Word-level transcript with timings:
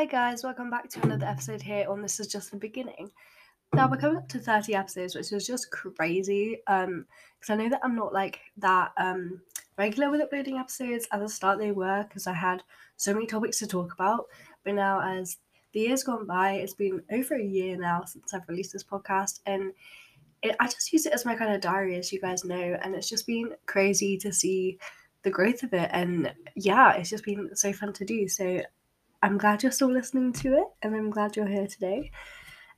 Hi 0.00 0.06
guys, 0.06 0.42
welcome 0.42 0.70
back 0.70 0.88
to 0.88 1.02
another 1.02 1.26
episode 1.26 1.60
here 1.60 1.84
on 1.86 2.00
This 2.00 2.20
Is 2.20 2.26
Just 2.26 2.50
the 2.50 2.56
Beginning. 2.56 3.10
Now 3.74 3.86
we're 3.86 3.98
coming 3.98 4.16
up 4.16 4.30
to 4.30 4.38
30 4.38 4.74
episodes, 4.74 5.14
which 5.14 5.30
is 5.30 5.46
just 5.46 5.70
crazy. 5.70 6.62
Um, 6.68 7.04
because 7.38 7.52
I 7.52 7.56
know 7.56 7.68
that 7.68 7.82
I'm 7.84 7.96
not 7.96 8.14
like 8.14 8.40
that 8.56 8.92
um 8.96 9.42
regular 9.76 10.10
with 10.10 10.22
uploading 10.22 10.56
episodes. 10.56 11.06
At 11.12 11.20
the 11.20 11.28
start 11.28 11.58
they 11.58 11.72
were 11.72 12.06
because 12.08 12.26
I 12.26 12.32
had 12.32 12.62
so 12.96 13.12
many 13.12 13.26
topics 13.26 13.58
to 13.58 13.66
talk 13.66 13.92
about. 13.92 14.28
But 14.64 14.72
now 14.72 15.02
as 15.02 15.36
the 15.74 15.80
years 15.80 16.02
gone 16.02 16.24
by, 16.24 16.52
it's 16.52 16.72
been 16.72 17.02
over 17.12 17.34
a 17.34 17.44
year 17.44 17.76
now 17.76 18.04
since 18.06 18.32
I've 18.32 18.48
released 18.48 18.72
this 18.72 18.82
podcast 18.82 19.40
and 19.44 19.74
it, 20.42 20.56
I 20.60 20.64
just 20.64 20.94
use 20.94 21.04
it 21.04 21.12
as 21.12 21.26
my 21.26 21.34
kind 21.34 21.54
of 21.54 21.60
diary, 21.60 21.96
as 21.96 22.10
you 22.10 22.22
guys 22.22 22.42
know, 22.42 22.78
and 22.82 22.94
it's 22.94 23.10
just 23.10 23.26
been 23.26 23.50
crazy 23.66 24.16
to 24.16 24.32
see 24.32 24.78
the 25.24 25.30
growth 25.30 25.62
of 25.62 25.74
it. 25.74 25.90
And 25.92 26.32
yeah, 26.56 26.94
it's 26.94 27.10
just 27.10 27.26
been 27.26 27.54
so 27.54 27.70
fun 27.74 27.92
to 27.92 28.06
do. 28.06 28.28
So 28.28 28.62
I'm 29.22 29.38
glad 29.38 29.62
you're 29.62 29.72
still 29.72 29.92
listening 29.92 30.32
to 30.34 30.54
it, 30.56 30.66
and 30.82 30.94
I'm 30.94 31.10
glad 31.10 31.36
you're 31.36 31.46
here 31.46 31.66
today. 31.66 32.10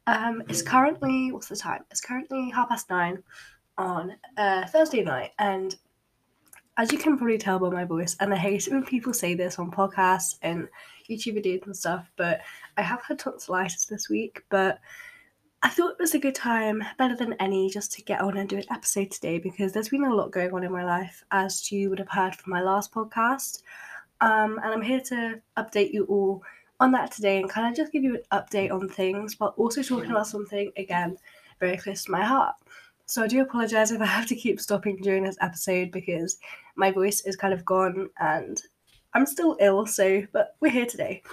Um, 0.06 0.42
it's 0.48 0.62
currently 0.62 1.30
what's 1.30 1.48
the 1.48 1.56
time? 1.56 1.84
It's 1.90 2.00
currently 2.00 2.50
half 2.50 2.68
past 2.68 2.90
nine 2.90 3.22
on 3.78 4.16
uh, 4.36 4.66
Thursday 4.66 5.02
night, 5.02 5.30
and 5.38 5.76
as 6.76 6.90
you 6.90 6.98
can 6.98 7.16
probably 7.16 7.38
tell 7.38 7.58
by 7.58 7.68
my 7.68 7.84
voice, 7.84 8.16
and 8.18 8.32
I 8.32 8.36
hate 8.36 8.66
it 8.66 8.72
when 8.72 8.84
people 8.84 9.12
say 9.12 9.34
this 9.34 9.58
on 9.58 9.70
podcasts 9.70 10.38
and 10.42 10.68
YouTube 11.08 11.36
videos 11.36 11.66
and 11.66 11.76
stuff, 11.76 12.10
but 12.16 12.40
I 12.76 12.82
have 12.82 13.02
had 13.02 13.18
tonsillitis 13.18 13.86
this 13.86 14.08
week, 14.08 14.42
but 14.48 14.80
I 15.62 15.68
thought 15.68 15.92
it 15.92 16.00
was 16.00 16.14
a 16.14 16.18
good 16.18 16.34
time, 16.34 16.82
better 16.98 17.14
than 17.14 17.34
any, 17.34 17.70
just 17.70 17.92
to 17.92 18.02
get 18.02 18.20
on 18.20 18.36
and 18.36 18.48
do 18.48 18.56
an 18.56 18.64
episode 18.72 19.12
today 19.12 19.38
because 19.38 19.72
there's 19.72 19.90
been 19.90 20.02
a 20.04 20.14
lot 20.14 20.32
going 20.32 20.52
on 20.52 20.64
in 20.64 20.72
my 20.72 20.84
life, 20.84 21.22
as 21.30 21.70
you 21.70 21.88
would 21.88 22.00
have 22.00 22.08
heard 22.08 22.34
from 22.34 22.52
my 22.52 22.60
last 22.60 22.92
podcast. 22.92 23.62
Um, 24.22 24.60
and 24.62 24.72
I'm 24.72 24.82
here 24.82 25.00
to 25.00 25.40
update 25.58 25.92
you 25.92 26.04
all 26.04 26.42
on 26.78 26.92
that 26.92 27.10
today 27.10 27.40
and 27.40 27.50
kind 27.50 27.68
of 27.68 27.76
just 27.76 27.92
give 27.92 28.04
you 28.04 28.14
an 28.14 28.22
update 28.40 28.70
on 28.70 28.88
things, 28.88 29.34
but 29.34 29.52
also 29.56 29.82
talking 29.82 30.12
about 30.12 30.28
something, 30.28 30.70
again, 30.76 31.18
very 31.58 31.76
close 31.76 32.04
to 32.04 32.12
my 32.12 32.24
heart. 32.24 32.54
So 33.06 33.24
I 33.24 33.26
do 33.26 33.42
apologize 33.42 33.90
if 33.90 34.00
I 34.00 34.06
have 34.06 34.28
to 34.28 34.36
keep 34.36 34.60
stopping 34.60 34.96
during 34.96 35.24
this 35.24 35.36
episode 35.40 35.90
because 35.90 36.38
my 36.76 36.92
voice 36.92 37.22
is 37.22 37.34
kind 37.34 37.52
of 37.52 37.64
gone 37.64 38.08
and 38.20 38.62
I'm 39.12 39.26
still 39.26 39.56
ill, 39.60 39.86
so, 39.86 40.22
but 40.32 40.54
we're 40.60 40.70
here 40.70 40.86
today. 40.86 41.24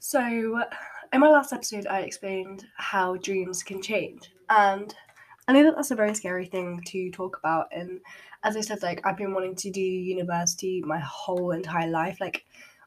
So, 0.00 0.20
in 1.12 1.20
my 1.20 1.28
last 1.28 1.52
episode, 1.52 1.86
I 1.86 2.00
explained 2.00 2.66
how 2.76 3.16
dreams 3.16 3.62
can 3.62 3.80
change. 3.80 4.32
And 4.50 4.94
I 5.48 5.52
know 5.52 5.62
that 5.64 5.76
that's 5.76 5.92
a 5.92 5.96
very 5.96 6.14
scary 6.14 6.46
thing 6.46 6.82
to 6.86 7.10
talk 7.10 7.38
about. 7.38 7.68
And 7.70 8.00
as 8.42 8.56
I 8.56 8.60
said, 8.60 8.82
like, 8.82 9.00
I've 9.06 9.16
been 9.16 9.32
wanting 9.32 9.54
to 9.56 9.70
do 9.70 9.80
university 9.80 10.82
my 10.84 10.98
whole 10.98 11.52
entire 11.52 11.88
life, 11.88 12.18
like 12.20 12.44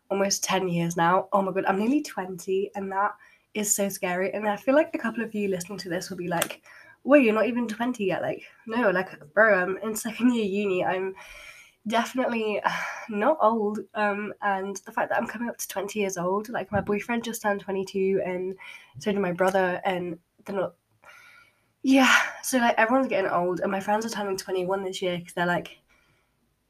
almost 0.09 0.43
10 0.43 0.67
years 0.67 0.97
now. 0.97 1.29
Oh 1.31 1.41
my 1.41 1.53
God, 1.53 1.65
I'm 1.65 1.79
nearly 1.79 2.01
20, 2.01 2.71
and 2.75 2.91
that 2.91 3.15
is 3.53 3.73
so 3.73 3.87
scary. 3.87 4.33
And 4.33 4.47
I 4.47 4.57
feel 4.57 4.75
like 4.75 4.91
a 4.93 4.97
couple 4.97 5.23
of 5.23 5.33
you 5.33 5.47
listening 5.47 5.77
to 5.79 5.89
this 5.89 6.09
will 6.09 6.17
be 6.17 6.27
like, 6.27 6.61
wait, 7.05 7.23
you're 7.23 7.33
not 7.33 7.47
even 7.47 7.67
20 7.67 8.03
yet. 8.03 8.21
Like, 8.21 8.43
no, 8.67 8.89
like, 8.89 9.07
bro, 9.33 9.61
I'm 9.61 9.77
in 9.77 9.95
second 9.95 10.33
year 10.33 10.45
uni. 10.45 10.83
I'm 10.83 11.15
definitely 11.87 12.61
not 13.09 13.37
old. 13.41 13.79
Um, 13.95 14.33
and 14.41 14.75
the 14.85 14.91
fact 14.91 15.09
that 15.09 15.17
I'm 15.17 15.27
coming 15.27 15.49
up 15.49 15.57
to 15.57 15.67
20 15.67 15.99
years 15.99 16.17
old, 16.17 16.49
like 16.49 16.71
my 16.73 16.81
boyfriend 16.81 17.23
just 17.23 17.41
turned 17.41 17.61
22, 17.61 18.21
and 18.25 18.55
so 18.97 19.11
did 19.11 19.21
my 19.21 19.31
brother, 19.31 19.81
and 19.85 20.19
they're 20.45 20.55
not. 20.55 20.73
Yeah, 21.81 22.13
so 22.43 22.57
like 22.57 22.75
everyone's 22.77 23.07
getting 23.07 23.31
old, 23.31 23.61
and 23.61 23.71
my 23.71 23.79
friends 23.79 24.05
are 24.05 24.09
turning 24.09 24.37
21 24.37 24.83
this 24.83 25.01
year 25.01 25.17
because 25.17 25.33
they're 25.33 25.45
like 25.45 25.79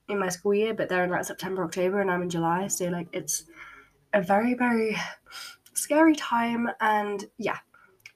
in 0.08 0.20
my 0.20 0.30
school 0.30 0.54
year, 0.54 0.74
but 0.74 0.90
they're 0.90 1.04
in 1.04 1.10
like 1.10 1.26
September, 1.26 1.64
October, 1.64 2.02
and 2.02 2.12
I'm 2.12 2.22
in 2.22 2.30
July. 2.30 2.68
So 2.68 2.86
like 2.90 3.08
it's 3.14 3.46
a 4.14 4.22
very, 4.22 4.54
very 4.54 4.96
scary 5.74 6.16
time, 6.16 6.70
and 6.82 7.26
yeah, 7.38 7.58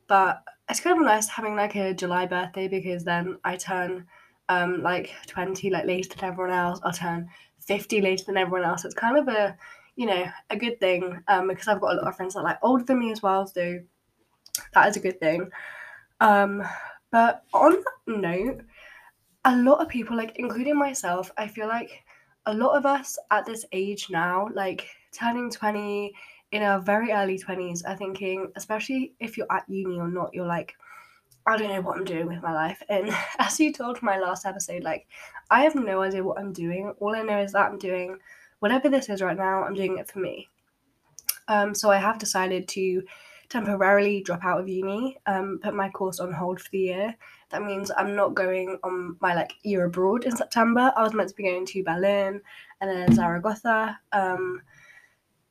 but 0.08 0.44
it's 0.70 0.80
kind 0.82 0.98
of 1.00 1.06
nice 1.06 1.28
having 1.30 1.56
like 1.56 1.76
a 1.76 1.94
July 1.94 2.26
birthday 2.28 2.68
because 2.68 3.04
then 3.04 3.38
I 3.44 3.58
turn 3.58 4.08
um 4.50 4.84
like 4.84 5.14
20 5.28 5.70
like 5.70 5.86
later 5.86 6.10
than 6.10 6.26
everyone 6.26 6.54
else. 6.54 6.80
I'll 6.84 6.94
turn 6.94 7.30
50 7.62 8.02
later 8.02 8.26
than 8.26 8.38
everyone 8.38 8.68
else. 8.68 8.86
It's 8.86 8.96
kind 8.96 9.18
of 9.18 9.28
a 9.28 9.58
you 9.96 10.06
know 10.08 10.26
a 10.50 10.58
good 10.58 10.80
thing 10.80 11.22
um 11.28 11.48
because 11.48 11.68
i've 11.68 11.80
got 11.80 11.94
a 11.94 11.98
lot 11.98 12.08
of 12.08 12.16
friends 12.16 12.34
that 12.34 12.40
are 12.40 12.44
like 12.46 12.58
older 12.64 12.84
than 12.84 13.00
me 13.00 13.12
as 13.12 13.22
well 13.22 13.46
so 13.46 13.80
that 14.74 14.88
is 14.90 14.98
a 14.98 15.00
good 15.00 15.20
thing 15.20 15.50
um 16.24 16.64
but 17.12 17.44
on 17.54 17.72
that 17.72 18.18
note 18.18 18.62
a 19.46 19.56
lot 19.58 19.82
of 19.82 19.90
people 19.90 20.16
like 20.16 20.32
including 20.38 20.78
myself 20.78 21.32
i 21.38 21.48
feel 21.48 21.68
like 21.68 22.04
a 22.46 22.54
lot 22.54 22.76
of 22.76 22.86
us 22.86 23.18
at 23.32 23.46
this 23.46 23.66
age 23.72 24.08
now 24.10 24.48
like 24.54 24.88
turning 25.12 25.50
20 25.50 26.14
in 26.52 26.64
our 26.64 26.80
very 26.80 27.12
early 27.12 27.38
20s 27.38 27.82
are 27.88 27.98
thinking 27.98 28.52
especially 28.56 29.14
if 29.20 29.38
you're 29.38 29.52
at 29.52 29.68
uni 29.68 30.00
or 30.00 30.08
not 30.08 30.34
you're 30.34 30.48
like 30.48 30.74
I 31.46 31.58
don't 31.58 31.68
know 31.68 31.82
what 31.82 31.98
I'm 31.98 32.06
doing 32.06 32.28
with 32.28 32.42
my 32.42 32.54
life. 32.54 32.82
And 32.88 33.14
as 33.40 33.60
you 33.60 33.74
told 33.74 34.02
my 34.02 34.18
last 34.18 34.46
episode, 34.46 34.84
like 34.84 35.08
I 35.50 35.64
have 35.64 35.76
no 35.76 36.02
idea 36.02 36.24
what 36.24 36.40
I'm 36.40 36.54
doing. 36.54 36.94
All 37.00 37.14
I 37.16 37.22
know 37.22 37.42
is 37.42 37.52
that 37.52 37.70
I'm 37.70 37.78
doing 37.78 38.18
whatever 38.60 38.88
this 38.88 39.10
is 39.10 39.22
right 39.22 39.36
now, 39.36 39.64
I'm 39.64 39.74
doing 39.74 39.98
it 39.98 40.10
for 40.10 40.20
me. 40.20 40.48
Um, 41.50 41.76
so 41.76 41.92
I 41.92 41.98
have 41.98 42.18
decided 42.18 42.70
to 42.70 43.04
temporarily 43.50 44.22
drop 44.22 44.44
out 44.44 44.60
of 44.60 44.68
uni, 44.68 45.18
um, 45.26 45.60
put 45.62 45.74
my 45.74 45.90
course 45.90 46.20
on 46.20 46.32
hold 46.32 46.62
for 46.62 46.70
the 46.72 46.80
year. 46.80 47.16
That 47.50 47.64
means 47.64 47.92
I'm 47.96 48.16
not 48.16 48.34
going 48.34 48.78
on 48.84 49.18
my 49.22 49.36
like 49.36 49.54
year 49.64 49.86
abroad 49.86 50.26
in 50.26 50.36
September. 50.36 50.92
I 50.96 51.04
was 51.04 51.14
meant 51.14 51.30
to 51.30 51.36
be 51.36 51.44
going 51.44 51.66
to 51.66 51.84
Berlin 51.84 52.42
and 52.82 52.90
then 52.90 53.16
Zaragoza, 53.16 54.00
um, 54.12 54.62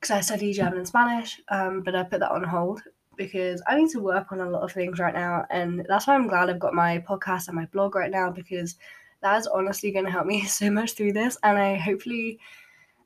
because 0.01 0.11
I 0.11 0.21
study 0.21 0.53
German 0.53 0.79
and 0.79 0.89
Spanish, 0.89 1.41
um, 1.49 1.83
but 1.83 1.95
I 1.95 2.03
put 2.03 2.21
that 2.21 2.33
on 2.33 2.43
hold 2.43 2.83
because 3.17 3.63
I 3.67 3.77
need 3.77 3.91
to 3.91 4.01
work 4.01 4.33
on 4.33 4.41
a 4.41 4.51
lot 4.51 4.63
of 4.63 4.73
things 4.73 4.99
right 4.99 5.15
now. 5.15 5.47
And 5.51 5.87
that's 5.89 6.07
why 6.07 6.15
I'm 6.15 6.27
glad 6.27 6.51
I've 6.51 6.59
got 6.59 6.75
my 6.75 6.99
podcast 6.99 7.47
and 7.47 7.57
my 7.57 7.67
blog 7.67 7.95
right 7.95 8.11
now 8.11 8.31
because 8.31 8.77
that 9.21 9.39
is 9.39 9.47
honestly 9.47 9.93
going 9.93 10.05
to 10.05 10.11
help 10.11 10.27
me 10.27 10.45
so 10.47 10.71
much 10.71 10.93
through 10.93 11.13
this. 11.13 11.39
And 11.43 11.59
I 11.59 11.77
hopefully 11.77 12.41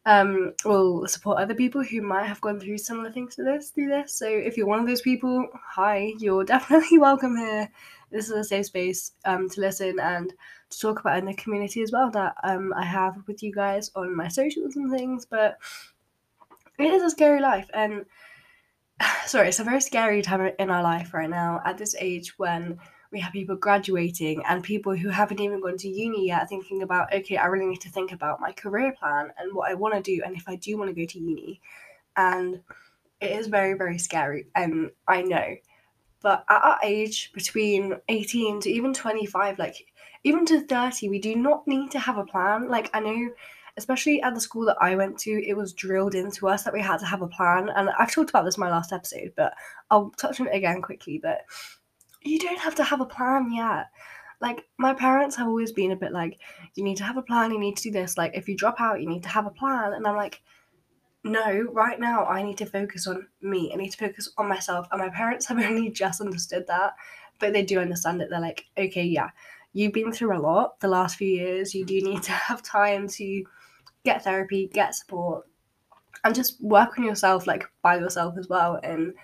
um, 0.07 0.53
will 0.65 1.07
support 1.09 1.39
other 1.39 1.55
people 1.55 1.83
who 1.83 2.01
might 2.01 2.27
have 2.27 2.41
gone 2.41 2.61
through 2.61 2.79
similar 2.79 3.11
things 3.11 3.35
to 3.35 3.43
this 3.43 3.71
through 3.71 3.89
this. 3.89 4.13
So 4.13 4.27
if 4.29 4.57
you're 4.57 4.69
one 4.69 4.79
of 4.79 4.87
those 4.87 5.03
people, 5.03 5.47
hi, 5.53 6.13
you're 6.19 6.45
definitely 6.55 6.99
welcome 6.99 7.37
here. 7.37 7.69
This 8.13 8.27
is 8.27 8.33
a 8.33 8.45
safe 8.45 8.67
space 8.67 9.13
um, 9.25 9.51
to 9.51 9.61
listen 9.61 9.99
and 9.99 10.33
to 10.71 10.79
talk 10.79 11.01
about 11.01 11.19
in 11.19 11.27
the 11.27 11.35
community 11.35 11.83
as 11.83 11.91
well 11.91 12.09
that 12.13 12.37
um, 12.45 12.73
I 12.77 12.85
have 12.85 13.17
with 13.27 13.43
you 13.43 13.53
guys 13.53 13.91
on 13.97 14.17
my 14.17 14.29
socials 14.29 14.77
and 14.77 14.91
things. 14.93 15.27
But 15.27 15.59
it 16.79 16.93
is 16.93 17.03
a 17.03 17.11
scary 17.11 17.41
life. 17.41 17.69
And 17.75 18.07
sorry, 19.27 19.49
it's 19.49 19.59
a 19.59 19.65
very 19.65 19.81
scary 19.81 20.23
time 20.23 20.53
in 20.61 20.71
our 20.71 20.85
life 20.85 21.15
right 21.15 21.29
now 21.29 21.61
at 21.65 21.79
this 21.79 21.97
age 21.99 22.39
when 22.39 22.79
we 23.13 23.21
have 23.21 23.33
people 23.33 23.57
graduating 23.57 24.43
and 24.49 24.63
people 24.63 24.95
who 24.97 25.09
haven't 25.09 25.41
even 25.41 25.61
gone 25.61 25.77
to 25.79 25.89
uni 25.89 26.29
yet 26.29 26.49
thinking 26.49 26.83
about, 26.83 27.13
okay, 27.13 27.37
I 27.37 27.47
really 27.47 27.67
need 27.67 27.81
to 27.83 27.91
think 27.91 28.13
about 28.13 28.41
my 28.41 28.53
career 28.53 28.93
plan 28.99 29.33
and 29.39 29.55
what 29.55 29.71
I 29.71 29.75
want 29.75 29.95
to 29.95 30.03
do 30.03 30.23
and 30.25 30.37
if 30.37 30.49
I 30.49 30.57
do 30.57 30.77
want 30.79 30.95
to 30.95 31.01
go 31.01 31.07
to 31.07 31.19
uni. 31.19 31.61
And 32.17 32.61
it 33.21 33.31
is 33.33 33.47
very, 33.47 33.75
very 33.75 33.99
scary. 33.99 34.47
And 34.55 34.91
I 35.07 35.23
know. 35.23 35.57
But 36.23 36.45
at 36.49 36.63
our 36.63 36.79
age, 36.83 37.33
between 37.33 37.95
18 38.09 38.61
to 38.61 38.71
even 38.71 38.93
25, 38.93 39.59
like 39.59 39.87
even 40.25 40.45
to 40.47 40.67
30, 40.67 41.09
we 41.09 41.19
do 41.21 41.37
not 41.37 41.67
need 41.69 41.91
to 41.93 41.99
have 41.99 42.19
a 42.19 42.25
plan. 42.25 42.69
Like, 42.69 42.91
I 42.95 43.01
know 43.01 43.31
especially 43.77 44.23
at 44.23 44.35
the 44.35 44.41
school 44.41 44.65
that 44.67 44.79
I 44.81 44.97
went 44.97 45.19
to, 45.19 45.31
it 45.31 45.57
was 45.57 45.73
drilled 45.73 46.15
into 46.15 46.49
us 46.49 46.63
that 46.65 46.73
we 46.73 46.81
had 46.81 46.99
to 46.99 47.07
have 47.07 47.23
a 47.23 47.29
plan. 47.29 47.69
And 47.69 47.91
I've 47.99 48.11
talked 48.11 48.31
about 48.31 48.45
this 48.45 48.57
in 48.57 48.63
my 48.63 48.71
last 48.71 48.93
episode, 48.93 49.33
but 49.37 49.53
I'll 49.91 50.11
touch 50.17 50.41
on 50.41 50.49
it 50.49 50.55
again 50.55 50.81
quickly. 50.81 51.21
But 51.23 51.43
you 52.27 52.39
don't 52.39 52.59
have 52.59 52.75
to 52.77 52.85
have 52.85 53.01
a 53.01 53.07
plan 53.07 53.53
yet. 53.53 53.87
Like, 54.41 54.65
my 54.79 54.93
parents 54.93 55.37
have 55.37 55.47
always 55.47 55.73
been 55.73 55.93
a 55.93 55.97
bit 55.97 56.13
like, 56.13 56.39
you 56.75 56.85
need 56.85 56.99
to 56.99 57.05
have 57.05 57.17
a 57.17 57.23
plan, 57.23 57.53
you 57.53 57.59
need 57.59 57.77
to 57.79 57.85
do 57.85 57.91
this. 57.91 58.19
Like, 58.19 58.33
if 58.35 58.49
you 58.49 58.57
drop 58.57 58.81
out, 58.81 59.01
you 59.01 59.09
need 59.09 59.23
to 59.23 59.29
have 59.31 59.47
a 59.47 59.51
plan. 59.51 59.95
And 59.95 60.07
I'm 60.07 60.17
like, 60.17 60.43
no, 61.25 61.63
right 61.73 61.99
now 61.99 62.25
I 62.25 62.43
need 62.43 62.59
to 62.59 62.67
focus 62.67 63.07
on 63.07 63.27
me. 63.43 63.71
I 63.73 63.77
need 63.77 63.91
to 63.91 63.99
focus 63.99 64.31
on 64.39 64.49
myself. 64.49 64.87
And 64.93 65.01
my 65.01 65.09
parents 65.09 65.47
have 65.47 65.59
only 65.63 65.91
just 65.91 66.21
understood 66.21 66.67
that, 66.69 66.95
but 67.39 67.53
they 67.53 67.63
do 67.63 67.81
understand 67.81 68.23
it. 68.23 68.29
They're 68.31 68.41
like, 68.41 68.67
okay, 68.79 69.05
yeah, 69.05 69.31
you've 69.73 69.93
been 69.93 70.13
through 70.13 70.37
a 70.37 70.41
lot 70.41 70.81
the 70.81 70.89
last 70.89 71.17
few 71.17 71.29
years. 71.29 71.75
You 71.75 71.85
do 71.85 72.01
need 72.03 72.23
to 72.25 72.33
have 72.33 72.63
time 72.63 73.09
to 73.09 73.45
get 74.05 74.25
therapy, 74.25 74.71
get 74.73 74.95
support, 74.95 75.47
and 76.25 76.35
just 76.35 76.63
work 76.63 76.99
on 76.99 77.05
yourself 77.05 77.47
like 77.47 77.65
by 77.83 77.97
yourself 77.99 78.37
as 78.39 78.49
well. 78.49 78.79
And 78.83 79.15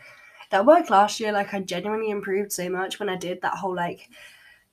that 0.52 0.66
worked 0.66 0.90
last 0.90 1.18
year. 1.18 1.32
Like 1.32 1.52
I 1.52 1.60
genuinely 1.60 2.10
improved 2.10 2.52
so 2.52 2.68
much 2.68 3.00
when 3.00 3.08
I 3.08 3.16
did 3.16 3.40
that 3.42 3.54
whole 3.54 3.74
like 3.74 4.08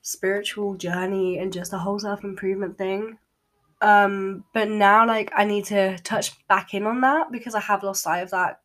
spiritual 0.02 0.74
journey 0.74 1.38
and 1.38 1.52
just 1.52 1.72
a 1.72 1.78
whole 1.78 1.98
self 1.98 2.22
improvement 2.22 2.78
thing. 2.78 3.18
Um, 3.82 4.44
but 4.52 4.68
now 4.68 5.06
like 5.06 5.32
I 5.34 5.44
need 5.44 5.64
to 5.66 5.98
touch 5.98 6.46
back 6.48 6.74
in 6.74 6.86
on 6.86 7.00
that 7.00 7.32
because 7.32 7.54
I 7.54 7.60
have 7.60 7.82
lost 7.82 8.02
sight 8.02 8.20
of 8.20 8.30
that 8.30 8.60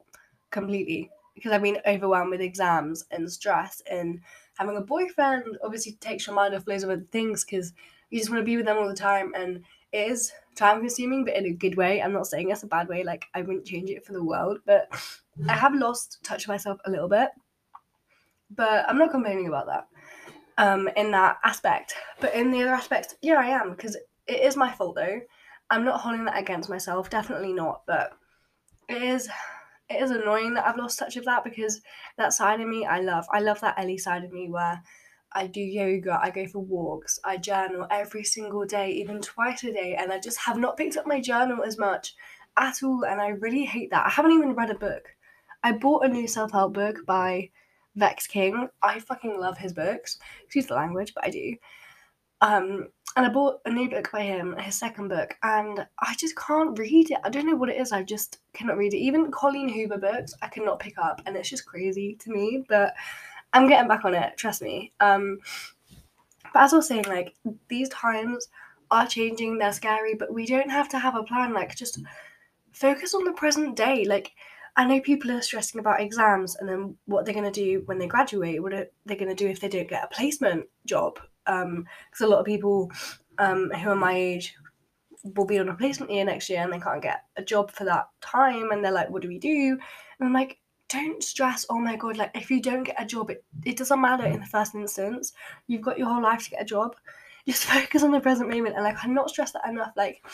completely 0.52 1.10
because 1.34 1.52
I've 1.52 1.62
been 1.62 1.80
overwhelmed 1.88 2.32
with 2.32 2.42
exams 2.42 3.06
and 3.12 3.32
stress 3.32 3.82
and 3.90 4.20
having 4.58 4.78
a 4.78 4.82
boyfriend 4.82 5.58
obviously 5.64 5.94
takes 5.94 6.28
your 6.28 6.36
mind 6.36 6.54
off 6.54 6.68
loads 6.68 6.84
of 6.84 6.90
other 6.90 7.06
things 7.12 7.46
because 7.46 7.74
you 8.10 8.20
just 8.20 8.30
want 8.30 8.42
to 8.42 8.46
be 8.46 8.58
with 8.58 8.66
them 8.66 8.78
all 8.78 8.88
the 8.88 8.96
time 8.96 9.34
and 9.36 9.64
is 9.92 10.32
time 10.56 10.80
consuming, 10.80 11.25
but 11.25 11.36
in 11.36 11.46
a 11.46 11.52
good 11.52 11.75
way. 11.75 12.02
I'm 12.02 12.13
not 12.13 12.28
saying 12.28 12.50
it's 12.50 12.63
a 12.63 12.68
bad 12.68 12.88
way. 12.88 13.04
Like 13.04 13.25
I 13.34 13.42
wouldn't 13.42 13.66
change 13.66 13.90
it 13.90 14.06
for 14.06 14.13
the 14.13 14.24
world, 14.24 14.60
but 14.66 14.88
I 15.48 15.54
have 15.54 15.75
lost 15.75 16.19
touch 16.24 16.44
of 16.44 16.50
myself 16.50 16.80
a 16.86 16.92
little 16.92 17.10
bit. 17.10 17.30
But 18.50 18.88
I'm 18.88 18.98
not 18.98 19.12
complaining 19.12 19.48
about 19.48 19.68
that. 19.68 19.88
Um, 20.57 20.88
in 20.96 21.12
that 21.12 21.38
aspect, 21.44 21.96
but 22.22 22.34
in 22.34 22.50
the 22.50 22.62
other 22.62 22.74
aspect, 22.74 23.16
yeah, 23.22 23.40
I 23.40 23.48
am 23.48 23.72
because 23.72 23.96
it 24.28 24.40
is 24.42 24.56
my 24.56 24.72
fault 24.72 24.96
though. 24.96 25.19
I'm 25.69 25.84
not 25.84 26.00
holding 26.00 26.25
that 26.25 26.38
against 26.38 26.69
myself, 26.69 27.10
definitely 27.10 27.51
not. 27.51 27.81
But 27.86 28.13
it 28.88 29.01
is, 29.01 29.28
it 29.90 30.01
is 30.01 30.12
annoying 30.12 30.54
that 30.54 30.66
I've 30.66 30.78
lost 30.78 31.00
touch 31.00 31.18
of 31.18 31.25
that 31.25 31.44
because 31.44 31.81
that 32.18 32.34
side 32.34 32.62
of 32.62 32.69
me 32.69 32.86
I 32.86 33.01
love. 33.01 33.25
I 33.34 33.40
love 33.40 33.60
that 33.62 33.78
Ellie 33.78 33.98
side 33.98 34.24
of 34.24 34.31
me 34.31 34.50
where 34.50 34.81
I 35.36 35.48
do 35.48 35.60
yoga, 35.60 36.18
I 36.22 36.32
go 36.32 36.48
for 36.48 36.60
walks, 36.60 37.20
I 37.24 37.36
journal 37.38 37.86
every 37.92 38.24
single 38.24 38.66
day, 38.66 38.92
even 38.92 39.22
twice 39.22 39.64
a 39.66 39.72
day, 39.74 39.96
and 40.00 40.12
I 40.12 40.20
just 40.20 40.40
have 40.40 40.58
not 40.58 40.78
picked 40.78 40.96
up 40.96 41.06
my 41.06 41.20
journal 41.20 41.64
as 41.64 41.78
much 41.78 42.16
at 42.58 42.82
all, 42.82 43.04
and 43.04 43.22
I 43.22 43.28
really 43.28 43.66
hate 43.66 43.92
that. 43.92 44.06
I 44.06 44.10
haven't 44.10 44.32
even 44.32 44.56
read 44.56 44.72
a 44.72 44.76
book. 44.76 45.10
I 45.62 45.74
bought 45.74 46.06
a 46.06 46.08
new 46.08 46.28
self 46.28 46.52
help 46.52 46.74
book 46.74 47.06
by 47.06 47.50
Vex 47.96 48.28
King. 48.28 48.70
I 48.82 49.00
fucking 49.00 49.40
love 49.40 49.58
his 49.58 49.74
books. 49.74 50.20
Excuse 50.46 50.68
the 50.68 50.76
language, 50.76 51.14
but 51.14 51.26
I 51.26 51.30
do. 51.30 51.56
Um, 52.42 52.88
and 53.18 53.26
I 53.26 53.30
bought 53.30 53.62
a 53.66 53.72
new 53.72 53.90
book 53.90 54.12
by 54.12 54.22
him, 54.22 54.56
his 54.58 54.76
second 54.76 55.08
book, 55.08 55.36
and 55.42 55.86
I 56.00 56.16
just 56.18 56.38
can't 56.38 56.78
read 56.78 57.12
it. 57.12 57.18
I 57.24 57.30
don't 57.30 57.48
know 57.48 57.56
what 57.56 57.70
it 57.70 57.80
is. 57.80 57.92
I 57.92 58.04
just 58.04 58.40
cannot 58.54 58.78
read 58.78 58.94
it. 58.94 58.98
Even 58.98 59.32
Colleen 59.32 59.70
Hoover 59.70 59.98
books, 59.98 60.34
I 60.42 60.48
cannot 60.48 60.80
pick 60.80 60.98
up, 60.98 61.22
and 61.26 61.36
it's 61.36 61.50
just 61.50 61.66
crazy 61.66 62.18
to 62.22 62.32
me. 62.32 62.66
But 62.68 62.94
I'm 63.56 63.69
getting 63.69 63.88
back 63.88 64.04
on 64.04 64.13
it, 64.13 64.36
trust 64.36 64.62
me. 64.62 64.92
Um, 65.00 65.40
but 66.54 66.63
as 66.63 66.74
I 66.74 66.75
was 66.75 66.88
saying, 66.90 67.06
like 67.07 67.34
these 67.69 67.88
times 67.88 68.50
are 68.92 69.07
changing, 69.07 69.57
they're 69.57 69.72
scary, 69.72 70.13
but 70.13 70.34
we 70.34 70.46
don't 70.46 70.69
have 70.69 70.90
to 70.90 71.00
have 71.00 71.16
a 71.16 71.24
plan. 71.24 71.54
Like 71.54 71.74
just 71.74 72.00
focus 72.74 73.16
on 73.16 73.24
the 73.24 73.31
present 73.31 73.78
day. 73.78 74.04
Like 74.04 74.34
I 74.75 74.86
know 74.86 75.00
people 75.00 75.31
are 75.31 75.42
stressing 75.42 75.80
about 75.80 76.02
exams 76.02 76.57
and 76.57 76.68
then 76.68 76.98
what 77.06 77.24
they're 77.24 77.34
gonna 77.34 77.50
do 77.50 77.81
when 77.86 77.98
they 77.98 78.07
graduate. 78.07 78.62
What 78.62 78.74
are 78.74 78.88
they 79.06 79.16
gonna 79.16 79.34
do 79.34 79.48
if 79.48 79.62
they 79.62 79.69
don't 79.69 79.88
get 79.88 80.04
a 80.04 80.13
placement 80.13 80.66
job? 80.86 81.18
Because 81.46 81.63
um, 81.63 81.86
a 82.22 82.28
lot 82.28 82.40
of 82.40 82.46
people 82.46 82.92
um, 83.38 83.69
who 83.69 83.90
are 83.90 83.96
my 83.96 84.13
age 84.13 84.54
will 85.38 85.46
be 85.46 85.60
on 85.60 85.69
a 85.69 85.75
placement 85.75 86.12
year 86.12 86.25
next 86.25 86.50
year 86.50 86.62
and 86.62 86.74
they 86.74 86.80
can't 86.80 87.01
get 87.01 87.24
a 87.38 87.44
job 87.44 87.72
for 87.72 87.86
that 87.86 88.10
time, 88.19 88.72
and 88.72 88.84
they're 88.84 88.92
like, 88.92 89.10
"What 89.10 89.22
do 89.22 89.30
we 89.30 89.40
do?" 89.40 89.80
And 90.19 90.28
I'm 90.28 90.34
like, 90.34 90.60
don't 90.96 91.24
stress 91.24 91.66
oh 91.70 91.80
my 91.80 91.96
god 91.96 92.18
like 92.18 92.32
if 92.36 92.50
you 92.50 92.62
don't 92.62 92.84
get 92.84 93.02
a 93.02 93.06
job 93.06 93.30
it, 93.30 93.44
it 93.66 93.78
doesn't 93.78 94.02
matter 94.02 94.26
in 94.26 94.40
the 94.40 94.46
first 94.46 94.76
instance. 94.76 95.34
You've 95.68 95.82
got 95.82 95.98
your 95.98 96.08
whole 96.08 96.22
life 96.22 96.44
to 96.46 96.50
get 96.52 96.62
a 96.62 96.66
job. 96.66 96.96
Just 97.48 97.66
focus 97.66 98.02
on 98.02 98.12
the 98.12 98.20
present 98.20 98.50
moment 98.50 98.76
and 98.76 98.84
like 98.84 98.98
i'm 99.04 99.14
not 99.14 99.30
stressed 99.30 99.54
that 99.54 99.70
enough 99.70 99.92
like 99.96 100.26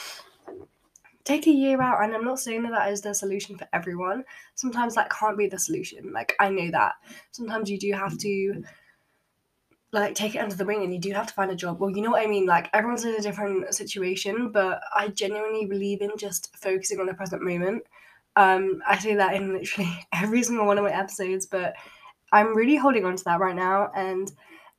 take 1.25 1.45
a 1.45 1.51
year 1.51 1.81
out 1.81 2.03
and 2.03 2.15
i'm 2.15 2.23
not 2.23 2.39
saying 2.39 2.63
that 2.63 2.71
that 2.71 2.91
is 2.91 3.01
the 3.01 3.13
solution 3.13 3.57
for 3.57 3.67
everyone. 3.73 4.23
Sometimes 4.55 4.95
that 4.95 5.09
can't 5.09 5.37
be 5.37 5.47
the 5.47 5.59
solution 5.59 6.13
like 6.13 6.35
i 6.39 6.49
know 6.49 6.71
that. 6.71 6.93
Sometimes 7.31 7.69
you 7.69 7.77
do 7.77 7.91
have 7.91 8.17
to 8.19 8.63
like 9.91 10.15
take 10.15 10.35
it 10.35 10.39
under 10.39 10.55
the 10.55 10.63
wing 10.63 10.83
and 10.83 10.93
you 10.93 10.99
do 10.99 11.11
have 11.11 11.27
to 11.27 11.33
find 11.33 11.51
a 11.51 11.55
job. 11.55 11.81
Well 11.81 11.89
you 11.89 12.01
know 12.01 12.11
what 12.11 12.23
i 12.23 12.27
mean 12.27 12.45
like 12.45 12.69
everyone's 12.73 13.03
in 13.03 13.15
a 13.15 13.21
different 13.21 13.73
situation 13.75 14.51
but 14.51 14.81
i 14.95 15.09
genuinely 15.09 15.65
believe 15.65 16.01
in 16.01 16.11
just 16.17 16.55
focusing 16.55 16.99
on 17.01 17.07
the 17.07 17.13
present 17.13 17.41
moment 17.41 17.83
um, 18.35 18.81
I 18.87 18.97
say 18.97 19.15
that 19.15 19.35
in 19.35 19.53
literally 19.53 20.07
every 20.13 20.43
single 20.43 20.65
one 20.65 20.77
of 20.77 20.83
my 20.83 20.91
episodes, 20.91 21.45
but 21.45 21.75
I'm 22.31 22.55
really 22.55 22.75
holding 22.75 23.05
on 23.05 23.15
to 23.15 23.23
that 23.25 23.39
right 23.39 23.55
now. 23.55 23.91
And 23.95 24.31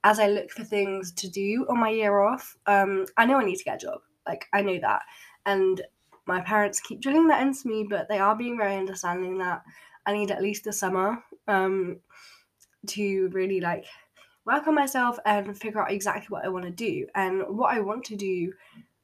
as 0.05 0.19
I 0.19 0.29
look 0.29 0.51
for 0.51 0.65
things 0.65 1.13
to 1.13 1.31
do 1.31 1.67
on 1.69 1.79
my 1.79 1.91
year 1.91 2.21
off, 2.21 2.57
um, 2.67 3.07
I 3.17 3.27
know 3.27 3.39
I 3.39 3.45
need 3.45 3.57
to 3.57 3.65
get 3.65 3.77
a 3.83 3.87
job. 3.87 4.01
Like, 4.27 4.47
I 4.53 4.63
know 4.63 4.79
that. 4.81 5.03
And 5.47 5.81
my 6.27 6.41
parents 6.41 6.81
keep 6.81 7.01
drilling 7.01 7.29
that 7.29 7.43
into 7.43 7.69
me, 7.69 7.87
but 7.89 8.09
they 8.09 8.19
are 8.19 8.37
being 8.37 8.57
very 8.57 8.77
understanding 8.77 9.39
that 9.39 9.63
I 10.07 10.13
need 10.13 10.31
at 10.31 10.43
least 10.43 10.65
the 10.65 10.73
summer 10.73 11.23
um, 11.49 11.99
to 12.89 13.29
really 13.29 13.61
like 13.61 13.85
work 14.45 14.67
on 14.67 14.75
myself 14.75 15.19
and 15.25 15.57
figure 15.57 15.83
out 15.83 15.93
exactly 15.93 16.27
what 16.29 16.45
I 16.45 16.49
want 16.49 16.65
to 16.65 16.71
do. 16.71 17.07
And 17.15 17.43
what 17.49 17.75
I 17.75 17.81
want 17.81 18.05
to 18.07 18.17
do 18.17 18.53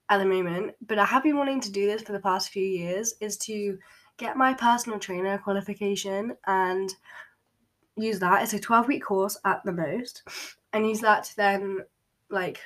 at 0.08 0.18
the 0.18 0.24
moment, 0.24 0.74
but 0.86 0.98
I 0.98 1.04
have 1.04 1.22
been 1.22 1.36
wanting 1.36 1.60
to 1.60 1.70
do 1.70 1.86
this 1.86 2.02
for 2.02 2.12
the 2.12 2.20
past 2.20 2.50
few 2.50 2.64
years, 2.64 3.14
is 3.20 3.36
to 3.38 3.78
get 4.18 4.36
my 4.36 4.52
personal 4.52 4.98
trainer 4.98 5.38
qualification 5.38 6.36
and 6.46 6.94
use 7.96 8.18
that. 8.18 8.42
It's 8.42 8.52
a 8.52 8.58
12 8.58 8.88
week 8.88 9.04
course 9.04 9.38
at 9.44 9.62
the 9.64 9.72
most, 9.72 10.22
and 10.72 10.86
use 10.86 11.00
that 11.00 11.24
to 11.24 11.36
then 11.36 11.78
like 12.30 12.60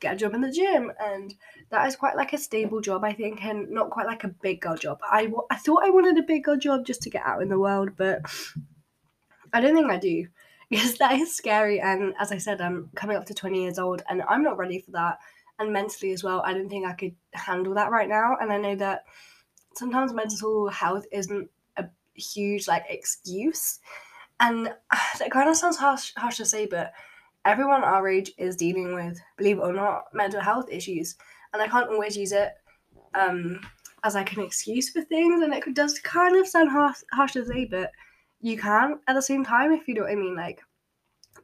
get 0.00 0.14
a 0.14 0.16
job 0.16 0.34
in 0.34 0.40
the 0.40 0.50
gym. 0.50 0.90
And 0.98 1.34
that 1.70 1.86
is 1.86 1.96
quite 1.96 2.16
like 2.16 2.32
a 2.32 2.38
stable 2.38 2.80
job 2.80 3.04
i 3.04 3.12
think 3.12 3.44
and 3.44 3.70
not 3.70 3.90
quite 3.90 4.06
like 4.06 4.24
a 4.24 4.34
big 4.42 4.60
girl 4.60 4.76
job. 4.76 4.98
I, 5.02 5.30
I 5.50 5.56
thought 5.56 5.84
i 5.84 5.90
wanted 5.90 6.18
a 6.18 6.22
big 6.22 6.44
girl 6.44 6.56
job 6.56 6.86
just 6.86 7.02
to 7.02 7.10
get 7.10 7.24
out 7.24 7.42
in 7.42 7.48
the 7.48 7.58
world 7.58 7.90
but 7.96 8.20
i 9.52 9.60
don't 9.60 9.74
think 9.74 9.90
i 9.90 9.98
do. 9.98 10.26
Because 10.70 10.96
that 10.96 11.12
is 11.12 11.36
scary. 11.36 11.78
And 11.80 12.14
as 12.18 12.32
i 12.32 12.38
said 12.38 12.60
i'm 12.60 12.90
coming 12.94 13.16
up 13.16 13.26
to 13.26 13.34
20 13.34 13.62
years 13.62 13.78
old 13.78 14.02
and 14.08 14.22
i'm 14.28 14.42
not 14.42 14.56
ready 14.56 14.80
for 14.80 14.92
that. 14.92 15.18
And 15.58 15.72
mentally 15.72 16.12
as 16.12 16.24
well 16.24 16.42
i 16.44 16.52
don't 16.52 16.68
think 16.68 16.86
i 16.86 16.92
could 16.92 17.14
handle 17.32 17.74
that 17.74 17.90
right 17.90 18.08
now. 18.08 18.36
And 18.40 18.52
i 18.52 18.56
know 18.56 18.74
that 18.76 19.04
sometimes 19.76 20.12
mental 20.12 20.68
health 20.68 21.06
isn't 21.12 21.48
a 21.76 21.84
huge 22.14 22.68
like 22.68 22.84
excuse. 22.88 23.80
And 24.40 24.66
that 25.18 25.30
kind 25.30 25.48
of 25.48 25.56
sounds 25.56 25.76
harsh, 25.76 26.12
harsh 26.16 26.36
to 26.38 26.44
say 26.44 26.66
but 26.66 26.92
everyone 27.44 27.84
our 27.84 28.08
age 28.08 28.32
is 28.38 28.56
dealing 28.56 28.94
with 28.94 29.20
believe 29.36 29.58
it 29.58 29.62
or 29.62 29.72
not 29.72 30.04
mental 30.12 30.40
health 30.40 30.66
issues. 30.70 31.16
And 31.52 31.62
i 31.62 31.68
can't 31.68 31.90
always 31.90 32.16
use 32.16 32.32
it 32.32 32.52
um, 33.14 33.60
as 34.02 34.14
like 34.14 34.32
an 34.32 34.42
excuse 34.42 34.90
for 34.90 35.02
things. 35.02 35.42
And 35.42 35.54
it 35.54 35.74
does 35.74 35.98
kind 36.00 36.36
of 36.36 36.48
sound 36.48 36.70
harsh, 36.70 37.02
harsh 37.12 37.32
to 37.32 37.44
say 37.44 37.64
but 37.64 37.90
you 38.40 38.58
can 38.58 38.98
at 39.08 39.14
the 39.14 39.22
same 39.22 39.44
time 39.44 39.72
if 39.72 39.88
you 39.88 39.94
know 39.94 40.02
what 40.02 40.12
i 40.12 40.16
mean. 40.16 40.36
Like 40.36 40.60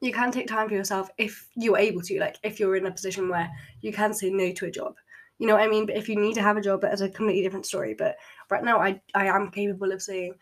you 0.00 0.12
can 0.12 0.30
take 0.32 0.46
time 0.46 0.68
for 0.68 0.74
yourself 0.74 1.10
if 1.18 1.48
you're 1.54 1.78
able 1.78 2.02
to. 2.02 2.18
Like 2.18 2.36
if 2.42 2.58
you're 2.58 2.76
in 2.76 2.86
a 2.86 2.90
position 2.90 3.28
where 3.28 3.50
you 3.80 3.92
can 3.92 4.14
say 4.14 4.30
no 4.30 4.52
to 4.52 4.66
a 4.66 4.70
job 4.70 4.96
you 5.40 5.46
know 5.46 5.54
what 5.54 5.62
I 5.62 5.68
mean? 5.68 5.86
But 5.86 5.96
if 5.96 6.06
you 6.08 6.16
need 6.16 6.34
to 6.34 6.42
have 6.42 6.58
a 6.58 6.60
job, 6.60 6.82
that's 6.82 7.00
a 7.00 7.08
completely 7.08 7.42
different 7.42 7.64
story. 7.64 7.94
But 7.94 8.16
right 8.50 8.62
now, 8.62 8.78
I 8.78 9.00
I 9.14 9.26
am 9.26 9.50
capable 9.50 9.90
of 9.90 10.02
saying, 10.02 10.34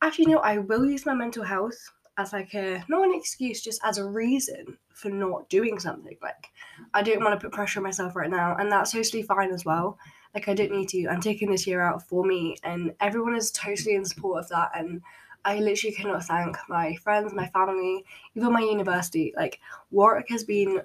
actually, 0.00 0.26
no, 0.26 0.38
I 0.38 0.58
will 0.58 0.86
use 0.86 1.04
my 1.04 1.12
mental 1.12 1.42
health 1.42 1.90
as 2.16 2.32
like 2.32 2.54
a 2.54 2.84
not 2.88 3.04
an 3.04 3.14
excuse, 3.14 3.60
just 3.60 3.80
as 3.82 3.98
a 3.98 4.06
reason 4.06 4.78
for 4.94 5.10
not 5.10 5.48
doing 5.48 5.80
something. 5.80 6.16
Like 6.22 6.46
I 6.94 7.02
don't 7.02 7.22
want 7.22 7.38
to 7.38 7.44
put 7.44 7.52
pressure 7.52 7.80
on 7.80 7.84
myself 7.84 8.14
right 8.14 8.30
now, 8.30 8.56
and 8.56 8.70
that's 8.70 8.92
totally 8.92 9.24
fine 9.24 9.50
as 9.50 9.64
well. 9.64 9.98
Like 10.34 10.46
I 10.48 10.54
don't 10.54 10.70
need 10.70 10.88
to. 10.90 11.08
I'm 11.08 11.20
taking 11.20 11.50
this 11.50 11.66
year 11.66 11.82
out 11.82 12.06
for 12.06 12.24
me, 12.24 12.56
and 12.62 12.94
everyone 13.00 13.34
is 13.34 13.50
totally 13.50 13.96
in 13.96 14.04
support 14.04 14.44
of 14.44 14.48
that. 14.50 14.70
And 14.72 15.02
I 15.48 15.60
literally 15.60 15.96
cannot 15.96 16.24
thank 16.24 16.58
my 16.68 16.94
friends, 16.96 17.32
my 17.32 17.48
family, 17.48 18.04
even 18.34 18.52
my 18.52 18.60
university. 18.60 19.32
Like 19.34 19.60
Warwick 19.90 20.28
has 20.28 20.44
been, 20.44 20.82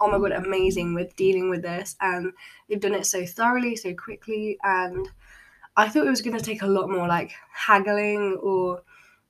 oh 0.00 0.08
my 0.08 0.18
god, 0.18 0.30
amazing 0.30 0.94
with 0.94 1.16
dealing 1.16 1.50
with 1.50 1.62
this, 1.62 1.96
and 2.00 2.32
they've 2.68 2.80
done 2.80 2.94
it 2.94 3.06
so 3.06 3.26
thoroughly, 3.26 3.74
so 3.74 3.92
quickly. 3.92 4.56
And 4.62 5.08
I 5.76 5.88
thought 5.88 6.06
it 6.06 6.10
was 6.10 6.22
going 6.22 6.38
to 6.38 6.44
take 6.44 6.62
a 6.62 6.68
lot 6.68 6.88
more 6.88 7.08
like 7.08 7.32
haggling 7.52 8.38
or 8.40 8.82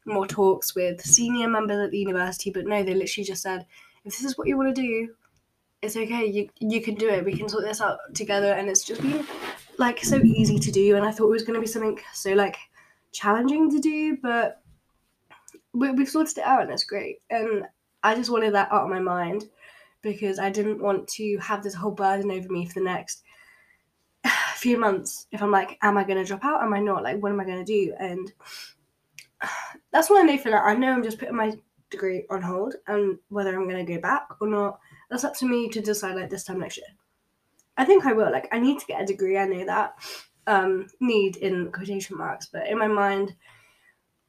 more 0.04 0.26
talks 0.26 0.74
with 0.74 1.00
senior 1.00 1.48
members 1.48 1.82
at 1.82 1.90
the 1.90 1.98
university, 1.98 2.50
but 2.50 2.66
no, 2.66 2.82
they 2.82 2.92
literally 2.92 3.24
just 3.24 3.42
said, 3.42 3.64
if 4.04 4.12
this 4.12 4.24
is 4.24 4.36
what 4.36 4.48
you 4.48 4.58
want 4.58 4.76
to 4.76 4.82
do, 4.82 5.14
it's 5.80 5.96
okay. 5.96 6.26
You 6.26 6.50
you 6.60 6.82
can 6.82 6.94
do 6.96 7.08
it. 7.08 7.24
We 7.24 7.38
can 7.38 7.48
sort 7.48 7.64
this 7.64 7.80
out 7.80 8.00
together, 8.12 8.52
and 8.52 8.68
it's 8.68 8.84
just 8.84 9.00
been 9.00 9.24
like 9.78 10.04
so 10.04 10.16
easy 10.16 10.58
to 10.58 10.70
do. 10.70 10.96
And 10.96 11.06
I 11.06 11.10
thought 11.10 11.28
it 11.28 11.38
was 11.38 11.42
going 11.42 11.54
to 11.54 11.60
be 11.60 11.66
something 11.66 11.98
so 12.12 12.34
like 12.34 12.58
challenging 13.12 13.70
to 13.70 13.78
do, 13.78 14.18
but 14.22 14.60
we, 15.74 15.90
we've 15.90 16.08
sorted 16.08 16.38
it 16.38 16.44
out 16.44 16.62
and 16.62 16.70
it's 16.70 16.84
great. 16.84 17.20
And 17.30 17.64
I 18.02 18.14
just 18.14 18.30
wanted 18.30 18.54
that 18.54 18.72
out 18.72 18.84
of 18.84 18.90
my 18.90 19.00
mind 19.00 19.44
because 20.02 20.38
I 20.38 20.50
didn't 20.50 20.80
want 20.80 21.08
to 21.08 21.38
have 21.38 21.62
this 21.62 21.74
whole 21.74 21.90
burden 21.90 22.30
over 22.30 22.48
me 22.48 22.66
for 22.66 22.74
the 22.74 22.84
next 22.84 23.22
few 24.54 24.78
months. 24.78 25.26
If 25.32 25.42
I'm 25.42 25.50
like, 25.50 25.78
am 25.82 25.98
I 25.98 26.04
going 26.04 26.18
to 26.18 26.24
drop 26.24 26.44
out? 26.44 26.62
Am 26.62 26.74
I 26.74 26.80
not? 26.80 27.02
Like, 27.02 27.22
what 27.22 27.32
am 27.32 27.40
I 27.40 27.44
going 27.44 27.64
to 27.64 27.64
do? 27.64 27.94
And 27.98 28.32
that's 29.92 30.08
what 30.08 30.22
I 30.22 30.26
know 30.26 30.38
for 30.38 30.50
now. 30.50 30.62
I 30.62 30.74
know 30.74 30.92
I'm 30.92 31.02
just 31.02 31.18
putting 31.18 31.36
my 31.36 31.56
degree 31.90 32.24
on 32.30 32.42
hold 32.42 32.74
and 32.86 33.18
whether 33.28 33.54
I'm 33.54 33.68
going 33.68 33.84
to 33.84 33.92
go 33.92 34.00
back 34.00 34.26
or 34.40 34.48
not, 34.48 34.78
that's 35.10 35.24
up 35.24 35.34
to 35.36 35.46
me 35.46 35.68
to 35.70 35.80
decide 35.80 36.16
like 36.16 36.30
this 36.30 36.44
time 36.44 36.60
next 36.60 36.76
year. 36.76 36.86
I 37.76 37.84
think 37.84 38.04
I 38.04 38.12
will. 38.12 38.30
Like, 38.30 38.48
I 38.52 38.58
need 38.58 38.78
to 38.78 38.86
get 38.86 39.02
a 39.02 39.06
degree. 39.06 39.38
I 39.38 39.46
know 39.46 39.64
that. 39.64 39.94
Um, 40.46 40.88
need 41.00 41.36
in 41.36 41.72
quotation 41.72 42.18
marks, 42.18 42.46
but 42.52 42.68
in 42.68 42.78
my 42.78 42.86
mind, 42.86 43.34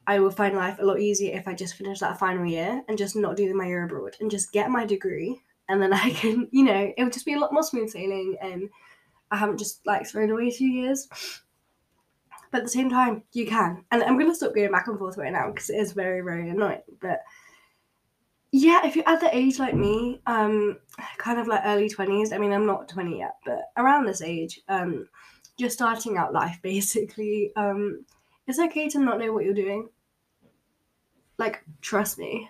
I 0.07 0.19
will 0.19 0.31
find 0.31 0.55
life 0.55 0.79
a 0.79 0.85
lot 0.85 0.99
easier 0.99 1.35
if 1.35 1.47
I 1.47 1.53
just 1.53 1.75
finish 1.75 1.99
that 1.99 2.19
final 2.19 2.45
year 2.45 2.83
and 2.87 2.97
just 2.97 3.15
not 3.15 3.35
do 3.35 3.53
my 3.53 3.65
year 3.65 3.85
abroad 3.85 4.15
and 4.19 4.29
just 4.29 4.51
get 4.51 4.69
my 4.69 4.85
degree. 4.85 5.41
And 5.67 5.81
then 5.81 5.93
I 5.93 6.09
can, 6.21 6.47
you 6.51 6.63
know, 6.63 6.93
it 6.95 7.03
would 7.03 7.13
just 7.13 7.25
be 7.25 7.33
a 7.33 7.39
lot 7.39 7.53
more 7.53 7.63
smooth 7.63 7.89
sailing 7.89 8.37
and 8.41 8.69
I 9.31 9.37
haven't 9.37 9.57
just 9.57 9.85
like 9.85 10.07
thrown 10.07 10.29
away 10.29 10.51
two 10.51 10.67
years. 10.67 11.07
But 12.51 12.59
at 12.59 12.63
the 12.63 12.69
same 12.69 12.89
time, 12.89 13.23
you 13.33 13.47
can. 13.47 13.83
And 13.91 14.03
I'm 14.03 14.17
going 14.17 14.29
to 14.29 14.35
stop 14.35 14.53
going 14.53 14.71
back 14.71 14.87
and 14.87 14.97
forth 14.97 15.17
right 15.17 15.33
now 15.33 15.51
because 15.51 15.69
it 15.69 15.77
is 15.77 15.91
very, 15.91 16.21
very 16.21 16.49
annoying. 16.49 16.83
But 17.01 17.21
yeah, 18.51 18.85
if 18.85 18.95
you're 18.95 19.09
at 19.09 19.19
the 19.19 19.35
age 19.35 19.59
like 19.59 19.73
me, 19.73 20.21
um, 20.27 20.77
kind 21.17 21.39
of 21.39 21.47
like 21.47 21.61
early 21.65 21.89
20s, 21.89 22.31
I 22.31 22.37
mean, 22.37 22.53
I'm 22.53 22.65
not 22.65 22.87
20 22.87 23.19
yet, 23.19 23.35
but 23.45 23.71
around 23.75 24.05
this 24.05 24.21
age, 24.21 24.61
um, 24.69 25.09
just 25.59 25.75
starting 25.75 26.15
out 26.15 26.31
life 26.31 26.59
basically, 26.63 27.51
um, 27.55 28.05
it's 28.47 28.59
okay 28.59 28.87
to 28.89 28.99
not 28.99 29.19
know 29.19 29.33
what 29.33 29.43
you're 29.43 29.53
doing. 29.53 29.89
Like, 31.37 31.63
trust 31.81 32.17
me. 32.17 32.49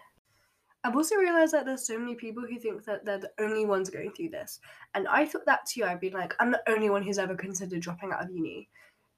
I've 0.84 0.96
also 0.96 1.15
realized 1.15 1.54
that 1.54 1.65
there's 1.65 1.88
so 1.88 1.98
many 1.98 2.13
people 2.13 2.44
who 2.48 2.60
think 2.60 2.86
that 2.86 3.04
they're 3.06 3.18
the 3.18 3.32
only 3.39 3.65
ones 3.65 3.89
going 3.89 4.12
through 4.12 4.30
this. 4.30 4.60
And 4.94 5.08
I 5.08 5.25
thought 5.25 5.46
that 5.48 5.65
too. 5.65 5.84
I'd 5.84 6.00
be 6.00 6.12
like, 6.12 6.36
I'm 6.39 6.51
the 6.51 6.62
only 6.70 6.92
one 6.92 7.01
who's 7.01 7.18
ever 7.18 7.36
considered 7.36 7.82
dropping 7.82 8.12
out 8.12 8.24
of 8.24 8.30
uni. 8.30 8.70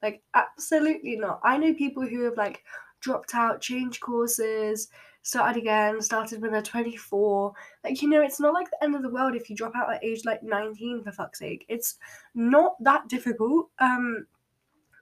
Like, 0.01 0.21
absolutely 0.33 1.17
not. 1.17 1.41
I 1.43 1.57
know 1.57 1.73
people 1.73 2.07
who 2.07 2.23
have 2.23 2.37
like 2.37 2.63
dropped 3.01 3.35
out, 3.35 3.59
changed 3.59 3.99
courses, 3.99 4.87
started 5.23 5.59
again, 5.59 6.01
started 6.01 6.41
when 6.41 6.53
they're 6.53 6.61
24. 6.61 7.53
Like, 7.83 8.01
you 8.01 8.07
know, 8.07 8.21
it's 8.21 8.39
not 8.39 8.53
like 8.53 8.69
the 8.69 8.81
end 8.81 8.95
of 8.95 9.01
the 9.01 9.09
world 9.09 9.35
if 9.35 9.49
you 9.49 9.55
drop 9.57 9.75
out 9.75 9.93
at 9.93 10.03
age 10.03 10.23
like 10.23 10.41
19, 10.43 11.03
for 11.03 11.11
fuck's 11.11 11.39
sake. 11.39 11.65
It's 11.67 11.97
not 12.33 12.81
that 12.81 13.09
difficult. 13.09 13.69
Um, 13.79 14.25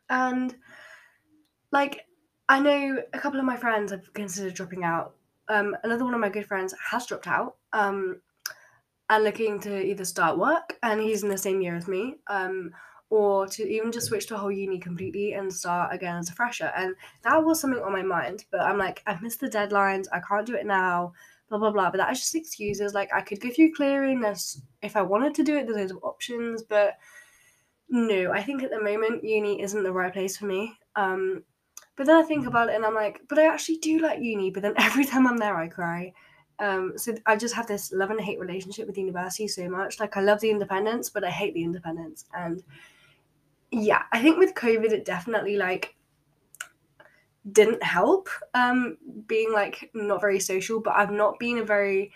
and 0.10 0.56
like, 1.72 2.08
I 2.48 2.60
know 2.60 3.02
a 3.14 3.20
couple 3.20 3.40
of 3.40 3.46
my 3.46 3.58
friends 3.58 3.92
have 3.92 4.14
considered 4.14 4.54
dropping 4.54 4.84
out. 4.84 5.16
Um, 5.48 5.75
another 5.84 6.06
one 6.06 6.14
of 6.14 6.20
my 6.20 6.30
good 6.30 6.46
friends 6.46 6.74
has 6.92 7.06
dropped 7.06 7.28
out. 7.28 7.56
Um, 7.74 8.22
and 9.10 9.24
looking 9.24 9.60
to 9.60 9.84
either 9.84 10.06
start 10.06 10.38
work, 10.38 10.78
and 10.82 11.00
he's 11.00 11.24
in 11.24 11.30
the 11.30 11.38
same 11.38 11.62
year 11.62 11.75
as 11.75 11.88
me. 11.88 12.16
Um, 12.28 12.72
or 13.12 13.48
to 13.48 13.64
even 13.64 13.92
just 13.92 14.08
switch 14.08 14.28
to 14.28 14.36
a 14.36 14.38
whole 14.38 14.52
uni 14.52 14.80
completely 14.80 15.34
and 15.34 15.54
start 15.54 15.94
again 15.94 16.18
as 16.18 16.30
a 16.30 16.34
fresher. 16.34 16.72
And 16.75 16.96
that 17.24 17.44
was 17.44 17.60
something 17.62 17.82
on 17.82 17.92
my 17.92 18.02
mind. 18.02 18.46
But 18.52 18.62
I'm 18.62 18.80
like, 18.80 19.04
I've 19.06 19.22
missed 19.22 19.40
the 19.40 19.48
deadlines. 19.48 20.08
I 20.12 20.20
can't 20.28 20.46
do 20.46 20.56
it 20.56 20.66
now. 20.66 21.14
Blah 21.50 21.60
blah 21.60 21.72
blah. 21.72 21.92
But 21.92 21.98
that's 21.98 22.20
just 22.20 22.36
excuses. 22.36 22.94
Like 22.94 23.10
I 23.14 23.22
could 23.22 23.40
go 23.40 23.52
through 23.52 23.74
clearing. 23.75 24.24
If 24.82 24.96
I 24.96 25.04
wanted 25.04 25.36
to 25.36 25.44
do 25.44 25.56
it, 25.56 25.68
there's 25.68 25.78
loads 25.78 25.92
of 25.92 26.04
options. 26.04 26.64
But 26.64 26.98
no, 27.90 28.32
I 28.32 28.42
think 28.42 28.64
at 28.64 28.72
the 28.72 28.82
moment 28.82 29.24
uni 29.24 29.62
isn't 29.62 29.84
the 29.84 29.94
right 29.94 30.12
place 30.12 30.38
for 30.38 30.46
me. 30.46 30.75
Um, 30.96 31.44
but 31.96 32.06
then 32.06 32.18
I 32.18 32.24
think 32.24 32.46
about 32.46 32.70
it 32.70 32.75
and 32.75 32.86
I'm 32.86 32.96
like, 32.96 33.22
but 33.30 33.40
I 33.40 33.48
actually 33.48 33.78
do 33.78 34.00
like 34.00 34.22
uni. 34.22 34.52
But 34.52 34.64
then 34.64 34.74
every 34.78 35.06
time 35.06 35.28
I'm 35.28 35.38
there, 35.38 35.58
I 35.58 35.68
cry. 35.68 36.14
Um, 36.60 36.94
so 36.96 37.16
I 37.25 37.36
just 37.36 37.56
have 37.56 37.68
this 37.68 37.92
love 37.92 38.12
and 38.12 38.22
hate 38.22 38.40
relationship 38.40 38.88
with 38.88 38.98
university 38.98 39.48
so 39.48 39.68
much. 39.70 40.00
Like 40.00 40.16
I 40.16 40.22
love 40.22 40.40
the 40.40 40.50
independence, 40.50 41.10
but 41.10 41.24
I 41.24 41.30
hate 41.30 41.54
the 41.54 41.64
independence. 41.64 42.25
And 42.34 42.64
yeah, 43.72 44.04
I 44.12 44.22
think 44.22 44.38
with 44.38 44.54
COVID, 44.54 44.92
it 44.92 45.06
definitely 45.06 45.58
like 45.58 45.96
didn't 47.52 47.84
help 47.84 48.28
um 48.56 48.98
being 49.28 49.54
like 49.54 49.92
not 49.94 50.20
very 50.20 50.40
social 50.40 50.80
but 50.80 50.96
i've 50.96 51.12
not 51.12 51.38
been 51.38 51.60
a 51.60 51.64
very 51.64 52.12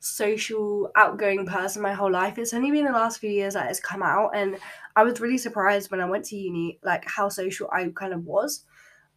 social 0.00 0.90
outgoing 0.94 1.46
person 1.46 1.80
my 1.80 1.92
whole 1.92 2.10
life 2.10 2.36
it's 2.36 2.52
only 2.52 2.70
been 2.70 2.84
the 2.84 2.92
last 2.92 3.18
few 3.18 3.30
years 3.30 3.54
that 3.54 3.70
it's 3.70 3.80
come 3.80 4.02
out 4.02 4.30
and 4.34 4.58
i 4.94 5.02
was 5.02 5.20
really 5.20 5.38
surprised 5.38 5.90
when 5.90 6.00
i 6.00 6.04
went 6.04 6.24
to 6.24 6.36
uni 6.36 6.78
like 6.84 7.02
how 7.06 7.28
social 7.28 7.68
i 7.72 7.90
kind 7.96 8.12
of 8.12 8.24
was 8.26 8.64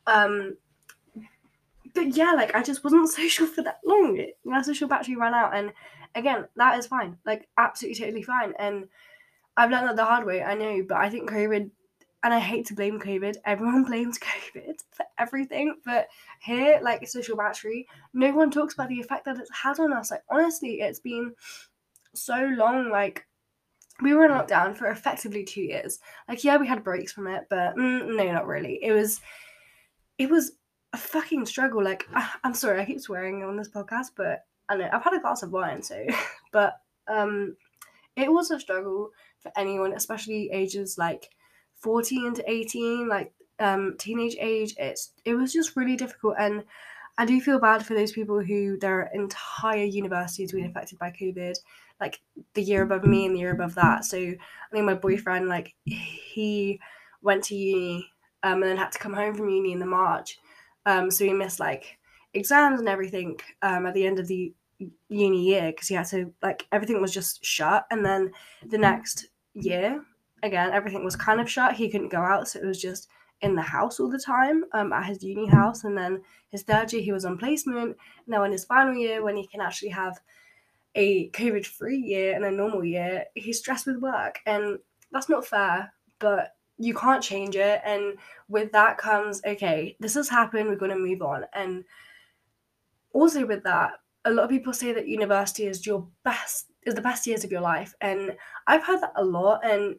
um 0.08 0.56
but 1.94 2.16
yeah 2.16 2.34
like 2.34 2.54
i 2.56 2.62
just 2.62 2.84
wasn't 2.84 3.10
social 3.22 3.46
for 3.46 3.62
that 3.64 3.80
long 3.86 4.26
my 4.44 4.62
social 4.62 4.88
battery 4.88 5.16
ran 5.16 5.34
out 5.34 5.56
and 5.56 5.72
again 6.16 6.46
that 6.56 6.78
is 6.78 6.88
fine 6.88 7.18
like 7.26 7.48
absolutely 7.58 8.00
totally 8.00 8.24
fine 8.24 8.54
and 8.60 8.88
I've 9.58 9.70
learned 9.70 9.90
that 9.90 9.96
the 9.96 10.06
hard 10.06 10.26
way, 10.26 10.42
I 10.42 10.56
know, 10.56 10.84
but 10.88 10.98
I 10.98 11.10
think 11.10 11.30
COVID, 11.30 11.70
and 12.24 12.34
I 12.34 12.40
hate 12.40 12.68
to 12.68 12.74
blame 12.74 13.00
COVID, 13.00 13.38
everyone 13.46 13.84
blames 13.84 14.20
COVID 14.20 14.78
for 14.92 15.06
everything, 15.18 15.76
but 15.86 16.08
here, 16.40 16.80
like 16.82 17.08
social 17.08 17.38
battery, 17.38 17.88
no 18.14 18.32
one 18.32 18.52
talks 18.52 18.74
about 18.74 18.90
the 18.90 19.00
effect 19.00 19.26
that 19.26 19.38
it's 19.38 19.52
had 19.52 19.80
on 19.80 19.94
us. 19.94 20.12
Like, 20.12 20.24
honestly, 20.30 20.82
it's 20.82 21.00
been 21.00 21.34
so 22.14 22.52
long, 22.56 22.90
like, 22.90 23.26
we 24.02 24.14
were 24.14 24.26
in 24.26 24.32
lockdown 24.32 24.76
for 24.76 24.88
effectively 24.88 25.44
two 25.44 25.62
years. 25.62 26.00
Like, 26.28 26.44
yeah, 26.44 26.58
we 26.58 26.68
had 26.68 26.84
breaks 26.84 27.12
from 27.12 27.28
it, 27.28 27.46
but 27.50 27.76
mm, 27.76 28.16
no, 28.16 28.32
not 28.32 28.48
really. 28.48 28.84
It 28.84 28.94
was, 28.94 29.22
it 30.22 30.30
was 30.30 30.52
a 30.94 30.98
fucking 30.98 31.48
struggle. 31.48 31.84
Like, 31.84 32.08
I, 32.14 32.30
I'm 32.44 32.54
sorry, 32.54 32.80
I 32.80 32.86
keep 32.86 33.02
swearing 33.02 33.44
on 33.44 33.58
this 33.58 33.70
podcast, 33.70 34.12
but 34.16 34.46
I 34.70 34.78
know 34.78 34.88
I've 34.94 35.04
had 35.04 35.16
a 35.16 35.20
glass 35.20 35.42
of 35.42 35.52
wine, 35.52 35.82
so, 35.82 36.06
but 36.52 36.76
um, 37.08 37.56
it 38.16 38.32
was 38.32 38.52
a 38.52 38.60
struggle 38.60 39.10
for 39.40 39.52
anyone, 39.58 39.94
especially 39.94 40.52
ages 40.52 41.00
like 41.00 41.30
14 41.76 42.36
to 42.36 42.50
18, 42.50 43.10
like 43.10 43.34
um, 43.58 43.96
teenage 43.98 44.36
age. 44.40 44.76
It's 44.78 45.14
it 45.26 45.34
was 45.34 45.52
just 45.52 45.76
really 45.76 45.96
difficult, 45.96 46.36
and 46.38 46.64
I 47.18 47.26
do 47.26 47.42
feel 47.42 47.60
bad 47.60 47.84
for 47.84 47.96
those 47.96 48.12
people 48.12 48.40
who 48.44 48.78
their 48.78 49.10
entire 49.16 49.86
university 49.86 50.44
has 50.44 50.52
been 50.52 50.68
affected 50.68 51.00
by 51.00 51.12
COVID, 51.20 51.56
like 52.00 52.22
the 52.54 52.62
year 52.62 52.84
above 52.84 53.06
me 53.06 53.26
and 53.26 53.36
the 53.36 53.40
year 53.40 53.54
above 53.54 53.74
that. 53.74 54.06
So 54.06 54.18
I 54.18 54.38
think 54.72 54.86
my 54.86 54.94
boyfriend, 54.94 55.48
like 55.48 55.74
he 55.86 56.80
went 57.24 57.44
to 57.46 57.56
uni 57.56 58.11
um, 58.44 58.62
and 58.62 58.64
then 58.64 58.78
had 58.78 58.92
to 58.92 59.00
come 59.00 59.14
home 59.14 59.36
from 59.36 59.50
uni 59.50 59.72
in 59.72 59.80
the 59.80 59.86
March, 59.86 60.40
um, 60.86 61.12
so 61.12 61.26
he 61.26 61.34
missed 61.34 61.60
like 61.60 61.98
exams 62.34 62.80
and 62.80 62.90
everything 62.90 63.40
um, 63.62 63.86
at 63.86 63.94
the 63.94 64.06
end 64.06 64.20
of 64.20 64.28
the 64.28 64.54
uni 65.10 65.44
year 65.44 65.72
because 65.72 65.88
he 65.88 65.96
had 65.96 66.08
to 66.08 66.34
like 66.42 66.68
everything 66.72 67.02
was 67.02 67.14
just 67.14 67.44
shut. 67.46 67.86
And 67.92 68.06
then 68.06 68.32
the 68.68 68.78
next 68.78 69.28
year 69.54 70.04
again 70.44 70.72
everything 70.72 71.04
was 71.04 71.16
kind 71.16 71.40
of 71.40 71.50
shut. 71.50 71.76
He 71.76 71.90
couldn't 71.90 72.10
go 72.10 72.22
out 72.22 72.48
so 72.48 72.60
it 72.60 72.66
was 72.66 72.82
just 72.82 73.10
in 73.42 73.56
the 73.56 73.62
house 73.62 74.00
all 74.00 74.10
the 74.10 74.20
time 74.20 74.64
um, 74.74 74.94
at 74.94 75.06
his 75.06 75.24
uni 75.24 75.48
house. 75.48 75.84
And 75.84 75.98
then 75.98 76.22
his 76.50 76.64
third 76.64 76.92
year 76.94 77.02
he 77.02 77.12
was 77.12 77.26
on 77.26 77.38
placement. 77.38 77.98
Now 78.28 78.44
in 78.44 78.52
his 78.52 78.66
final 78.66 78.94
year 78.94 79.24
when 79.24 79.38
he 79.38 79.48
can 79.48 79.62
actually 79.62 79.90
have 79.90 80.20
a 80.96 81.30
covid 81.30 81.66
free 81.66 81.98
year 81.98 82.36
and 82.36 82.44
a 82.44 82.52
normal 82.52 82.84
year 82.84 83.26
he's 83.36 83.60
stressed 83.60 83.88
with 83.88 83.98
work. 83.98 84.40
And 84.46 84.80
that's 85.12 85.30
not 85.30 85.46
fair 85.46 85.94
but 86.20 86.56
you 86.82 86.94
can't 86.94 87.24
change 87.24 87.56
it. 87.56 87.82
And 87.86 88.18
with 88.48 88.72
that 88.74 88.98
comes 88.98 89.42
okay 89.46 89.96
this 90.00 90.16
has 90.16 90.28
happened 90.28 90.68
we're 90.68 90.76
going 90.76 90.92
to 90.92 90.98
move 90.98 91.22
on. 91.22 91.46
And 91.54 91.84
also 93.14 93.46
with 93.46 93.64
that 93.64 93.92
a 94.26 94.32
lot 94.32 94.44
of 94.44 94.50
people 94.50 94.74
say 94.74 94.94
that 94.94 95.08
university 95.08 95.66
is 95.66 95.86
your 95.86 96.08
best 96.24 96.68
is 96.84 96.96
the 96.96 97.02
best 97.02 97.26
years 97.28 97.44
of 97.44 97.52
your 97.52 97.62
life. 97.62 97.94
And 98.02 98.36
i've 98.68 98.84
heard 98.84 99.02
that 99.02 99.14
a 99.16 99.24
lot 99.24 99.66
and 99.66 99.96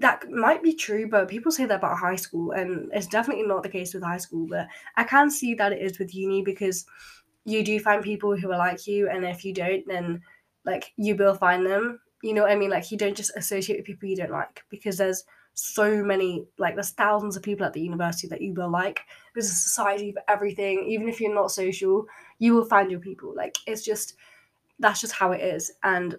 that 0.00 0.28
might 0.28 0.60
be 0.62 0.74
true 0.74 1.08
but 1.08 1.28
people 1.28 1.52
say 1.52 1.66
that 1.66 1.76
about 1.76 1.98
high 1.98 2.16
school 2.16 2.50
and 2.50 2.90
it's 2.92 3.06
definitely 3.06 3.46
not 3.46 3.62
the 3.62 3.68
case 3.68 3.94
with 3.94 4.02
high 4.02 4.18
school 4.18 4.44
but 4.50 4.66
i 4.96 5.04
can 5.04 5.30
see 5.30 5.54
that 5.54 5.72
it 5.72 5.80
is 5.80 6.00
with 6.00 6.12
uni 6.12 6.42
because 6.42 6.84
you 7.44 7.62
do 7.62 7.78
find 7.78 8.02
people 8.02 8.36
who 8.36 8.50
are 8.50 8.58
like 8.58 8.88
you 8.88 9.08
and 9.08 9.24
if 9.24 9.44
you 9.44 9.54
don't 9.54 9.86
then 9.86 10.20
like 10.64 10.92
you 10.96 11.14
will 11.16 11.34
find 11.34 11.66
them. 11.66 12.00
You 12.22 12.34
know 12.34 12.42
what 12.42 12.52
i 12.52 12.56
mean? 12.56 12.70
Like 12.70 12.90
you 12.90 12.98
don't 12.98 13.16
just 13.16 13.36
associate 13.36 13.78
with 13.78 13.86
people 13.86 14.08
you 14.08 14.16
don't 14.16 14.30
like 14.30 14.64
because 14.70 14.96
there's 14.96 15.24
so 15.54 16.02
many 16.02 16.44
like 16.58 16.74
there's 16.74 16.90
thousands 16.90 17.36
of 17.36 17.42
people 17.42 17.64
at 17.64 17.72
the 17.72 17.80
university 17.80 18.26
that 18.28 18.42
you 18.42 18.52
will 18.54 18.70
like. 18.70 19.00
There's 19.34 19.46
a 19.46 19.54
society 19.54 20.12
for 20.12 20.22
everything. 20.28 20.84
Even 20.88 21.08
if 21.08 21.20
you're 21.20 21.34
not 21.34 21.52
social 21.52 22.06
you 22.38 22.54
will 22.54 22.64
find 22.64 22.90
your 22.90 23.00
people. 23.00 23.32
Like 23.34 23.56
it's 23.66 23.84
just 23.84 24.16
that's 24.80 25.00
just 25.00 25.12
how 25.12 25.32
it 25.32 25.40
is. 25.40 25.72
And 25.82 26.16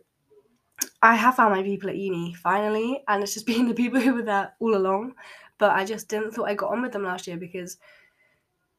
i 1.01 1.15
have 1.15 1.35
found 1.35 1.53
my 1.53 1.63
people 1.63 1.89
at 1.89 1.97
uni 1.97 2.33
finally. 2.33 3.03
And 3.07 3.21
it's 3.21 3.33
just 3.33 3.45
been 3.53 3.67
the 3.67 3.73
people 3.73 3.99
who 3.99 4.15
were 4.15 4.23
there 4.23 4.53
all 4.59 4.75
along. 4.75 5.13
But 5.57 5.71
i 5.71 5.85
just 5.85 6.07
didn't 6.07 6.31
thought 6.31 6.49
i 6.49 6.53
got 6.53 6.71
on 6.71 6.81
with 6.81 6.93
them 6.93 7.03
last 7.03 7.27
year 7.27 7.37
because 7.37 7.77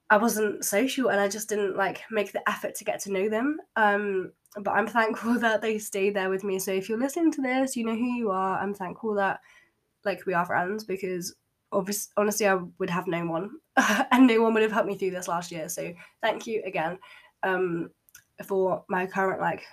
i 0.09 0.17
wasn't 0.17 0.65
social 0.65 1.09
and 1.11 1.21
i 1.21 1.29
just 1.29 1.49
didn't 1.49 1.77
like 1.77 2.03
make 2.11 2.33
the 2.33 2.49
effort 2.49 2.75
to 2.77 2.85
get 2.85 3.01
to 3.01 3.13
know 3.13 3.29
them. 3.29 3.59
Um 3.77 4.33
but 4.63 4.71
i'm 4.71 4.87
thankful 4.87 5.39
that 5.41 5.61
they 5.61 5.79
stayed 5.79 6.17
there 6.17 6.31
with 6.31 6.45
me. 6.45 6.59
So 6.59 6.73
if 6.73 6.89
you're 6.89 6.99
listening 6.99 7.33
to 7.33 7.43
this 7.43 7.77
you 7.77 7.85
know 7.85 7.95
who 7.95 8.11
you 8.15 8.31
are. 8.31 8.59
I'm 8.59 8.73
thankful 8.73 9.15
that 9.17 9.41
like 10.07 10.25
we 10.27 10.35
are 10.35 10.47
friends 10.47 10.85
because 10.85 11.35
obviously 11.73 12.13
honestly 12.17 12.47
I 12.47 12.55
would 12.55 12.91
have 12.91 13.07
no 13.07 13.27
one 13.27 13.51
and 14.11 14.27
no 14.27 14.41
one 14.41 14.55
would 14.55 14.63
have 14.63 14.73
helped 14.73 14.89
me 14.89 14.97
through 14.97 15.11
this 15.11 15.29
last 15.29 15.53
year. 15.53 15.69
So 15.69 15.93
thank 16.23 16.47
you 16.47 16.63
again 16.65 16.99
um 17.43 17.91
for 18.47 18.85
my 18.89 19.07
current 19.07 19.41
like 19.41 19.65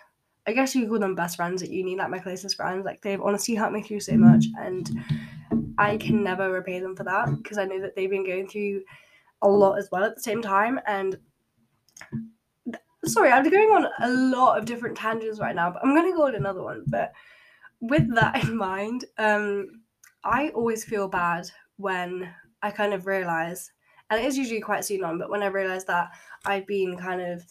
I 0.46 0.52
guess 0.52 0.76
you 0.76 0.88
call 0.90 1.00
them 1.00 1.16
best 1.16 1.38
friends 1.38 1.64
at 1.64 1.70
uni, 1.70 1.96
like 1.96 2.10
my 2.10 2.20
closest 2.20 2.58
friends. 2.58 2.84
Like 2.86 3.02
they've 3.02 3.22
honestly 3.22 3.56
helped 3.56 3.74
me 3.74 3.82
through 3.82 4.02
so 4.02 4.18
much 4.18 4.46
and 4.60 4.92
I 5.78 5.98
can 5.98 6.24
never 6.24 6.52
repay 6.52 6.80
them 6.80 6.96
for 6.96 7.06
that 7.06 7.30
because 7.38 7.58
I 7.58 7.66
know 7.66 7.80
that 7.80 7.96
they've 7.96 8.10
been 8.10 8.26
going 8.26 8.48
through 8.50 8.84
a 9.42 9.48
lot 9.48 9.78
as 9.78 9.90
well 9.92 10.04
at 10.04 10.16
the 10.16 10.22
same 10.22 10.42
time 10.42 10.80
and 10.86 11.18
sorry, 13.06 13.32
I'm 13.32 13.50
going 13.50 13.70
on 13.70 13.88
a 14.02 14.10
lot 14.10 14.58
of 14.58 14.66
different 14.66 14.98
tangents 14.98 15.40
right 15.40 15.56
now, 15.56 15.72
but 15.72 15.84
I'm 15.84 15.96
gonna 15.96 16.14
go 16.14 16.28
on 16.28 16.36
another 16.36 16.64
one. 16.64 16.84
But 16.88 17.14
with 17.82 18.14
that 18.16 18.44
in 18.44 18.56
mind, 18.56 19.06
um 19.18 19.83
I 20.24 20.50
always 20.50 20.84
feel 20.84 21.08
bad 21.08 21.50
when 21.78 22.30
I 22.62 22.72
kind 22.72 22.94
of 22.94 23.06
realize, 23.06 23.72
and 24.10 24.22
it 24.22 24.26
is 24.26 24.38
usually 24.38 24.62
quite 24.62 24.86
soon 24.86 25.04
on, 25.04 25.18
but 25.18 25.30
when 25.30 25.44
I 25.44 25.48
realize 25.48 25.86
that 25.86 26.12
I've 26.46 26.68
been 26.68 26.98
kind 26.98 27.22
of 27.22 27.44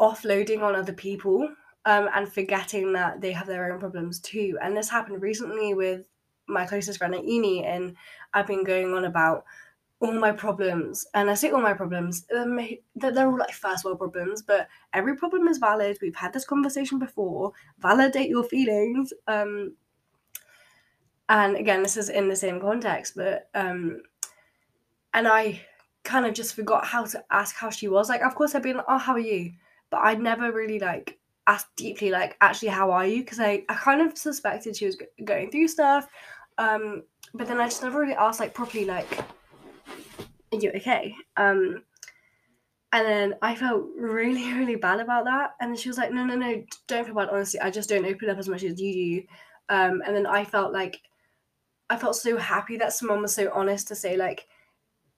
offloading 0.00 0.62
on 0.62 0.76
other 0.76 0.92
people 0.92 1.48
um, 1.84 2.08
and 2.14 2.32
forgetting 2.32 2.92
that 2.92 3.20
they 3.20 3.32
have 3.32 3.46
their 3.46 3.72
own 3.72 3.80
problems 3.80 4.20
too. 4.20 4.56
And 4.62 4.76
this 4.76 4.88
happened 4.88 5.22
recently 5.22 5.74
with 5.74 6.04
my 6.46 6.66
closest 6.66 6.98
friend 6.98 7.14
at 7.14 7.24
uni, 7.24 7.64
and 7.64 7.96
I've 8.32 8.46
been 8.46 8.64
going 8.64 8.94
on 8.94 9.04
about 9.04 9.44
all 10.00 10.12
my 10.12 10.30
problems, 10.30 11.04
and 11.14 11.28
I 11.28 11.34
say 11.34 11.50
all 11.50 11.60
my 11.60 11.74
problems, 11.74 12.24
um, 12.36 12.60
they're 12.94 13.26
all 13.26 13.36
like 13.36 13.50
first 13.50 13.84
world 13.84 13.98
problems, 13.98 14.42
but 14.42 14.68
every 14.92 15.16
problem 15.16 15.48
is 15.48 15.58
valid. 15.58 15.98
We've 16.00 16.14
had 16.14 16.32
this 16.32 16.44
conversation 16.44 17.00
before. 17.00 17.52
Validate 17.80 18.28
your 18.28 18.44
feelings. 18.44 19.12
Um, 19.26 19.74
and 21.28 21.56
again, 21.56 21.82
this 21.82 21.96
is 21.96 22.08
in 22.08 22.28
the 22.28 22.36
same 22.36 22.60
context, 22.60 23.14
but 23.14 23.48
um, 23.54 24.02
and 25.14 25.28
I 25.28 25.60
kind 26.04 26.24
of 26.24 26.32
just 26.32 26.54
forgot 26.54 26.86
how 26.86 27.04
to 27.04 27.22
ask 27.30 27.54
how 27.54 27.70
she 27.70 27.88
was. 27.88 28.08
Like, 28.08 28.22
of 28.22 28.34
course, 28.34 28.54
I'd 28.54 28.62
be 28.62 28.72
like, 28.72 28.84
"Oh, 28.88 28.98
how 28.98 29.12
are 29.12 29.18
you?" 29.18 29.52
But 29.90 29.98
I'd 29.98 30.20
never 30.20 30.52
really 30.52 30.78
like 30.78 31.18
asked 31.46 31.74
deeply, 31.76 32.10
like, 32.10 32.36
"Actually, 32.40 32.68
how 32.68 32.90
are 32.90 33.06
you?" 33.06 33.18
Because 33.18 33.40
I, 33.40 33.64
I 33.68 33.74
kind 33.74 34.00
of 34.00 34.16
suspected 34.16 34.76
she 34.76 34.86
was 34.86 34.96
g- 34.96 35.24
going 35.24 35.50
through 35.50 35.68
stuff. 35.68 36.08
Um, 36.56 37.02
but 37.34 37.46
then 37.46 37.60
I 37.60 37.66
just 37.66 37.82
never 37.82 38.00
really 38.00 38.14
asked 38.14 38.40
like 38.40 38.54
properly, 38.54 38.86
like, 38.86 39.18
"Are 40.52 40.58
you 40.58 40.70
okay?" 40.76 41.14
Um, 41.36 41.82
and 42.92 43.06
then 43.06 43.34
I 43.42 43.54
felt 43.54 43.84
really, 43.98 44.50
really 44.54 44.76
bad 44.76 45.00
about 45.00 45.26
that. 45.26 45.56
And 45.60 45.78
she 45.78 45.90
was 45.90 45.98
like, 45.98 46.12
"No, 46.12 46.24
no, 46.24 46.36
no, 46.36 46.64
don't 46.86 47.04
feel 47.04 47.14
bad. 47.14 47.28
Honestly, 47.30 47.60
I 47.60 47.70
just 47.70 47.90
don't 47.90 48.06
open 48.06 48.30
up 48.30 48.38
as 48.38 48.48
much 48.48 48.62
as 48.64 48.80
you 48.80 48.94
do." 49.20 49.26
Um, 49.70 50.02
and 50.06 50.16
then 50.16 50.26
I 50.26 50.44
felt 50.44 50.72
like 50.72 50.98
I 51.90 51.96
felt 51.96 52.16
so 52.16 52.36
happy 52.36 52.76
that 52.78 52.92
someone 52.92 53.22
was 53.22 53.34
so 53.34 53.50
honest 53.52 53.88
to 53.88 53.94
say 53.94 54.16
like, 54.16 54.46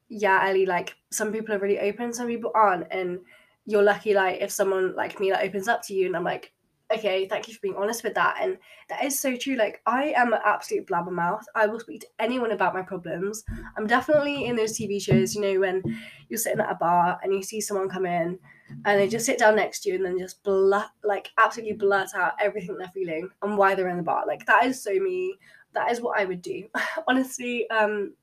"Yeah, 0.08 0.46
Ellie, 0.48 0.66
like 0.66 0.96
some 1.10 1.32
people 1.32 1.54
are 1.54 1.58
really 1.58 1.80
open, 1.80 2.12
some 2.12 2.28
people 2.28 2.52
aren't, 2.54 2.86
and 2.90 3.20
you're 3.66 3.82
lucky 3.82 4.14
like 4.14 4.40
if 4.40 4.50
someone 4.50 4.94
like 4.96 5.20
me 5.20 5.30
that 5.30 5.44
opens 5.44 5.68
up 5.68 5.82
to 5.84 5.94
you." 5.94 6.06
And 6.06 6.16
I'm 6.16 6.24
like, 6.24 6.52
okay, 6.92 7.26
thank 7.28 7.46
you 7.46 7.54
for 7.54 7.60
being 7.62 7.76
honest 7.76 8.02
with 8.02 8.14
that. 8.14 8.36
And 8.40 8.58
that 8.88 9.04
is 9.04 9.18
so 9.18 9.36
true. 9.36 9.54
Like, 9.54 9.80
I 9.86 10.12
am 10.16 10.32
an 10.32 10.40
absolute 10.44 10.86
blabbermouth. 10.86 11.42
I 11.54 11.66
will 11.66 11.80
speak 11.80 12.00
to 12.00 12.08
anyone 12.18 12.50
about 12.50 12.74
my 12.74 12.82
problems. 12.82 13.44
I'm 13.76 13.86
definitely 13.86 14.46
in 14.46 14.56
those 14.56 14.76
TV 14.76 15.00
shows, 15.00 15.34
you 15.34 15.40
know, 15.40 15.60
when 15.60 15.82
you're 16.28 16.38
sitting 16.38 16.60
at 16.60 16.70
a 16.70 16.74
bar 16.74 17.18
and 17.22 17.32
you 17.32 17.42
see 17.42 17.60
someone 17.60 17.88
come 17.88 18.06
in 18.06 18.38
and 18.84 19.00
they 19.00 19.08
just 19.08 19.26
sit 19.26 19.38
down 19.38 19.56
next 19.56 19.80
to 19.80 19.90
you 19.90 19.96
and 19.96 20.04
then 20.04 20.18
just 20.18 20.42
blurt, 20.42 20.86
like, 21.04 21.30
absolutely 21.38 21.74
blurt 21.74 22.08
out 22.14 22.32
everything 22.40 22.76
they're 22.76 22.88
feeling 22.88 23.28
and 23.42 23.56
why 23.56 23.74
they're 23.74 23.88
in 23.88 23.96
the 23.96 24.02
bar. 24.02 24.24
Like, 24.26 24.44
that 24.46 24.64
is 24.64 24.82
so 24.82 24.92
me. 24.92 25.38
That 25.72 25.90
is 25.90 26.00
what 26.00 26.18
I 26.18 26.24
would 26.24 26.42
do. 26.42 26.68
Honestly, 27.08 27.68
um, 27.70 28.14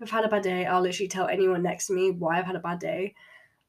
if 0.00 0.08
I've 0.08 0.10
had 0.10 0.24
a 0.24 0.28
bad 0.28 0.42
day, 0.42 0.66
I'll 0.66 0.80
literally 0.80 1.08
tell 1.08 1.28
anyone 1.28 1.62
next 1.62 1.86
to 1.86 1.92
me 1.92 2.10
why 2.10 2.38
I've 2.38 2.46
had 2.46 2.56
a 2.56 2.60
bad 2.60 2.78
day. 2.78 3.14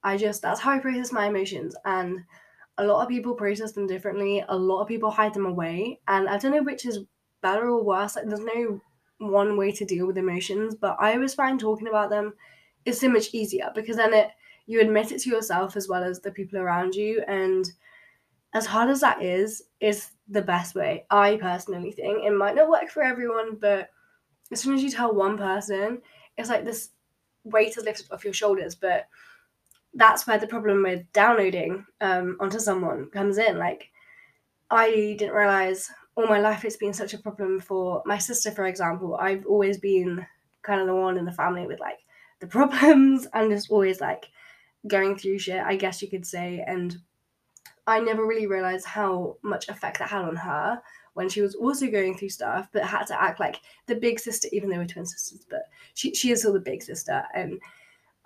I 0.03 0.17
just, 0.17 0.41
that's 0.41 0.59
how 0.59 0.71
I 0.71 0.79
process 0.79 1.11
my 1.11 1.27
emotions. 1.27 1.75
And 1.85 2.19
a 2.77 2.85
lot 2.85 3.01
of 3.01 3.09
people 3.09 3.33
process 3.33 3.73
them 3.73 3.87
differently. 3.87 4.43
A 4.47 4.55
lot 4.55 4.81
of 4.81 4.87
people 4.87 5.11
hide 5.11 5.33
them 5.33 5.45
away. 5.45 5.99
And 6.07 6.29
I 6.29 6.37
don't 6.37 6.53
know 6.53 6.63
which 6.63 6.85
is 6.85 6.99
better 7.41 7.67
or 7.67 7.83
worse. 7.83 8.15
Like, 8.15 8.27
there's 8.27 8.39
no 8.39 8.79
one 9.17 9.57
way 9.57 9.71
to 9.71 9.85
deal 9.85 10.07
with 10.07 10.17
emotions, 10.17 10.75
but 10.75 10.95
I 10.99 11.13
always 11.13 11.33
find 11.33 11.59
talking 11.59 11.87
about 11.87 12.09
them 12.09 12.33
is 12.85 12.99
so 12.99 13.09
much 13.09 13.33
easier 13.33 13.71
because 13.75 13.97
then 13.97 14.13
it 14.13 14.29
you 14.65 14.79
admit 14.81 15.11
it 15.11 15.19
to 15.19 15.29
yourself 15.29 15.75
as 15.75 15.87
well 15.87 16.03
as 16.03 16.19
the 16.19 16.31
people 16.31 16.59
around 16.59 16.93
you. 16.93 17.23
And 17.27 17.65
as 18.53 18.67
hard 18.67 18.89
as 18.89 19.01
that 19.01 19.21
is, 19.21 19.63
is 19.79 20.11
the 20.29 20.41
best 20.41 20.75
way. 20.75 21.05
I 21.09 21.37
personally 21.37 21.91
think 21.91 22.23
it 22.23 22.31
might 22.31 22.55
not 22.55 22.69
work 22.69 22.89
for 22.89 23.03
everyone, 23.03 23.57
but 23.59 23.89
as 24.51 24.61
soon 24.61 24.75
as 24.75 24.83
you 24.83 24.91
tell 24.91 25.13
one 25.13 25.37
person, 25.37 26.01
it's 26.37 26.49
like 26.49 26.65
this 26.65 26.89
weight 27.43 27.77
is 27.77 27.83
lifted 27.83 28.07
off 28.11 28.23
your 28.23 28.33
shoulders. 28.33 28.75
But 28.75 29.07
that's 29.93 30.27
where 30.27 30.37
the 30.37 30.47
problem 30.47 30.83
with 30.83 31.11
downloading 31.13 31.85
um, 32.01 32.37
onto 32.39 32.59
someone 32.59 33.09
comes 33.09 33.37
in. 33.37 33.57
Like, 33.57 33.89
I 34.69 35.15
didn't 35.17 35.33
realize 35.33 35.89
all 36.15 36.27
my 36.27 36.39
life 36.39 36.65
it's 36.65 36.77
been 36.77 36.93
such 36.93 37.13
a 37.13 37.17
problem 37.17 37.59
for 37.59 38.03
my 38.05 38.17
sister, 38.17 38.51
for 38.51 38.65
example. 38.65 39.15
I've 39.15 39.45
always 39.45 39.79
been 39.79 40.25
kind 40.61 40.81
of 40.81 40.87
the 40.87 40.95
one 40.95 41.17
in 41.17 41.25
the 41.25 41.31
family 41.31 41.65
with 41.65 41.79
like 41.79 41.99
the 42.39 42.47
problems 42.47 43.27
and 43.33 43.51
just 43.51 43.71
always 43.71 44.01
like 44.01 44.27
going 44.87 45.17
through 45.17 45.39
shit, 45.39 45.61
I 45.61 45.75
guess 45.75 46.01
you 46.01 46.09
could 46.09 46.25
say. 46.25 46.63
And 46.65 46.97
I 47.89 47.99
never 47.99 48.25
really 48.25 48.47
realized 48.47 48.85
how 48.85 49.37
much 49.41 49.67
effect 49.67 49.99
that 49.99 50.09
had 50.09 50.25
on 50.25 50.35
her 50.35 50.81
when 51.13 51.27
she 51.27 51.41
was 51.41 51.55
also 51.55 51.89
going 51.89 52.15
through 52.15 52.29
stuff, 52.29 52.69
but 52.71 52.83
had 52.83 53.05
to 53.07 53.21
act 53.21 53.39
like 53.39 53.57
the 53.87 53.95
big 53.95 54.19
sister, 54.19 54.47
even 54.51 54.69
though 54.69 54.77
we're 54.77 54.85
twin 54.85 55.05
sisters, 55.05 55.45
but 55.49 55.63
she, 55.95 56.13
she 56.13 56.31
is 56.31 56.39
still 56.39 56.53
the 56.53 56.59
big 56.59 56.83
sister. 56.83 57.23
And 57.33 57.59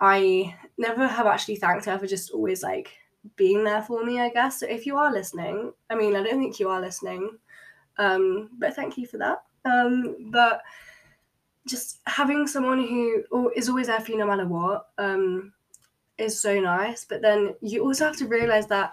I 0.00 0.54
never 0.76 1.06
have 1.06 1.26
actually 1.26 1.56
thanked 1.56 1.86
her 1.86 1.98
for 1.98 2.06
just 2.06 2.30
always 2.30 2.62
like 2.62 2.92
being 3.36 3.64
there 3.64 3.82
for 3.82 4.04
me, 4.04 4.20
I 4.20 4.28
guess. 4.28 4.60
So 4.60 4.66
if 4.66 4.84
you 4.86 4.96
are 4.96 5.10
listening, 5.10 5.72
I 5.88 5.94
mean, 5.94 6.14
I 6.14 6.22
don't 6.22 6.38
think 6.38 6.60
you 6.60 6.68
are 6.68 6.80
listening, 6.80 7.38
um, 7.98 8.50
but 8.58 8.76
thank 8.76 8.98
you 8.98 9.06
for 9.06 9.18
that. 9.18 9.42
Um, 9.64 10.30
but 10.30 10.62
just 11.66 12.00
having 12.06 12.46
someone 12.46 12.86
who 12.86 13.50
is 13.56 13.70
always 13.70 13.86
there 13.86 14.00
for 14.00 14.12
you 14.12 14.18
no 14.18 14.26
matter 14.26 14.46
what 14.46 14.88
um, 14.98 15.54
is 16.18 16.38
so 16.38 16.60
nice. 16.60 17.04
But 17.04 17.22
then 17.22 17.54
you 17.62 17.82
also 17.82 18.04
have 18.04 18.18
to 18.18 18.26
realize 18.26 18.66
that 18.66 18.92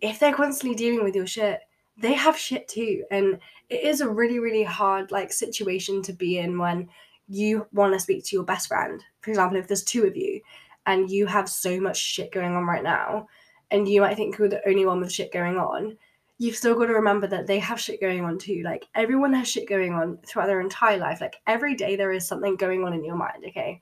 if 0.00 0.18
they're 0.18 0.34
constantly 0.34 0.76
dealing 0.76 1.04
with 1.04 1.14
your 1.14 1.26
shit, 1.26 1.60
they 1.96 2.12
have 2.12 2.36
shit 2.36 2.68
too. 2.68 3.04
And 3.10 3.38
it 3.68 3.82
is 3.82 4.00
a 4.00 4.08
really, 4.08 4.38
really 4.38 4.64
hard 4.64 5.10
like 5.10 5.32
situation 5.32 6.02
to 6.02 6.12
be 6.12 6.38
in 6.38 6.58
when 6.58 6.88
you 7.28 7.66
want 7.72 7.92
to 7.92 8.00
speak 8.00 8.24
to 8.24 8.36
your 8.36 8.44
best 8.44 8.68
friend, 8.68 9.02
for 9.20 9.30
example, 9.30 9.58
if 9.58 9.66
there's 9.66 9.84
two 9.84 10.04
of 10.04 10.16
you 10.16 10.40
and 10.86 11.10
you 11.10 11.26
have 11.26 11.48
so 11.48 11.80
much 11.80 11.96
shit 11.96 12.32
going 12.32 12.54
on 12.54 12.64
right 12.64 12.82
now, 12.82 13.26
and 13.70 13.88
you 13.88 14.02
might 14.02 14.16
think 14.16 14.36
you're 14.38 14.48
the 14.48 14.66
only 14.68 14.84
one 14.84 15.00
with 15.00 15.10
shit 15.10 15.32
going 15.32 15.56
on, 15.56 15.96
you've 16.38 16.56
still 16.56 16.74
got 16.74 16.86
to 16.86 16.92
remember 16.92 17.26
that 17.26 17.46
they 17.46 17.58
have 17.58 17.80
shit 17.80 18.00
going 18.00 18.24
on 18.24 18.38
too. 18.38 18.62
Like 18.64 18.84
everyone 18.94 19.32
has 19.32 19.48
shit 19.48 19.68
going 19.68 19.94
on 19.94 20.18
throughout 20.26 20.46
their 20.46 20.60
entire 20.60 20.98
life. 20.98 21.20
Like 21.20 21.36
every 21.46 21.74
day 21.74 21.96
there 21.96 22.12
is 22.12 22.26
something 22.26 22.56
going 22.56 22.84
on 22.84 22.92
in 22.92 23.04
your 23.04 23.16
mind, 23.16 23.44
okay? 23.48 23.80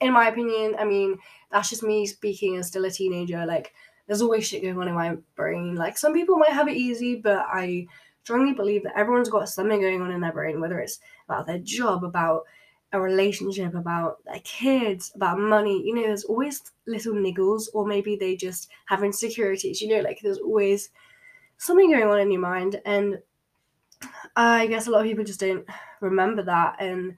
In 0.00 0.12
my 0.12 0.28
opinion, 0.28 0.76
I 0.78 0.84
mean, 0.84 1.18
that's 1.50 1.70
just 1.70 1.82
me 1.82 2.06
speaking 2.06 2.56
as 2.56 2.68
still 2.68 2.84
a 2.84 2.90
teenager. 2.90 3.44
Like 3.44 3.74
there's 4.06 4.22
always 4.22 4.46
shit 4.46 4.62
going 4.62 4.78
on 4.78 4.88
in 4.88 4.94
my 4.94 5.16
brain. 5.36 5.74
Like 5.74 5.96
some 5.96 6.12
people 6.12 6.36
might 6.36 6.50
have 6.50 6.68
it 6.68 6.76
easy, 6.76 7.16
but 7.16 7.46
I 7.48 7.86
strongly 8.22 8.54
believe 8.54 8.82
that 8.84 8.96
everyone's 8.96 9.28
got 9.28 9.48
something 9.48 9.80
going 9.80 10.00
on 10.00 10.10
in 10.10 10.20
their 10.20 10.32
brain, 10.32 10.60
whether 10.60 10.78
it's 10.78 11.00
about 11.28 11.46
their 11.46 11.58
job, 11.58 12.04
about 12.04 12.44
a 12.92 13.00
relationship, 13.00 13.74
about 13.74 14.24
their 14.24 14.40
kids, 14.44 15.12
about 15.14 15.38
money. 15.38 15.82
You 15.84 15.94
know, 15.94 16.02
there's 16.02 16.24
always 16.24 16.62
little 16.86 17.14
niggles, 17.14 17.64
or 17.74 17.86
maybe 17.86 18.16
they 18.16 18.36
just 18.36 18.68
have 18.86 19.02
insecurities. 19.02 19.80
You 19.80 19.88
know, 19.88 20.00
like 20.00 20.20
there's 20.22 20.38
always 20.38 20.90
something 21.58 21.90
going 21.90 22.08
on 22.08 22.20
in 22.20 22.30
your 22.30 22.40
mind. 22.40 22.80
And 22.84 23.18
I 24.36 24.66
guess 24.66 24.86
a 24.86 24.90
lot 24.90 25.00
of 25.00 25.06
people 25.06 25.24
just 25.24 25.40
don't 25.40 25.66
remember 26.00 26.42
that. 26.42 26.76
And 26.78 27.16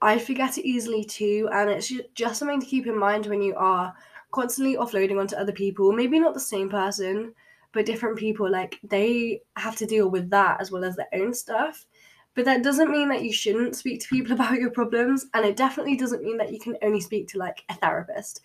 I 0.00 0.18
forget 0.18 0.58
it 0.58 0.66
easily 0.66 1.04
too. 1.04 1.48
And 1.52 1.70
it's 1.70 1.92
just 2.14 2.38
something 2.38 2.60
to 2.60 2.66
keep 2.66 2.86
in 2.86 2.98
mind 2.98 3.26
when 3.26 3.42
you 3.42 3.54
are 3.56 3.94
constantly 4.36 4.76
offloading 4.76 5.18
onto 5.18 5.34
other 5.34 5.52
people. 5.52 5.92
Maybe 5.92 6.20
not 6.20 6.34
the 6.34 6.40
same 6.40 6.68
person, 6.68 7.32
but 7.72 7.86
different 7.86 8.18
people. 8.18 8.48
Like 8.50 8.78
they 8.84 9.40
have 9.56 9.76
to 9.76 9.86
deal 9.86 10.10
with 10.10 10.28
that 10.30 10.60
as 10.60 10.70
well 10.70 10.84
as 10.84 10.94
their 10.94 11.08
own 11.14 11.32
stuff. 11.32 11.86
But 12.34 12.44
that 12.44 12.62
doesn't 12.62 12.90
mean 12.90 13.08
that 13.08 13.24
you 13.24 13.32
shouldn't 13.32 13.76
speak 13.76 14.02
to 14.02 14.08
people 14.08 14.32
about 14.38 14.60
your 14.60 14.70
problems. 14.70 15.26
And 15.32 15.44
it 15.44 15.56
definitely 15.56 15.96
doesn't 15.96 16.22
mean 16.22 16.36
that 16.36 16.52
you 16.52 16.60
can 16.60 16.76
only 16.82 17.00
speak 17.00 17.28
to 17.28 17.38
like 17.38 17.64
a 17.70 17.74
therapist. 17.74 18.42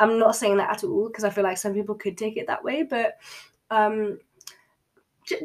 I'm 0.00 0.18
not 0.18 0.36
saying 0.36 0.56
that 0.56 0.70
at 0.70 0.84
all 0.84 1.08
because 1.08 1.24
I 1.24 1.30
feel 1.30 1.44
like 1.44 1.58
some 1.58 1.74
people 1.74 1.94
could 1.94 2.16
take 2.16 2.38
it 2.38 2.46
that 2.46 2.64
way. 2.64 2.82
But 2.82 3.18
um, 3.70 4.18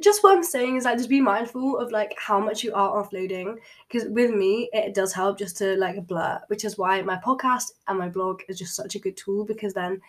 just 0.02 0.24
what 0.24 0.36
I'm 0.36 0.44
saying 0.44 0.76
is 0.76 0.86
like 0.86 0.98
just 0.98 1.10
be 1.10 1.22
mindful 1.22 1.78
of 1.78 1.92
like 1.92 2.16
how 2.18 2.40
much 2.40 2.64
you 2.64 2.74
are 2.74 3.04
offloading. 3.04 3.58
Because 3.88 4.08
with 4.10 4.32
me, 4.32 4.70
it 4.74 4.94
does 4.94 5.14
help 5.14 5.40
just 5.40 5.58
to 5.58 5.76
like 5.76 6.06
blur, 6.08 6.40
which 6.48 6.66
is 6.66 6.78
why 6.78 7.02
my 7.02 7.18
podcast 7.18 7.72
and 7.88 7.98
my 7.98 8.10
blog 8.10 8.42
is 8.48 8.60
just 8.60 8.76
such 8.76 8.96
a 8.96 9.00
good 9.00 9.18
tool 9.18 9.46
because 9.46 9.74
then 9.74 10.00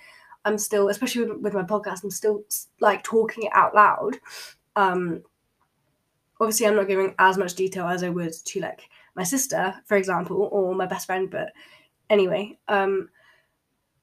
I'm 0.45 0.59
still, 0.59 0.89
especially 0.89 1.25
with, 1.25 1.39
with 1.39 1.55
my 1.55 1.63
podcast, 1.63 2.05
I'm 2.05 2.11
still 2.11 2.43
like 2.81 3.03
talking 3.03 3.45
it 3.45 3.53
out 3.55 3.75
loud. 3.75 4.19
Um, 4.77 5.23
obviously 6.41 6.67
I'm 6.67 6.77
not 6.77 6.89
giving 6.89 7.15
as 7.19 7.39
much 7.39 7.55
detail 7.55 7.87
as 7.87 8.03
I 8.03 8.09
would 8.09 8.33
to 8.33 8.61
like 8.61 8.89
my 9.15 9.23
sister, 9.23 9.75
for 9.87 9.97
example, 9.97 10.49
or 10.51 10.75
my 10.75 10.87
best 10.87 11.07
friend. 11.07 11.31
But 11.31 11.53
anyway, 12.11 12.59
um, 12.69 13.09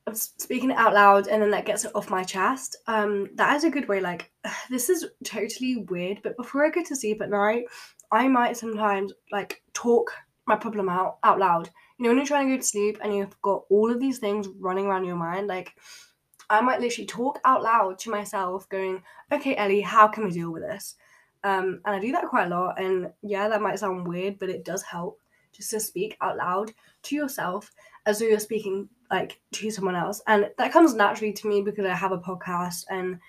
I'm 0.09 0.15
speaking 0.15 0.71
it 0.71 0.77
out 0.77 0.93
loud 0.93 1.27
and 1.27 1.41
then 1.41 1.51
that 1.51 1.65
gets 1.65 1.85
it 1.85 1.91
off 1.93 2.09
my 2.09 2.23
chest. 2.23 2.77
Um, 2.87 3.29
that 3.35 3.55
is 3.55 3.63
a 3.63 3.69
good 3.69 3.87
way. 3.87 4.01
Like, 4.01 4.31
this 4.69 4.89
is 4.89 5.05
totally 5.23 5.85
weird, 5.89 6.21
but 6.23 6.35
before 6.35 6.65
I 6.65 6.69
go 6.69 6.83
to 6.83 6.95
sleep 6.95 7.21
at 7.21 7.29
night, 7.29 7.65
I 8.11 8.27
might 8.27 8.57
sometimes 8.57 9.13
like 9.31 9.61
talk 9.73 10.11
my 10.47 10.55
problem 10.55 10.89
out 10.89 11.19
out 11.23 11.37
loud. 11.37 11.69
You 11.97 12.03
know, 12.03 12.09
when 12.09 12.17
you're 12.17 12.25
trying 12.25 12.47
to 12.47 12.55
go 12.55 12.59
to 12.59 12.67
sleep 12.67 12.97
and 13.03 13.15
you've 13.15 13.39
got 13.41 13.65
all 13.69 13.91
of 13.91 13.99
these 13.99 14.17
things 14.17 14.47
running 14.59 14.87
around 14.87 15.05
your 15.05 15.15
mind, 15.15 15.47
like 15.47 15.75
I 16.49 16.61
might 16.61 16.81
literally 16.81 17.05
talk 17.05 17.39
out 17.45 17.61
loud 17.61 17.99
to 17.99 18.09
myself, 18.09 18.67
going, 18.69 19.03
"Okay, 19.31 19.55
Ellie, 19.55 19.81
how 19.81 20.07
can 20.07 20.23
we 20.25 20.31
deal 20.31 20.51
with 20.51 20.63
this?" 20.63 20.95
Um, 21.43 21.81
and 21.85 21.95
I 21.95 21.99
do 21.99 22.11
that 22.13 22.27
quite 22.27 22.47
a 22.47 22.49
lot. 22.49 22.81
And 22.81 23.11
yeah, 23.21 23.47
that 23.47 23.61
might 23.61 23.77
sound 23.77 24.07
weird, 24.07 24.39
but 24.39 24.49
it 24.49 24.65
does 24.65 24.81
help 24.81 25.21
just 25.51 25.69
to 25.71 25.79
speak 25.79 26.17
out 26.21 26.37
loud 26.37 26.71
to 27.03 27.15
yourself 27.15 27.71
as 28.09 28.19
though 28.19 28.25
you're 28.25 28.39
speaking 28.39 28.89
like 29.11 29.39
to 29.53 29.69
someone 29.69 29.95
else. 29.95 30.21
And 30.27 30.49
that 30.57 30.73
comes 30.73 30.93
naturally 30.95 31.33
to 31.33 31.47
me 31.47 31.61
because 31.61 31.85
I 31.85 31.95
have 31.95 32.11
a 32.11 32.17
podcast 32.17 32.85
and 32.89 33.19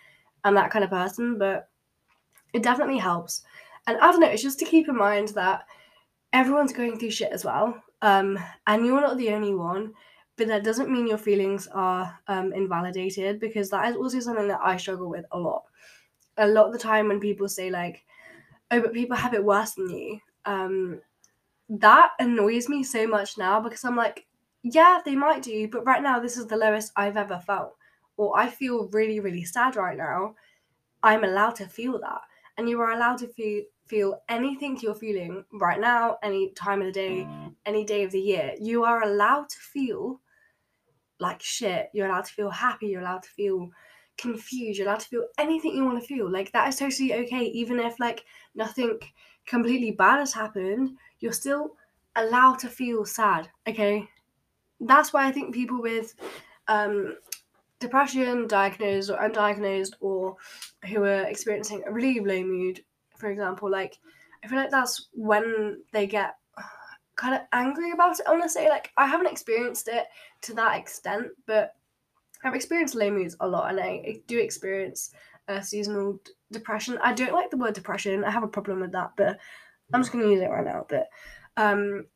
I'm 0.42 0.54
that 0.54 0.70
kind 0.70 0.84
of 0.84 0.90
person, 0.90 1.38
but 1.38 1.68
it 2.54 2.62
definitely 2.62 2.98
helps. 2.98 3.42
And 3.86 3.98
I 3.98 4.10
don't 4.10 4.20
know, 4.20 4.28
it's 4.28 4.42
just 4.42 4.58
to 4.60 4.64
keep 4.64 4.88
in 4.88 4.96
mind 4.96 5.28
that 5.28 5.64
everyone's 6.32 6.72
going 6.72 6.98
through 6.98 7.10
shit 7.10 7.32
as 7.32 7.44
well. 7.44 7.82
Um, 8.02 8.38
and 8.66 8.86
you're 8.86 9.00
not 9.00 9.18
the 9.18 9.30
only 9.30 9.54
one, 9.54 9.92
but 10.36 10.48
that 10.48 10.64
doesn't 10.64 10.90
mean 10.90 11.06
your 11.06 11.18
feelings 11.18 11.68
are 11.68 12.18
um, 12.26 12.52
invalidated 12.54 13.38
because 13.38 13.68
that 13.70 13.90
is 13.90 13.96
also 13.96 14.20
something 14.20 14.48
that 14.48 14.60
I 14.62 14.78
struggle 14.78 15.10
with 15.10 15.26
a 15.32 15.38
lot. 15.38 15.64
A 16.38 16.48
lot 16.48 16.66
of 16.66 16.72
the 16.72 16.78
time 16.78 17.08
when 17.08 17.20
people 17.20 17.48
say, 17.48 17.68
like, 17.70 18.02
oh, 18.70 18.80
but 18.80 18.94
people 18.94 19.16
have 19.16 19.34
it 19.34 19.44
worse 19.44 19.72
than 19.72 19.90
you, 19.90 20.20
um, 20.46 21.00
that 21.68 22.10
annoys 22.18 22.68
me 22.68 22.82
so 22.82 23.06
much 23.06 23.38
now 23.38 23.60
because 23.60 23.84
I'm 23.84 23.96
like, 23.96 24.26
yeah, 24.62 25.00
they 25.04 25.16
might 25.16 25.42
do, 25.42 25.68
but 25.68 25.86
right 25.86 26.02
now 26.02 26.20
this 26.20 26.36
is 26.36 26.46
the 26.46 26.56
lowest 26.56 26.92
I've 26.96 27.16
ever 27.16 27.38
felt. 27.46 27.76
Or 28.16 28.38
I 28.38 28.48
feel 28.48 28.88
really, 28.88 29.20
really 29.20 29.44
sad 29.44 29.76
right 29.76 29.96
now. 29.96 30.34
I'm 31.02 31.24
allowed 31.24 31.56
to 31.56 31.66
feel 31.66 31.98
that. 32.00 32.20
And 32.58 32.68
you 32.68 32.80
are 32.80 32.92
allowed 32.92 33.18
to 33.18 33.28
feel 33.28 33.62
feel 33.86 34.22
anything 34.28 34.78
you're 34.80 34.94
feeling 34.94 35.44
right 35.52 35.80
now, 35.80 36.16
any 36.22 36.50
time 36.50 36.80
of 36.80 36.86
the 36.86 36.92
day, 36.92 37.28
any 37.66 37.84
day 37.84 38.04
of 38.04 38.12
the 38.12 38.20
year. 38.20 38.52
You 38.60 38.84
are 38.84 39.02
allowed 39.02 39.48
to 39.48 39.58
feel 39.58 40.20
like 41.18 41.42
shit. 41.42 41.90
You're 41.92 42.06
allowed 42.06 42.26
to 42.26 42.32
feel 42.32 42.50
happy. 42.50 42.88
You're 42.88 43.00
allowed 43.00 43.24
to 43.24 43.30
feel 43.30 43.70
confused. 44.16 44.78
You're 44.78 44.86
allowed 44.86 45.00
to 45.00 45.08
feel 45.08 45.26
anything 45.38 45.74
you 45.74 45.84
want 45.84 46.00
to 46.00 46.06
feel. 46.06 46.30
Like 46.30 46.52
that 46.52 46.68
is 46.68 46.76
totally 46.76 47.14
okay. 47.14 47.44
Even 47.46 47.80
if 47.80 47.98
like 47.98 48.24
nothing 48.54 48.98
completely 49.46 49.90
bad 49.90 50.18
has 50.18 50.32
happened, 50.32 50.96
you're 51.18 51.32
still 51.32 51.76
allowed 52.14 52.58
to 52.60 52.68
feel 52.68 53.04
sad. 53.04 53.48
Okay. 53.66 54.08
That's 54.80 55.12
why 55.12 55.26
I 55.26 55.32
think 55.32 55.54
people 55.54 55.80
with 55.80 56.14
um, 56.68 57.16
depression, 57.78 58.46
diagnosed 58.46 59.10
or 59.10 59.18
undiagnosed, 59.18 59.94
or 60.00 60.36
who 60.88 61.04
are 61.04 61.24
experiencing 61.24 61.82
a 61.86 61.92
really 61.92 62.20
low 62.20 62.42
mood, 62.42 62.82
for 63.16 63.30
example, 63.30 63.70
like 63.70 63.98
I 64.42 64.48
feel 64.48 64.58
like 64.58 64.70
that's 64.70 65.08
when 65.12 65.82
they 65.92 66.06
get 66.06 66.36
kind 67.16 67.34
of 67.34 67.42
angry 67.52 67.92
about 67.92 68.18
it. 68.18 68.50
Say, 68.50 68.68
like, 68.68 68.90
I 68.96 69.06
haven't 69.06 69.30
experienced 69.30 69.88
it 69.88 70.06
to 70.42 70.54
that 70.54 70.78
extent, 70.78 71.28
but 71.46 71.74
I've 72.42 72.54
experienced 72.54 72.94
low 72.94 73.10
moods 73.10 73.36
a 73.40 73.46
lot, 73.46 73.70
and 73.70 73.80
I, 73.80 73.88
I 73.88 74.20
do 74.26 74.38
experience 74.38 75.10
seasonal 75.62 76.14
d- 76.24 76.32
depression. 76.52 76.98
I 77.02 77.12
don't 77.12 77.32
like 77.32 77.50
the 77.50 77.56
word 77.56 77.74
depression. 77.74 78.24
I 78.24 78.30
have 78.30 78.44
a 78.44 78.48
problem 78.48 78.80
with 78.80 78.92
that, 78.92 79.10
but 79.16 79.38
I'm 79.92 80.00
just 80.00 80.12
to 80.24 80.30
use 80.30 80.40
it 80.40 80.48
right 80.48 80.64
now. 80.64 80.86
But 80.88 81.08
um, 81.56 82.06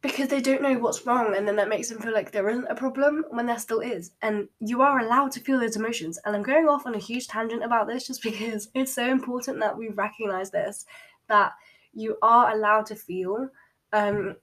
because 0.00 0.28
they 0.28 0.40
don't 0.40 0.62
know 0.62 0.78
what's 0.78 1.04
wrong 1.06 1.34
and 1.36 1.46
then 1.46 1.56
that 1.56 1.68
makes 1.68 1.88
them 1.88 2.00
feel 2.00 2.12
like 2.12 2.30
there 2.30 2.48
isn't 2.48 2.70
a 2.70 2.74
problem 2.74 3.24
when 3.30 3.46
there 3.46 3.58
still 3.58 3.80
is. 3.80 4.12
And 4.22 4.48
you 4.60 4.80
are 4.80 5.00
allowed 5.00 5.32
to 5.32 5.40
feel 5.40 5.58
those 5.58 5.76
emotions. 5.76 6.18
And 6.24 6.36
i'm 6.36 6.42
going 6.42 6.68
off 6.68 6.86
on 6.86 6.94
a 6.94 6.98
huge 6.98 7.26
tangent 7.26 7.64
about 7.64 7.88
this 7.88 8.06
just 8.06 8.22
because 8.30 8.68
it's 8.74 8.94
so 8.94 9.08
important 9.08 9.60
that 9.60 9.76
we 9.76 9.88
recognize 9.88 10.50
this 10.50 10.84
that 11.28 11.52
you 11.92 12.16
are 12.22 12.52
allowed 12.52 12.86
to 12.86 12.94
feel 12.94 13.48
um 13.92 14.36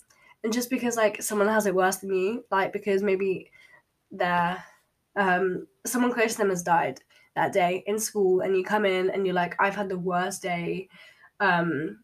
and 0.44 0.54
just 0.54 0.70
because 0.70 0.98
like 0.98 1.22
someone 1.22 1.48
has 1.48 1.66
it 1.66 1.76
worse 1.76 1.98
than 1.98 2.14
you 2.14 2.44
like 2.52 2.74
because 2.74 3.02
maybe 3.02 3.52
they're 4.12 4.64
um 5.16 5.68
someone 5.86 6.12
close 6.14 6.34
to 6.34 6.40
them 6.40 6.50
has 6.50 6.64
died 6.64 7.00
that 7.36 7.54
day 7.54 7.84
in 7.88 8.00
school 8.00 8.42
and 8.42 8.56
you 8.56 8.64
come 8.64 8.86
in 8.86 9.10
and 9.10 9.26
you're 9.26 9.36
like 9.36 9.56
i've 9.60 9.76
had 9.76 9.90
the 9.90 9.98
worst 9.98 10.42
day 10.42 10.88
um 11.40 12.00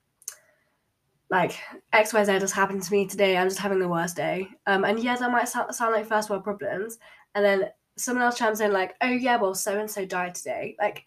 like 1.32 1.58
XYZ 1.94 2.42
has 2.42 2.52
happened 2.52 2.84
to 2.84 2.92
me 2.92 3.08
today. 3.08 3.38
I'm 3.38 3.48
just 3.48 3.60
having 3.60 3.80
the 3.80 3.88
worst 3.88 4.18
day. 4.18 4.50
Um, 4.68 4.84
and 4.84 5.00
yeah, 5.02 5.16
that 5.16 5.32
might 5.32 5.48
sound, 5.48 5.74
sound 5.74 5.94
like 5.94 6.06
first 6.06 6.30
world 6.30 6.44
problems. 6.44 7.00
And 7.34 7.44
then 7.44 7.70
someone 7.98 8.26
else 8.26 8.38
chimes 8.38 8.60
in 8.60 8.74
like, 8.74 8.96
oh 9.02 9.08
yeah, 9.08 9.38
well 9.38 9.56
so 9.56 9.80
and 9.80 9.90
so 9.90 10.06
died 10.06 10.36
today. 10.36 10.76
Like 10.80 11.06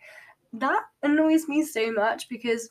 that 0.55 0.81
annoys 1.03 1.47
me 1.47 1.63
so 1.63 1.93
much 1.93 2.29
because 2.31 2.71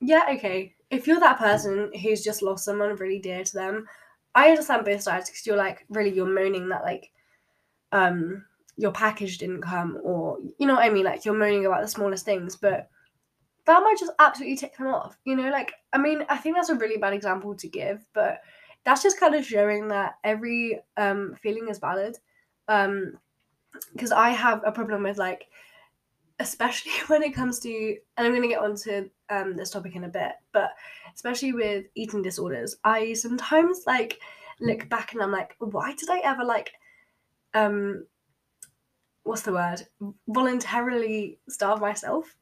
yeah, 0.00 0.24
okay, 0.32 0.74
if 0.90 1.06
you're 1.06 1.20
that 1.20 1.38
person 1.38 1.92
who's 2.02 2.24
just 2.24 2.42
lost 2.42 2.64
someone 2.64 2.96
really 2.96 3.18
dear 3.18 3.44
to 3.44 3.52
them, 3.52 3.86
I 4.34 4.48
understand 4.48 4.86
both 4.86 5.02
sides 5.02 5.28
because 5.28 5.46
you're 5.46 5.56
like 5.56 5.84
really 5.90 6.10
you're 6.10 6.26
moaning 6.26 6.70
that 6.70 6.84
like 6.84 7.12
um 7.92 8.44
your 8.76 8.92
package 8.92 9.38
didn't 9.38 9.60
come 9.60 9.98
or 10.02 10.38
you 10.58 10.66
know 10.66 10.74
what 10.74 10.84
I 10.84 10.90
mean, 10.90 11.04
like 11.04 11.26
you're 11.26 11.34
moaning 11.34 11.66
about 11.66 11.82
the 11.82 11.88
smallest 11.88 12.24
things, 12.24 12.56
but 12.56 12.88
that 13.66 13.82
might 13.82 13.98
just 13.98 14.12
absolutely 14.18 14.56
tick 14.56 14.76
them 14.76 14.88
off. 14.88 15.18
You 15.24 15.36
know, 15.36 15.50
like 15.50 15.72
I 15.92 15.98
mean, 15.98 16.24
I 16.28 16.36
think 16.36 16.56
that's 16.56 16.68
a 16.68 16.74
really 16.74 16.98
bad 16.98 17.12
example 17.12 17.54
to 17.54 17.68
give, 17.68 18.06
but 18.12 18.40
that's 18.84 19.02
just 19.02 19.18
kind 19.18 19.34
of 19.34 19.44
showing 19.46 19.88
that 19.88 20.16
every 20.24 20.80
um 20.96 21.34
feeling 21.40 21.68
is 21.68 21.78
valid. 21.78 22.18
Um 22.68 23.18
because 23.92 24.12
I 24.12 24.30
have 24.30 24.62
a 24.64 24.72
problem 24.72 25.02
with 25.02 25.18
like 25.18 25.48
especially 26.40 26.92
when 27.06 27.22
it 27.22 27.34
comes 27.34 27.58
to 27.60 27.96
and 28.16 28.26
I'm 28.26 28.34
gonna 28.34 28.48
get 28.48 28.60
onto 28.60 29.08
um 29.30 29.56
this 29.56 29.70
topic 29.70 29.96
in 29.96 30.04
a 30.04 30.08
bit, 30.08 30.32
but 30.52 30.70
especially 31.14 31.52
with 31.52 31.86
eating 31.94 32.22
disorders, 32.22 32.76
I 32.84 33.14
sometimes 33.14 33.84
like 33.86 34.18
look 34.60 34.88
back 34.88 35.12
and 35.12 35.22
I'm 35.22 35.32
like, 35.32 35.56
why 35.58 35.94
did 35.94 36.10
I 36.10 36.20
ever 36.20 36.44
like 36.44 36.72
um 37.54 38.06
what's 39.22 39.42
the 39.42 39.52
word 39.52 39.80
voluntarily 40.28 41.38
starve 41.48 41.80
myself 41.80 42.36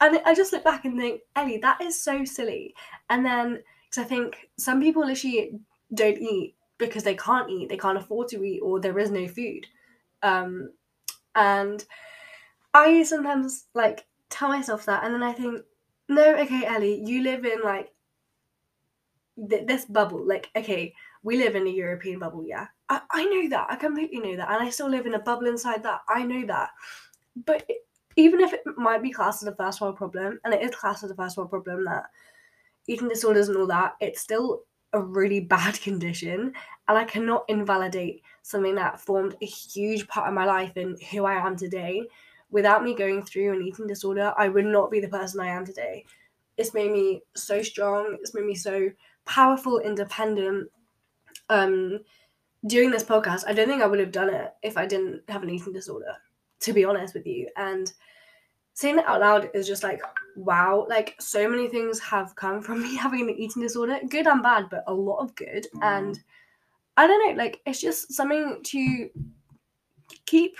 and 0.00 0.20
I 0.24 0.34
just 0.34 0.52
look 0.52 0.64
back 0.64 0.84
and 0.84 0.98
think, 0.98 1.22
Ellie, 1.36 1.58
that 1.58 1.80
is 1.80 2.00
so 2.00 2.24
silly. 2.24 2.74
And 3.10 3.24
then, 3.24 3.62
because 3.84 4.04
I 4.04 4.08
think 4.08 4.50
some 4.58 4.80
people 4.80 5.04
literally 5.04 5.58
don't 5.94 6.18
eat 6.18 6.54
because 6.78 7.02
they 7.02 7.16
can't 7.16 7.50
eat, 7.50 7.68
they 7.68 7.76
can't 7.76 7.98
afford 7.98 8.28
to 8.28 8.44
eat, 8.44 8.60
or 8.60 8.80
there 8.80 8.98
is 8.98 9.10
no 9.10 9.26
food. 9.26 9.66
Um, 10.22 10.70
and 11.34 11.84
I 12.74 13.02
sometimes 13.02 13.66
like 13.74 14.06
tell 14.30 14.48
myself 14.48 14.86
that, 14.86 15.04
and 15.04 15.14
then 15.14 15.22
I 15.22 15.32
think, 15.32 15.62
no, 16.08 16.36
okay, 16.36 16.64
Ellie, 16.64 17.02
you 17.04 17.22
live 17.22 17.44
in 17.44 17.60
like 17.64 17.92
th- 19.50 19.66
this 19.66 19.84
bubble. 19.84 20.26
Like, 20.26 20.48
okay, 20.56 20.94
we 21.22 21.36
live 21.36 21.56
in 21.56 21.66
a 21.66 21.70
European 21.70 22.18
bubble, 22.20 22.44
yeah. 22.46 22.68
I, 22.88 23.00
I 23.10 23.24
know 23.24 23.48
that. 23.50 23.66
I 23.70 23.76
completely 23.76 24.20
know 24.20 24.36
that. 24.36 24.50
And 24.50 24.62
I 24.62 24.70
still 24.70 24.88
live 24.88 25.06
in 25.06 25.14
a 25.14 25.18
bubble 25.18 25.46
inside 25.46 25.82
that. 25.82 26.00
I 26.08 26.22
know 26.22 26.46
that. 26.46 26.70
But 27.44 27.68
even 28.18 28.40
if 28.40 28.52
it 28.52 28.62
might 28.76 29.00
be 29.00 29.12
classed 29.12 29.44
as 29.44 29.48
a 29.48 29.54
first 29.54 29.80
world 29.80 29.96
problem, 29.96 30.40
and 30.44 30.52
it 30.52 30.60
is 30.60 30.74
classed 30.74 31.04
as 31.04 31.10
a 31.12 31.14
first 31.14 31.36
world 31.36 31.50
problem 31.50 31.84
that 31.84 32.06
eating 32.88 33.08
disorders 33.08 33.48
and 33.48 33.56
all 33.56 33.66
that, 33.68 33.94
it's 34.00 34.20
still 34.20 34.62
a 34.92 35.00
really 35.00 35.38
bad 35.38 35.80
condition. 35.80 36.52
And 36.88 36.98
I 36.98 37.04
cannot 37.04 37.44
invalidate 37.48 38.22
something 38.42 38.74
that 38.74 39.00
formed 39.00 39.36
a 39.40 39.46
huge 39.46 40.08
part 40.08 40.26
of 40.26 40.34
my 40.34 40.44
life 40.44 40.72
and 40.76 41.00
who 41.04 41.26
I 41.26 41.34
am 41.34 41.56
today. 41.56 42.02
Without 42.50 42.82
me 42.82 42.92
going 42.94 43.22
through 43.22 43.52
an 43.52 43.62
eating 43.62 43.86
disorder, 43.86 44.34
I 44.36 44.48
would 44.48 44.64
not 44.64 44.90
be 44.90 44.98
the 44.98 45.08
person 45.08 45.38
I 45.38 45.48
am 45.48 45.64
today. 45.64 46.04
It's 46.56 46.74
made 46.74 46.90
me 46.90 47.22
so 47.36 47.62
strong, 47.62 48.16
it's 48.20 48.34
made 48.34 48.46
me 48.46 48.56
so 48.56 48.88
powerful, 49.26 49.78
independent. 49.78 50.68
Um, 51.50 52.00
doing 52.66 52.90
this 52.90 53.04
podcast, 53.04 53.44
I 53.46 53.52
don't 53.52 53.68
think 53.68 53.80
I 53.82 53.86
would 53.86 54.00
have 54.00 54.10
done 54.10 54.34
it 54.34 54.54
if 54.62 54.76
I 54.76 54.86
didn't 54.86 55.22
have 55.28 55.44
an 55.44 55.50
eating 55.50 55.72
disorder, 55.72 56.16
to 56.60 56.72
be 56.72 56.84
honest 56.84 57.14
with 57.14 57.26
you. 57.26 57.48
And 57.56 57.92
saying 58.74 58.96
that 58.96 59.06
out 59.06 59.20
loud 59.20 59.50
is 59.54 59.66
just 59.66 59.82
like 59.82 60.00
wow 60.36 60.86
like 60.88 61.16
so 61.18 61.48
many 61.48 61.66
things 61.66 61.98
have 61.98 62.36
come 62.36 62.62
from 62.62 62.80
me 62.84 62.96
having 62.96 63.22
an 63.22 63.30
eating 63.30 63.60
disorder 63.60 63.98
good 64.08 64.28
and 64.28 64.40
bad 64.40 64.68
but 64.70 64.84
a 64.86 64.94
lot 64.94 65.18
of 65.18 65.34
good. 65.34 65.66
Mm. 65.74 65.82
and 65.82 66.20
i 66.96 67.04
don't 67.04 67.26
know 67.26 67.42
like 67.42 67.60
it's 67.66 67.80
just 67.80 68.12
something 68.12 68.60
to 68.62 69.10
keep 70.26 70.56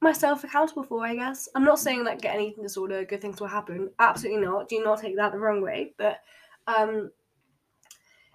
myself 0.00 0.44
accountable 0.44 0.82
for 0.82 1.04
i 1.04 1.14
guess. 1.14 1.46
I'm 1.54 1.64
not 1.64 1.78
saying 1.78 2.04
like 2.04 2.22
get 2.22 2.36
an 2.36 2.40
eating 2.40 2.62
disorder 2.62 3.04
good 3.04 3.20
things 3.20 3.38
will 3.38 3.48
happen. 3.48 3.90
Absolutely 3.98 4.46
not. 4.46 4.68
Do 4.68 4.82
not 4.82 5.00
take 5.00 5.16
that 5.16 5.32
the 5.32 5.38
wrong 5.38 5.60
way. 5.60 5.92
But 5.98 6.20
um 6.68 7.10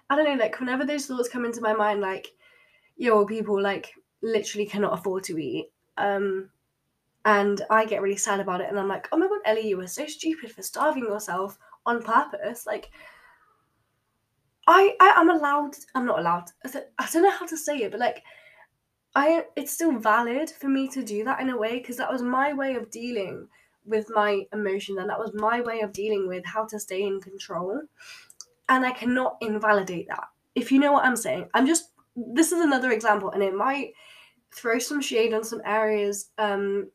i 0.09 0.15
don't 0.15 0.25
know 0.25 0.43
like 0.43 0.59
whenever 0.59 0.85
those 0.85 1.05
thoughts 1.05 1.29
come 1.29 1.45
into 1.45 1.61
my 1.61 1.73
mind 1.73 2.01
like 2.01 2.33
yo 2.97 3.25
people 3.25 3.61
like 3.61 3.93
literally 4.21 4.65
cannot 4.65 4.93
afford 4.93 5.23
to 5.23 5.37
eat 5.37 5.71
um 5.97 6.49
and 7.25 7.61
I 7.69 7.85
get 7.85 8.01
really 8.01 8.17
sad 8.17 8.39
about 8.39 8.61
it. 8.61 8.69
And 8.69 8.79
I'm 8.79 8.87
like, 8.87 9.07
oh 9.11 9.17
my 9.17 9.27
god, 9.27 9.39
Ellie, 9.45 9.67
you 9.67 9.77
were 9.77 9.87
so 9.87 10.05
stupid 10.05 10.51
for 10.51 10.61
starving 10.61 11.05
yourself 11.05 11.57
on 11.85 12.03
purpose. 12.03 12.65
Like, 12.65 12.91
I, 14.67 14.95
I 14.99 15.13
am 15.17 15.29
allowed. 15.29 15.75
I'm 15.95 16.05
not 16.05 16.19
allowed. 16.19 16.45
I 16.65 17.07
don't 17.11 17.23
know 17.23 17.31
how 17.31 17.45
to 17.45 17.57
say 17.57 17.77
it, 17.77 17.91
but 17.91 17.99
like, 17.99 18.23
I 19.15 19.45
it's 19.55 19.71
still 19.71 19.97
valid 19.97 20.49
for 20.49 20.67
me 20.67 20.87
to 20.89 21.03
do 21.03 21.23
that 21.23 21.39
in 21.39 21.49
a 21.49 21.57
way 21.57 21.77
because 21.77 21.97
that 21.97 22.11
was 22.11 22.21
my 22.21 22.51
way 22.53 22.75
of 22.75 22.89
dealing 22.89 23.47
with 23.85 24.07
my 24.09 24.41
emotion 24.53 24.97
and 24.97 25.09
that 25.09 25.19
was 25.19 25.31
my 25.33 25.61
way 25.61 25.81
of 25.81 25.91
dealing 25.93 26.27
with 26.27 26.45
how 26.45 26.65
to 26.65 26.79
stay 26.79 27.03
in 27.03 27.21
control. 27.21 27.81
And 28.69 28.85
I 28.85 28.91
cannot 28.91 29.37
invalidate 29.41 30.07
that. 30.07 30.23
If 30.55 30.71
you 30.71 30.79
know 30.79 30.91
what 30.91 31.05
I'm 31.05 31.15
saying, 31.15 31.49
I'm 31.53 31.67
just. 31.67 31.89
This 32.15 32.51
is 32.51 32.59
another 32.59 32.91
example, 32.91 33.31
and 33.31 33.41
it 33.41 33.55
might 33.55 33.93
throw 34.53 34.77
some 34.77 35.01
shade 35.01 35.33
on 35.33 35.43
some 35.43 35.61
areas 35.65 36.29
um, 36.37 36.91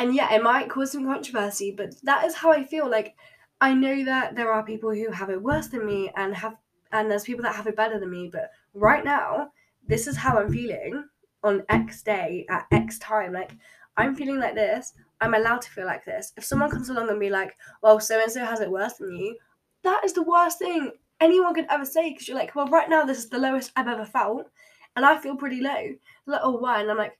and 0.00 0.14
yeah, 0.14 0.32
it 0.34 0.42
might 0.42 0.70
cause 0.70 0.92
some 0.92 1.04
controversy, 1.04 1.74
but 1.76 1.94
that 2.04 2.24
is 2.24 2.34
how 2.34 2.50
I 2.50 2.64
feel. 2.64 2.90
Like 2.90 3.14
I 3.60 3.74
know 3.74 4.02
that 4.06 4.34
there 4.34 4.50
are 4.50 4.64
people 4.64 4.90
who 4.94 5.10
have 5.10 5.28
it 5.28 5.42
worse 5.42 5.68
than 5.68 5.84
me 5.84 6.10
and 6.16 6.34
have 6.34 6.56
and 6.90 7.10
there's 7.10 7.24
people 7.24 7.42
that 7.42 7.54
have 7.54 7.66
it 7.66 7.76
better 7.76 8.00
than 8.00 8.10
me, 8.10 8.30
but 8.32 8.50
right 8.72 9.04
now, 9.04 9.52
this 9.86 10.06
is 10.06 10.16
how 10.16 10.38
I'm 10.38 10.50
feeling 10.50 11.04
on 11.44 11.64
X 11.68 12.02
day 12.02 12.46
at 12.48 12.66
X 12.72 12.98
time. 12.98 13.34
Like 13.34 13.52
I'm 13.98 14.16
feeling 14.16 14.40
like 14.40 14.54
this, 14.54 14.94
I'm 15.20 15.34
allowed 15.34 15.60
to 15.62 15.70
feel 15.70 15.84
like 15.84 16.06
this. 16.06 16.32
If 16.38 16.44
someone 16.44 16.70
comes 16.70 16.88
along 16.88 17.10
and 17.10 17.20
be 17.20 17.28
like, 17.28 17.54
well, 17.82 18.00
so 18.00 18.22
and 18.22 18.32
so 18.32 18.42
has 18.42 18.60
it 18.60 18.70
worse 18.70 18.94
than 18.94 19.14
you, 19.14 19.36
that 19.84 20.00
is 20.02 20.14
the 20.14 20.22
worst 20.22 20.60
thing 20.60 20.92
anyone 21.20 21.52
could 21.52 21.66
ever 21.68 21.84
say 21.84 22.10
because 22.10 22.26
you're 22.26 22.38
like, 22.38 22.54
well, 22.56 22.68
right 22.68 22.88
now 22.88 23.04
this 23.04 23.18
is 23.18 23.28
the 23.28 23.38
lowest 23.38 23.70
I've 23.76 23.86
ever 23.86 24.06
felt, 24.06 24.48
and 24.96 25.04
I 25.04 25.18
feel 25.18 25.36
pretty 25.36 25.60
low. 25.60 25.94
like, 26.24 26.40
oh, 26.42 26.56
why? 26.56 26.80
And 26.80 26.90
I'm 26.90 26.96
like, 26.96 27.18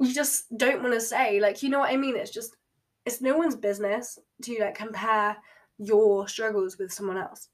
you 0.00 0.14
just 0.14 0.56
don't 0.56 0.82
want 0.82 0.94
to 0.94 1.00
say, 1.00 1.40
like, 1.40 1.62
you 1.62 1.68
know 1.68 1.80
what 1.80 1.92
I 1.92 1.96
mean? 1.96 2.16
It's 2.16 2.30
just, 2.30 2.56
it's 3.04 3.20
no 3.20 3.36
one's 3.36 3.56
business 3.56 4.18
to 4.42 4.56
like 4.60 4.74
compare 4.74 5.36
your 5.78 6.28
struggles 6.28 6.78
with 6.78 6.92
someone 6.92 7.16
else. 7.16 7.48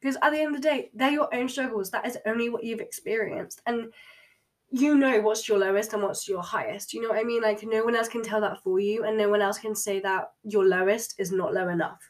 Because 0.00 0.16
at 0.22 0.30
the 0.30 0.40
end 0.40 0.54
of 0.54 0.62
the 0.62 0.68
day, 0.68 0.90
they're 0.94 1.10
your 1.10 1.34
own 1.34 1.48
struggles. 1.48 1.90
That 1.90 2.06
is 2.06 2.18
only 2.26 2.50
what 2.50 2.62
you've 2.62 2.80
experienced. 2.80 3.62
And 3.66 3.92
you 4.70 4.96
know 4.96 5.20
what's 5.20 5.48
your 5.48 5.58
lowest 5.58 5.92
and 5.92 6.02
what's 6.02 6.28
your 6.28 6.42
highest. 6.42 6.92
You 6.92 7.00
know 7.00 7.10
what 7.10 7.18
I 7.18 7.22
mean? 7.22 7.42
Like, 7.42 7.62
no 7.62 7.84
one 7.84 7.94
else 7.94 8.08
can 8.08 8.22
tell 8.22 8.40
that 8.40 8.62
for 8.62 8.80
you, 8.80 9.04
and 9.04 9.16
no 9.16 9.28
one 9.28 9.40
else 9.40 9.58
can 9.58 9.74
say 9.74 10.00
that 10.00 10.32
your 10.42 10.66
lowest 10.66 11.14
is 11.18 11.30
not 11.30 11.54
low 11.54 11.68
enough. 11.68 12.00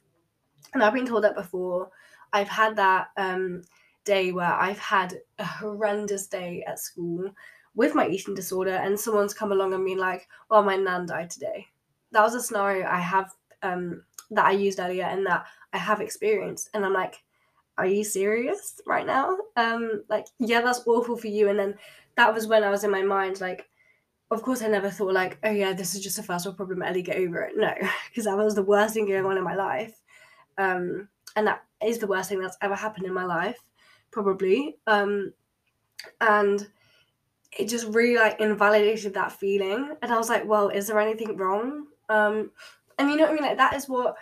And 0.72 0.82
I've 0.82 0.94
been 0.94 1.06
told 1.06 1.24
that 1.24 1.36
before. 1.36 1.90
I've 2.32 2.48
had 2.48 2.74
that 2.76 3.08
um, 3.16 3.62
day 4.04 4.32
where 4.32 4.52
I've 4.52 4.78
had 4.78 5.20
a 5.38 5.44
horrendous 5.44 6.26
day 6.26 6.64
at 6.66 6.80
school 6.80 7.30
with 7.74 7.94
my 7.94 8.06
eating 8.08 8.34
disorder, 8.34 8.74
and 8.74 8.98
someone's 8.98 9.34
come 9.34 9.52
along 9.52 9.74
and 9.74 9.84
been 9.84 9.98
like, 9.98 10.28
"Well, 10.48 10.62
my 10.62 10.76
nan 10.76 11.06
died 11.06 11.30
today." 11.30 11.66
That 12.12 12.22
was 12.22 12.34
a 12.34 12.42
scenario 12.42 12.86
I 12.86 13.00
have 13.00 13.32
um, 13.62 14.02
that 14.30 14.46
I 14.46 14.52
used 14.52 14.80
earlier, 14.80 15.04
and 15.04 15.26
that 15.26 15.46
I 15.72 15.78
have 15.78 16.00
experienced, 16.00 16.70
and 16.74 16.84
I'm 16.84 16.92
like, 16.92 17.22
"Are 17.78 17.86
you 17.86 18.04
serious 18.04 18.80
right 18.86 19.06
now?" 19.06 19.36
Um, 19.56 20.04
like, 20.08 20.26
yeah, 20.38 20.60
that's 20.60 20.86
awful 20.86 21.16
for 21.16 21.28
you. 21.28 21.48
And 21.48 21.58
then 21.58 21.74
that 22.16 22.32
was 22.32 22.46
when 22.46 22.62
I 22.64 22.70
was 22.70 22.84
in 22.84 22.90
my 22.90 23.02
mind, 23.02 23.40
like, 23.40 23.68
of 24.30 24.42
course, 24.42 24.62
I 24.62 24.68
never 24.68 24.90
thought 24.90 25.12
like, 25.12 25.38
"Oh 25.44 25.50
yeah, 25.50 25.72
this 25.72 25.94
is 25.94 26.02
just 26.02 26.18
a 26.18 26.22
first 26.22 26.46
world 26.46 26.56
problem, 26.56 26.82
Ellie, 26.82 27.02
get 27.02 27.16
over 27.16 27.42
it." 27.42 27.56
No, 27.56 27.72
because 28.08 28.24
that 28.24 28.36
was 28.36 28.54
the 28.54 28.62
worst 28.62 28.94
thing 28.94 29.06
going 29.06 29.26
on 29.26 29.38
in 29.38 29.44
my 29.44 29.54
life, 29.56 30.00
um, 30.58 31.08
and 31.36 31.46
that 31.46 31.64
is 31.84 31.98
the 31.98 32.06
worst 32.06 32.28
thing 32.28 32.40
that's 32.40 32.56
ever 32.62 32.74
happened 32.74 33.06
in 33.06 33.12
my 33.14 33.24
life, 33.24 33.58
probably. 34.10 34.76
Um, 34.86 35.32
and 36.20 36.68
it 37.58 37.68
just 37.68 37.86
really 37.88 38.16
like 38.16 38.40
invalidated 38.40 39.14
that 39.14 39.32
feeling. 39.32 39.96
And 40.02 40.12
i 40.12 40.16
was 40.16 40.28
like 40.28 40.46
well 40.46 40.68
is 40.68 40.86
there 40.86 41.00
anything 41.00 41.36
wrong? 41.36 41.86
Um 42.08 42.50
and 42.98 43.10
you 43.10 43.16
know 43.16 43.24
what 43.24 43.32
i 43.32 43.34
mean? 43.34 43.42
Like 43.42 43.56
that 43.58 43.74
is 43.74 43.88
what 43.88 44.16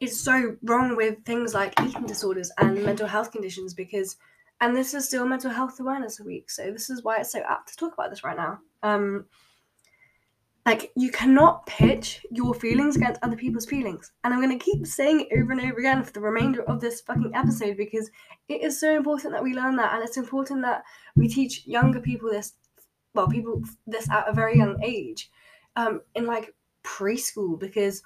is 0.00 0.22
so 0.22 0.56
wrong 0.62 0.96
with 0.96 1.24
things 1.24 1.54
like 1.54 1.78
eating 1.80 2.06
disorders 2.06 2.52
and 2.58 2.82
mental 2.84 3.06
health 3.06 3.32
conditions 3.32 3.72
because 3.72 4.16
and 4.60 4.76
this 4.76 4.94
is 4.94 5.06
still 5.06 5.26
mental 5.26 5.50
health 5.50 5.78
awareness 5.80 6.20
week 6.20 6.50
so 6.50 6.70
this 6.70 6.90
is 6.90 7.02
why 7.02 7.18
it's 7.18 7.32
so 7.32 7.42
apt 7.48 7.68
to 7.68 7.76
talk 7.76 7.94
about 7.94 8.10
this 8.10 8.24
right 8.24 8.36
now. 8.36 8.58
Um 8.82 9.26
like 10.66 10.90
you 10.96 11.12
cannot 11.12 11.64
pitch 11.66 12.26
your 12.32 12.52
feelings 12.52 12.96
against 12.96 13.22
other 13.22 13.36
people's 13.36 13.66
feelings. 13.66 14.12
And 14.24 14.34
i'm 14.34 14.42
going 14.42 14.58
to 14.58 14.64
keep 14.64 14.86
saying 14.86 15.20
it 15.20 15.38
over 15.38 15.52
and 15.52 15.60
over 15.60 15.78
again 15.78 16.02
for 16.02 16.12
the 16.12 16.20
remainder 16.20 16.62
of 16.64 16.80
this 16.80 17.00
fucking 17.00 17.32
episode 17.34 17.76
because 17.76 18.10
it 18.48 18.62
is 18.62 18.78
so 18.78 18.94
important 18.94 19.32
that 19.32 19.42
we 19.42 19.54
learn 19.54 19.76
that. 19.76 19.94
And 19.94 20.02
it's 20.02 20.16
important 20.16 20.62
that 20.62 20.82
we 21.14 21.28
teach 21.28 21.66
younger 21.66 22.00
people 22.00 22.30
this 22.30 22.54
well 23.16 23.28
people 23.28 23.62
this 23.86 24.08
at 24.10 24.28
a 24.28 24.32
very 24.32 24.56
young 24.56 24.80
age 24.82 25.30
um, 25.74 26.00
in 26.14 26.26
like 26.26 26.54
preschool 26.84 27.58
because 27.58 28.02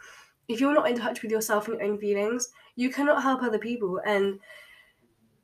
if 0.48 0.60
you're 0.60 0.74
not 0.74 0.88
in 0.88 0.98
touch 0.98 1.22
with 1.22 1.30
yourself 1.30 1.68
and 1.68 1.78
your 1.78 1.86
own 1.86 1.98
feelings 1.98 2.48
you 2.76 2.90
cannot 2.90 3.22
help 3.22 3.42
other 3.42 3.58
people. 3.58 4.00
And 4.04 4.40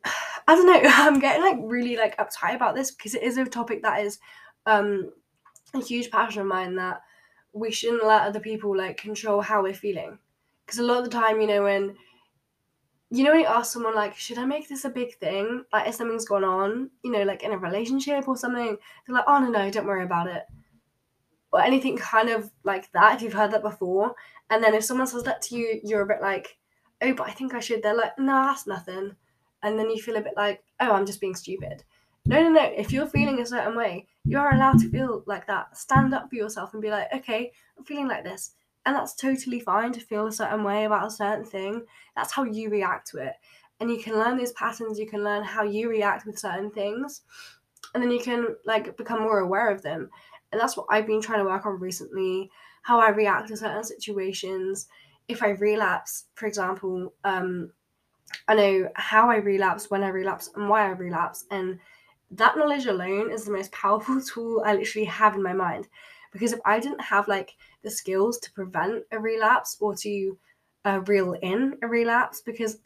i 0.48 0.54
don't 0.54 0.66
know 0.66 0.80
i'm 0.94 1.18
getting 1.18 1.42
like 1.42 1.58
really 1.60 1.96
like 1.96 2.16
uptight 2.18 2.54
about 2.54 2.74
this 2.74 2.92
because 2.92 3.14
it 3.14 3.22
is 3.22 3.36
a 3.36 3.44
topic 3.44 3.82
that 3.82 4.04
is 4.04 4.20
um 4.64 5.10
a 5.74 5.80
huge 5.80 6.10
passion 6.10 6.40
of 6.40 6.46
mine 6.46 6.76
that 6.76 7.02
we 7.52 7.70
shouldn't 7.70 8.06
let 8.06 8.22
other 8.22 8.40
people 8.40 8.76
like 8.76 8.96
control 8.96 9.40
how 9.40 9.62
we're 9.62 9.74
feeling. 9.74 10.18
Because 10.64 10.78
a 10.78 10.82
lot 10.82 10.98
of 10.98 11.04
the 11.04 11.10
time 11.10 11.40
you 11.40 11.46
know 11.46 11.62
when 11.62 11.96
you 13.16 13.24
know 13.24 13.30
when 13.30 13.40
you 13.40 13.46
ask 13.46 13.72
someone 13.72 13.94
like 13.94 14.16
should 14.16 14.38
i 14.38 14.44
make 14.44 14.68
this 14.68 14.84
a 14.84 14.90
big 14.90 15.14
thing? 15.16 15.64
Like 15.72 15.88
if 15.88 15.94
something's 15.94 16.26
gone 16.26 16.44
on 16.44 16.90
you 17.02 17.10
know 17.10 17.22
like 17.22 17.42
in 17.42 17.52
a 17.52 17.58
relationship 17.58 18.28
or 18.28 18.36
something 18.36 18.76
they're 19.06 19.16
like 19.16 19.24
oh 19.26 19.38
no 19.38 19.48
no 19.48 19.70
don't 19.70 19.86
worry 19.86 20.04
about 20.04 20.28
it. 20.28 20.42
Or 21.52 21.62
anything 21.62 21.96
kind 21.96 22.28
of 22.28 22.50
like 22.64 22.90
that 22.92 23.16
if 23.16 23.22
you've 23.22 23.32
heard 23.32 23.52
that 23.52 23.62
before. 23.62 24.14
And 24.50 24.62
then 24.62 24.74
if 24.74 24.84
someone 24.84 25.06
says 25.06 25.22
that 25.24 25.42
to 25.42 25.56
you 25.56 25.80
you're 25.82 26.02
a 26.02 26.06
bit 26.06 26.20
like 26.20 26.58
oh 27.02 27.12
but 27.14 27.28
i 27.28 27.32
think 27.32 27.54
i 27.54 27.60
should 27.60 27.82
they're 27.82 27.96
like 27.96 28.18
no 28.18 28.24
nah, 28.24 28.46
that's 28.46 28.66
nothing. 28.66 29.16
And 29.62 29.78
then 29.78 29.90
you 29.90 30.00
feel 30.02 30.16
a 30.16 30.20
bit 30.20 30.34
like 30.36 30.62
oh 30.80 30.92
i'm 30.92 31.06
just 31.06 31.20
being 31.20 31.34
stupid. 31.34 31.84
No 32.26 32.42
no 32.42 32.50
no 32.50 32.64
if 32.76 32.92
you're 32.92 33.06
feeling 33.06 33.40
a 33.40 33.46
certain 33.46 33.76
way 33.76 34.06
you 34.24 34.38
are 34.38 34.54
allowed 34.54 34.78
to 34.80 34.90
feel 34.90 35.22
like 35.26 35.46
that. 35.46 35.76
Stand 35.76 36.12
up 36.12 36.28
for 36.28 36.36
yourself 36.36 36.72
and 36.72 36.82
be 36.82 36.90
like 36.90 37.08
okay 37.14 37.52
i'm 37.78 37.84
feeling 37.84 38.08
like 38.08 38.24
this 38.24 38.52
and 38.86 38.94
that's 38.94 39.14
totally 39.14 39.58
fine 39.58 39.92
to 39.92 40.00
feel 40.00 40.28
a 40.28 40.32
certain 40.32 40.62
way 40.62 40.84
about 40.84 41.08
a 41.08 41.10
certain 41.10 41.44
thing. 41.44 41.82
That's 42.14 42.32
how 42.32 42.44
you 42.44 42.70
react 42.70 43.08
to 43.08 43.18
it. 43.18 43.34
And 43.80 43.90
you 43.90 43.98
can 43.98 44.14
learn 44.14 44.38
these 44.38 44.52
patterns, 44.52 44.98
you 44.98 45.08
can 45.08 45.24
learn 45.24 45.42
how 45.42 45.64
you 45.64 45.90
react 45.90 46.24
with 46.24 46.38
certain 46.38 46.70
things, 46.70 47.22
and 47.92 48.02
then 48.02 48.10
you 48.10 48.20
can 48.20 48.56
like 48.64 48.96
become 48.96 49.20
more 49.20 49.40
aware 49.40 49.70
of 49.70 49.82
them. 49.82 50.08
And 50.52 50.60
that's 50.60 50.76
what 50.76 50.86
I've 50.88 51.06
been 51.06 51.20
trying 51.20 51.40
to 51.40 51.44
work 51.44 51.66
on 51.66 51.80
recently, 51.80 52.48
how 52.82 53.00
I 53.00 53.10
react 53.10 53.48
to 53.48 53.56
certain 53.56 53.82
situations. 53.82 54.86
If 55.26 55.42
I 55.42 55.50
relapse, 55.50 56.26
for 56.34 56.46
example, 56.46 57.12
um, 57.24 57.72
I 58.46 58.54
know 58.54 58.88
how 58.94 59.28
I 59.28 59.36
relapse, 59.36 59.90
when 59.90 60.04
I 60.04 60.08
relapse, 60.08 60.50
and 60.54 60.68
why 60.68 60.86
I 60.86 60.90
relapse. 60.90 61.44
And 61.50 61.80
that 62.30 62.56
knowledge 62.56 62.86
alone 62.86 63.32
is 63.32 63.44
the 63.44 63.52
most 63.52 63.72
powerful 63.72 64.20
tool 64.26 64.62
I 64.64 64.74
literally 64.74 65.06
have 65.06 65.34
in 65.34 65.42
my 65.42 65.52
mind 65.52 65.88
because 66.36 66.52
if 66.52 66.60
I 66.64 66.78
didn't 66.80 67.00
have 67.00 67.28
like 67.28 67.56
the 67.86 67.90
skills 67.92 68.38
to 68.40 68.52
prevent 68.52 69.04
a 69.12 69.18
relapse 69.18 69.76
or 69.80 69.94
to 69.94 70.36
uh, 70.84 71.00
reel 71.06 71.34
in 71.40 71.78
a 71.82 71.86
relapse, 71.86 72.42
because 72.42 72.78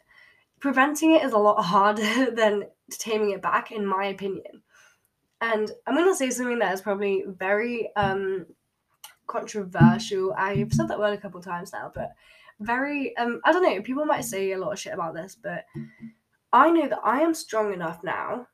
preventing 0.59 1.13
it 1.13 1.23
is 1.23 1.33
a 1.33 1.37
lot 1.37 1.61
harder 1.65 2.31
than 2.31 2.65
taming 2.91 3.31
it 3.31 3.41
back, 3.41 3.71
in 3.71 3.85
my 3.85 4.05
opinion. 4.05 4.61
And 5.41 5.71
I'm 5.87 5.95
going 5.95 6.07
to 6.07 6.15
say 6.15 6.29
something 6.29 6.59
that 6.59 6.73
is 6.73 6.81
probably 6.81 7.23
very 7.27 7.89
um, 7.95 8.45
controversial. 9.25 10.33
I've 10.37 10.71
said 10.71 10.87
that 10.87 10.99
word 10.99 11.13
a 11.13 11.21
couple 11.21 11.41
times 11.41 11.73
now, 11.73 11.91
but 11.93 12.11
very, 12.59 13.17
um, 13.17 13.41
I 13.43 13.51
don't 13.51 13.63
know, 13.63 13.81
people 13.81 14.05
might 14.05 14.23
say 14.23 14.51
a 14.51 14.59
lot 14.59 14.73
of 14.73 14.79
shit 14.79 14.93
about 14.93 15.15
this, 15.15 15.35
but 15.41 15.65
I 16.53 16.69
know 16.69 16.87
that 16.87 16.99
I 17.03 17.21
am 17.21 17.33
strong 17.33 17.73
enough 17.73 18.03
now 18.03 18.47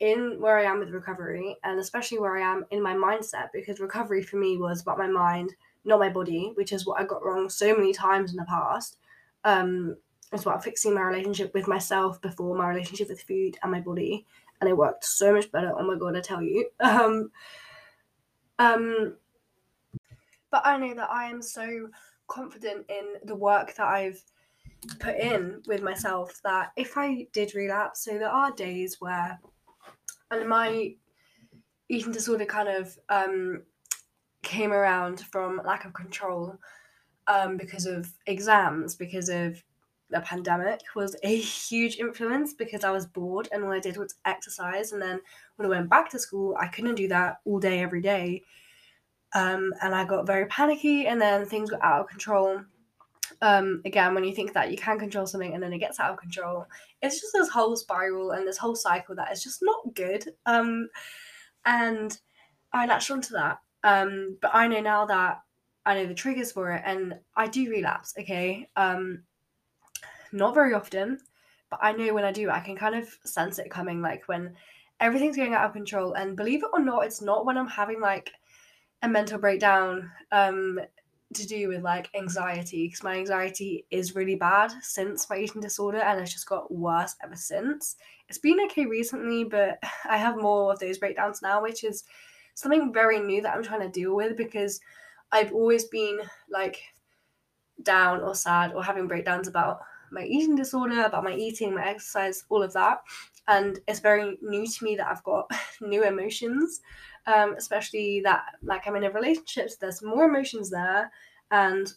in 0.00 0.36
where 0.40 0.58
I 0.58 0.64
am 0.64 0.78
with 0.78 0.90
recovery, 0.90 1.56
and 1.64 1.80
especially 1.80 2.18
where 2.18 2.36
I 2.36 2.52
am 2.52 2.64
in 2.70 2.82
my 2.82 2.94
mindset, 2.94 3.48
because 3.52 3.80
recovery 3.80 4.22
for 4.22 4.36
me 4.36 4.56
was 4.56 4.82
about 4.82 4.98
my 4.98 5.08
mind, 5.08 5.54
not 5.88 5.98
my 5.98 6.08
body, 6.08 6.52
which 6.54 6.72
is 6.72 6.86
what 6.86 7.00
I 7.00 7.04
got 7.04 7.24
wrong 7.24 7.48
so 7.48 7.74
many 7.74 7.92
times 7.92 8.30
in 8.30 8.36
the 8.36 8.44
past. 8.44 8.98
Um, 9.44 9.96
it's 10.32 10.42
about 10.42 10.62
fixing 10.62 10.94
my 10.94 11.00
relationship 11.00 11.54
with 11.54 11.66
myself 11.66 12.20
before 12.20 12.56
my 12.56 12.68
relationship 12.68 13.08
with 13.08 13.22
food 13.22 13.56
and 13.62 13.72
my 13.72 13.80
body, 13.80 14.26
and 14.60 14.68
it 14.68 14.76
worked 14.76 15.04
so 15.04 15.32
much 15.32 15.50
better. 15.50 15.72
Oh 15.76 15.86
my 15.86 15.96
god, 15.98 16.16
I 16.16 16.20
tell 16.20 16.42
you. 16.42 16.68
Um, 16.80 17.30
um, 18.60 19.14
but 20.50 20.62
I 20.64 20.78
know 20.78 20.94
that 20.94 21.10
I 21.10 21.30
am 21.30 21.40
so 21.40 21.88
confident 22.26 22.86
in 22.88 23.14
the 23.24 23.36
work 23.36 23.74
that 23.76 23.86
I've 23.86 24.20
put 24.98 25.16
in 25.16 25.62
with 25.68 25.80
myself 25.80 26.40
that 26.42 26.72
if 26.76 26.96
I 26.96 27.28
did 27.32 27.54
relapse, 27.54 28.04
so 28.04 28.18
there 28.18 28.28
are 28.28 28.50
days 28.50 28.96
where 28.98 29.38
and 30.30 30.48
my 30.48 30.94
eating 31.88 32.12
disorder 32.12 32.44
kind 32.44 32.68
of 32.68 32.98
um, 33.08 33.62
came 34.48 34.72
around 34.72 35.20
from 35.20 35.60
lack 35.64 35.84
of 35.84 35.92
control 35.92 36.58
um, 37.26 37.56
because 37.56 37.86
of 37.86 38.12
exams, 38.26 38.96
because 38.96 39.28
of 39.28 39.62
the 40.10 40.20
pandemic 40.20 40.80
was 40.96 41.14
a 41.22 41.36
huge 41.36 41.98
influence 41.98 42.54
because 42.54 42.82
I 42.82 42.90
was 42.90 43.06
bored 43.06 43.48
and 43.52 43.62
all 43.62 43.72
I 43.72 43.78
did 43.78 43.98
was 43.98 44.14
exercise. 44.24 44.92
And 44.92 45.02
then 45.02 45.20
when 45.56 45.66
I 45.66 45.68
went 45.68 45.90
back 45.90 46.08
to 46.10 46.18
school, 46.18 46.56
I 46.58 46.68
couldn't 46.68 46.94
do 46.94 47.08
that 47.08 47.40
all 47.44 47.60
day, 47.60 47.80
every 47.80 48.00
day. 48.00 48.42
Um, 49.34 49.74
and 49.82 49.94
I 49.94 50.06
got 50.06 50.26
very 50.26 50.46
panicky, 50.46 51.06
and 51.06 51.20
then 51.20 51.44
things 51.44 51.70
got 51.70 51.82
out 51.82 52.00
of 52.00 52.08
control 52.08 52.62
um, 53.42 53.82
again, 53.84 54.14
when 54.14 54.24
you 54.24 54.34
think 54.34 54.52
that 54.54 54.70
you 54.70 54.76
can 54.76 54.98
control 54.98 55.26
something 55.26 55.54
and 55.54 55.62
then 55.62 55.72
it 55.72 55.78
gets 55.78 56.00
out 56.00 56.10
of 56.10 56.18
control, 56.18 56.66
it's 57.02 57.20
just 57.20 57.32
this 57.32 57.48
whole 57.48 57.76
spiral 57.76 58.32
and 58.32 58.46
this 58.46 58.58
whole 58.58 58.74
cycle 58.74 59.14
that 59.16 59.32
is 59.32 59.42
just 59.42 59.60
not 59.62 59.94
good. 59.94 60.24
Um, 60.46 60.88
and 61.64 62.18
I 62.72 62.86
latched 62.86 63.10
onto 63.10 63.34
that. 63.34 63.58
Um, 63.84 64.38
but 64.40 64.50
I 64.54 64.66
know 64.66 64.80
now 64.80 65.06
that 65.06 65.42
I 65.86 65.94
know 65.94 66.06
the 66.06 66.14
triggers 66.14 66.52
for 66.52 66.72
it, 66.72 66.82
and 66.84 67.18
I 67.36 67.46
do 67.46 67.70
relapse. 67.70 68.14
Okay, 68.18 68.68
um, 68.76 69.24
not 70.32 70.54
very 70.54 70.74
often, 70.74 71.18
but 71.70 71.80
I 71.82 71.92
know 71.92 72.12
when 72.14 72.24
I 72.24 72.32
do, 72.32 72.50
I 72.50 72.60
can 72.60 72.76
kind 72.76 72.94
of 72.94 73.08
sense 73.24 73.58
it 73.58 73.70
coming. 73.70 74.02
Like 74.02 74.24
when 74.26 74.54
everything's 75.00 75.36
going 75.36 75.54
out 75.54 75.64
of 75.64 75.72
control, 75.72 76.14
and 76.14 76.36
believe 76.36 76.62
it 76.62 76.70
or 76.72 76.80
not, 76.80 77.04
it's 77.04 77.22
not 77.22 77.46
when 77.46 77.56
I'm 77.56 77.68
having 77.68 78.00
like 78.00 78.30
a 79.02 79.08
mental 79.08 79.38
breakdown 79.38 80.10
um 80.32 80.80
to 81.34 81.46
do 81.46 81.68
with 81.68 81.82
like 81.82 82.08
anxiety 82.14 82.86
because 82.86 83.02
my 83.02 83.16
anxiety 83.16 83.84
is 83.90 84.14
really 84.14 84.34
bad 84.34 84.72
since 84.80 85.28
my 85.28 85.36
eating 85.36 85.60
disorder 85.60 85.98
and 85.98 86.18
it's 86.20 86.32
just 86.32 86.46
got 86.48 86.72
worse 86.72 87.14
ever 87.22 87.36
since. 87.36 87.96
It's 88.28 88.38
been 88.38 88.58
okay 88.66 88.86
recently, 88.86 89.44
but 89.44 89.78
I 90.08 90.16
have 90.16 90.36
more 90.36 90.72
of 90.72 90.78
those 90.78 90.98
breakdowns 90.98 91.42
now, 91.42 91.62
which 91.62 91.84
is 91.84 92.04
something 92.58 92.92
very 92.92 93.20
new 93.20 93.40
that 93.40 93.54
I'm 93.54 93.62
trying 93.62 93.82
to 93.82 93.88
deal 93.88 94.16
with 94.16 94.36
because 94.36 94.80
I've 95.30 95.52
always 95.52 95.84
been 95.84 96.18
like 96.50 96.82
down 97.84 98.20
or 98.20 98.34
sad 98.34 98.72
or 98.72 98.82
having 98.82 99.06
breakdowns 99.06 99.46
about 99.46 99.78
my 100.10 100.24
eating 100.24 100.56
disorder, 100.56 101.02
about 101.02 101.22
my 101.22 101.34
eating, 101.34 101.72
my 101.72 101.86
exercise, 101.86 102.42
all 102.48 102.64
of 102.64 102.72
that. 102.72 102.98
And 103.46 103.78
it's 103.86 104.00
very 104.00 104.36
new 104.42 104.66
to 104.66 104.84
me 104.84 104.96
that 104.96 105.06
I've 105.06 105.22
got 105.22 105.48
new 105.80 106.02
emotions, 106.02 106.80
um, 107.28 107.54
especially 107.56 108.22
that 108.24 108.42
like 108.60 108.88
I'm 108.88 108.96
in 108.96 109.04
a 109.04 109.10
relationship, 109.10 109.70
so 109.70 109.76
there's 109.80 110.02
more 110.02 110.24
emotions 110.24 110.68
there, 110.68 111.12
and 111.52 111.92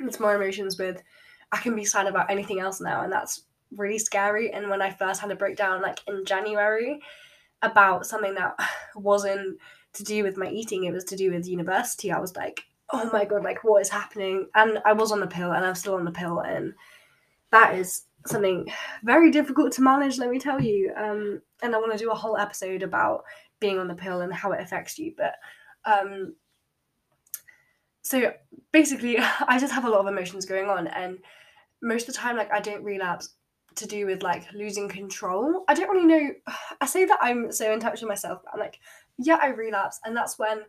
it's 0.00 0.20
more 0.20 0.36
emotions 0.36 0.78
with 0.78 1.02
I 1.50 1.56
can 1.58 1.74
be 1.74 1.86
sad 1.86 2.06
about 2.06 2.30
anything 2.30 2.60
else 2.60 2.78
now, 2.78 3.04
and 3.04 3.12
that's 3.12 3.44
really 3.74 3.98
scary. 3.98 4.52
And 4.52 4.68
when 4.68 4.82
I 4.82 4.90
first 4.90 5.22
had 5.22 5.30
a 5.30 5.36
breakdown, 5.36 5.80
like 5.80 6.00
in 6.06 6.26
January, 6.26 7.00
about 7.62 8.06
something 8.06 8.34
that 8.34 8.54
wasn't 8.94 9.58
to 9.98 10.04
do 10.04 10.22
with 10.22 10.36
my 10.36 10.48
eating, 10.48 10.84
it 10.84 10.92
was 10.92 11.04
to 11.04 11.16
do 11.16 11.32
with 11.32 11.46
university, 11.46 12.10
I 12.10 12.18
was 12.18 12.34
like, 12.36 12.62
oh 12.90 13.08
my 13.12 13.24
god, 13.24 13.44
like 13.44 13.62
what 13.64 13.82
is 13.82 13.88
happening? 13.88 14.48
And 14.54 14.78
I 14.84 14.92
was 14.92 15.12
on 15.12 15.20
the 15.20 15.26
pill, 15.26 15.52
and 15.52 15.64
I'm 15.64 15.74
still 15.74 15.94
on 15.94 16.04
the 16.04 16.10
pill, 16.10 16.40
and 16.40 16.72
that 17.50 17.74
is 17.74 18.02
something 18.26 18.68
very 19.04 19.30
difficult 19.30 19.72
to 19.72 19.82
manage, 19.82 20.18
let 20.18 20.30
me 20.30 20.38
tell 20.38 20.60
you. 20.60 20.92
Um, 20.96 21.40
and 21.62 21.74
I 21.74 21.78
want 21.78 21.92
to 21.92 21.98
do 21.98 22.10
a 22.10 22.14
whole 22.14 22.36
episode 22.36 22.82
about 22.82 23.24
being 23.60 23.78
on 23.78 23.88
the 23.88 23.94
pill 23.94 24.20
and 24.20 24.32
how 24.32 24.52
it 24.52 24.60
affects 24.60 24.98
you. 24.98 25.14
But 25.16 25.34
um, 25.84 26.34
so 28.02 28.32
basically, 28.72 29.18
I 29.46 29.58
just 29.58 29.72
have 29.72 29.84
a 29.84 29.90
lot 29.90 30.00
of 30.00 30.06
emotions 30.06 30.46
going 30.46 30.68
on, 30.68 30.86
and 30.88 31.18
most 31.82 32.08
of 32.08 32.14
the 32.14 32.20
time, 32.20 32.36
like 32.36 32.52
I 32.52 32.60
don't 32.60 32.84
relapse 32.84 33.30
to 33.76 33.86
do 33.86 34.06
with 34.06 34.22
like 34.22 34.44
losing 34.52 34.88
control. 34.88 35.64
I 35.68 35.74
don't 35.74 35.90
really 35.90 36.06
know. 36.06 36.30
I 36.80 36.86
say 36.86 37.04
that 37.04 37.18
I'm 37.20 37.52
so 37.52 37.72
in 37.72 37.80
touch 37.80 38.00
with 38.00 38.08
myself, 38.08 38.40
but 38.44 38.54
I'm 38.54 38.60
like, 38.60 38.78
yeah, 39.18 39.38
I 39.40 39.48
relapse, 39.48 40.00
and 40.04 40.16
that's 40.16 40.38
when 40.38 40.62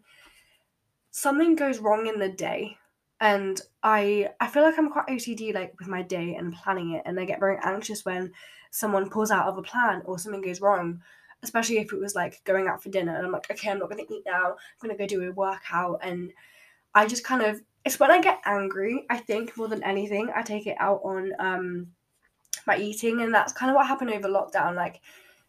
something 1.12 1.56
goes 1.56 1.80
wrong 1.80 2.08
in 2.08 2.20
the 2.20 2.30
day 2.30 2.78
and 3.22 3.62
I 3.84 4.30
I 4.40 4.48
feel 4.48 4.64
like 4.64 4.78
I'm 4.78 4.90
quite 4.90 5.08
OCD 5.08 5.54
like 5.54 5.74
with 5.80 5.88
my 5.88 6.02
day 6.02 6.36
and 6.36 6.54
planning 6.54 6.92
it, 6.92 7.04
and 7.06 7.20
I 7.20 7.26
get 7.26 7.40
very 7.40 7.58
anxious 7.64 8.06
when 8.06 8.32
someone 8.72 9.10
pulls 9.10 9.32
out 9.32 9.48
of 9.48 9.58
a 9.58 9.62
plan 9.62 10.02
or 10.06 10.20
something 10.20 10.42
goes 10.42 10.62
wrong, 10.62 11.02
especially 11.44 11.80
if 11.80 11.92
it 11.92 12.00
was 12.00 12.16
like 12.16 12.42
going 12.46 12.68
out 12.68 12.82
for 12.82 12.90
dinner, 12.90 13.16
and 13.16 13.26
I'm 13.26 13.32
like, 13.32 13.50
okay, 13.52 13.70
I'm 13.70 13.80
not 13.80 13.90
gonna 13.90 14.04
eat 14.10 14.24
now. 14.26 14.52
I'm 14.52 14.56
gonna 14.82 14.98
go 14.98 15.08
do 15.08 15.28
a 15.28 15.32
workout, 15.32 16.00
and 16.04 16.32
I 16.96 17.08
just 17.08 17.24
kind 17.24 17.42
of 17.44 17.62
it's 17.86 18.00
when 18.00 18.12
I 18.12 18.22
get 18.22 18.42
angry. 18.46 19.06
I 19.10 19.18
think 19.18 19.58
more 19.58 19.68
than 19.68 19.84
anything, 19.84 20.30
I 20.36 20.42
take 20.42 20.68
it 20.68 20.78
out 20.80 21.02
on 21.04 21.34
um 21.40 21.88
my 22.68 22.78
eating, 22.78 23.22
and 23.22 23.34
that's 23.34 23.54
kind 23.54 23.70
of 23.70 23.76
what 23.76 23.88
happened 23.88 24.12
over 24.12 24.30
lockdown. 24.30 24.76
Like 24.76 25.02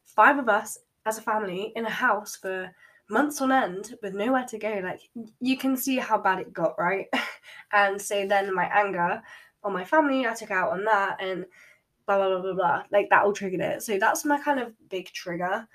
five 0.05 0.39
of 0.39 0.49
us 0.49 0.79
as 1.07 1.19
a 1.19 1.23
family 1.23 1.73
in 1.77 1.87
a 1.87 1.91
house 1.91 2.37
for 2.37 2.71
months 3.11 3.41
on 3.41 3.53
end 3.53 3.95
with 4.03 4.15
nowhere 4.15 4.47
to 4.47 4.59
go. 4.59 4.81
Like 4.83 5.01
you 5.41 5.57
can 5.57 5.77
see 5.77 5.97
how 5.97 6.19
bad 6.19 6.41
it 6.41 6.53
got, 6.53 6.79
right? 6.79 7.07
and 7.73 8.01
so 8.01 8.27
then 8.27 8.55
my 8.55 8.65
anger 8.67 9.23
on 9.63 9.73
my 9.73 9.85
family, 9.85 10.27
I 10.27 10.35
took 10.35 10.51
out 10.51 10.73
on 10.73 10.85
that 10.85 11.23
and 11.23 11.45
blah 12.07 12.17
blah 12.17 12.29
blah 12.29 12.43
blah 12.43 12.55
blah. 12.55 12.83
Like 12.91 13.11
that 13.11 13.25
all 13.25 13.33
triggered 13.33 13.61
it. 13.61 13.83
So 13.83 13.99
that's 13.99 14.25
my 14.25 14.41
kind 14.41 14.61
of 14.61 14.73
big 14.89 15.07
trigger. 15.13 15.67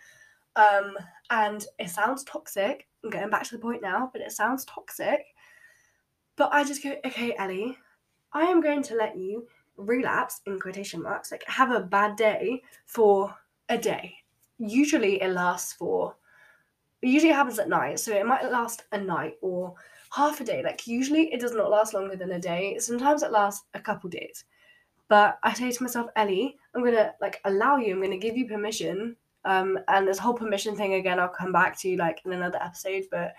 Um, 0.55 0.97
and 1.29 1.65
it 1.79 1.89
sounds 1.89 2.23
toxic. 2.23 2.87
I'm 3.03 3.09
getting 3.09 3.29
back 3.29 3.43
to 3.43 3.55
the 3.55 3.61
point 3.61 3.81
now, 3.81 4.09
but 4.11 4.21
it 4.21 4.31
sounds 4.31 4.65
toxic. 4.65 5.25
But 6.37 6.49
I 6.53 6.63
just 6.63 6.83
go, 6.83 6.95
okay, 7.05 7.35
Ellie, 7.37 7.77
I 8.33 8.43
am 8.43 8.61
going 8.61 8.83
to 8.83 8.95
let 8.95 9.17
you 9.17 9.47
relapse 9.77 10.41
in 10.45 10.59
quotation 10.59 11.01
marks, 11.01 11.31
like 11.31 11.43
have 11.47 11.71
a 11.71 11.79
bad 11.79 12.15
day 12.15 12.61
for 12.85 13.35
a 13.69 13.77
day. 13.77 14.15
Usually 14.57 15.21
it 15.21 15.29
lasts 15.29 15.73
for 15.73 16.15
usually 17.01 17.31
happens 17.31 17.59
at 17.59 17.69
night, 17.69 17.99
so 17.99 18.13
it 18.13 18.25
might 18.25 18.51
last 18.51 18.83
a 18.91 18.97
night 18.97 19.35
or 19.41 19.75
half 20.11 20.39
a 20.41 20.43
day. 20.43 20.63
Like 20.63 20.87
usually 20.87 21.33
it 21.33 21.39
does 21.39 21.53
not 21.53 21.69
last 21.69 21.93
longer 21.93 22.15
than 22.15 22.31
a 22.31 22.39
day. 22.39 22.77
Sometimes 22.79 23.23
it 23.23 23.31
lasts 23.31 23.65
a 23.73 23.79
couple 23.79 24.09
days. 24.09 24.45
But 25.07 25.37
I 25.43 25.53
say 25.53 25.71
to 25.71 25.83
myself, 25.83 26.07
Ellie, 26.15 26.57
I'm 26.73 26.83
gonna 26.83 27.13
like 27.21 27.39
allow 27.45 27.77
you, 27.77 27.93
I'm 27.93 28.01
gonna 28.01 28.17
give 28.17 28.37
you 28.37 28.47
permission. 28.47 29.15
Um, 29.43 29.77
and 29.87 30.07
this 30.07 30.17
whole 30.17 30.33
permission 30.33 30.75
thing 30.75 30.95
again, 30.95 31.19
I'll 31.19 31.27
come 31.27 31.51
back 31.51 31.79
to 31.79 31.89
you 31.89 31.97
like 31.97 32.21
in 32.25 32.33
another 32.33 32.61
episode, 32.61 33.03
but 33.11 33.33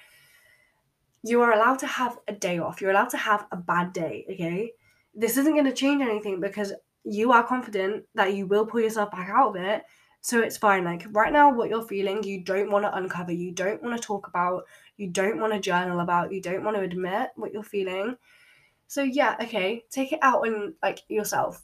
you 1.25 1.43
are 1.43 1.53
allowed 1.53 1.81
to 1.81 1.87
have 1.87 2.19
a 2.29 2.33
day 2.33 2.59
off. 2.59 2.81
You're 2.81 2.93
allowed 2.93 3.11
to 3.11 3.17
have 3.17 3.47
a 3.51 3.57
bad 3.57 3.93
day, 3.93 4.25
okay? 4.31 4.73
This 5.15 5.37
isn't 5.37 5.57
gonna 5.57 5.73
change 5.73 6.03
anything 6.03 6.41
because 6.41 6.73
you 7.03 7.33
are 7.33 7.43
confident 7.43 8.05
that 8.15 8.35
you 8.35 8.47
will 8.47 8.67
pull 8.67 8.81
yourself 8.81 9.11
back 9.11 9.29
out 9.29 9.51
of 9.51 9.57
it 9.57 9.83
so 10.27 10.41
it's 10.41 10.57
fine. 10.57 10.83
Like 10.83 11.07
right 11.13 11.33
now, 11.33 11.55
what 11.55 11.71
you're 11.71 11.87
feeling, 11.87 12.25
you 12.25 12.43
don't 12.43 12.69
want 12.69 12.85
to 12.85 12.93
uncover, 12.97 13.31
you 13.31 13.53
don't 13.53 13.81
want 13.81 13.95
to 13.95 14.05
talk 14.05 14.27
about, 14.27 14.65
you 14.97 15.07
don't 15.07 15.39
want 15.39 15.53
to 15.53 15.61
journal 15.61 16.01
about, 16.01 16.33
you 16.33 16.43
don't 16.43 16.65
want 16.65 16.77
to 16.77 16.83
admit 16.83 17.31
what 17.37 17.53
you're 17.53 17.63
feeling. 17.63 18.17
So 18.89 19.05
yeah, 19.05 19.37
okay, 19.41 19.85
take 19.89 20.11
it 20.11 20.19
out 20.23 20.45
on 20.45 20.75
like 20.83 21.03
yourself. 21.07 21.63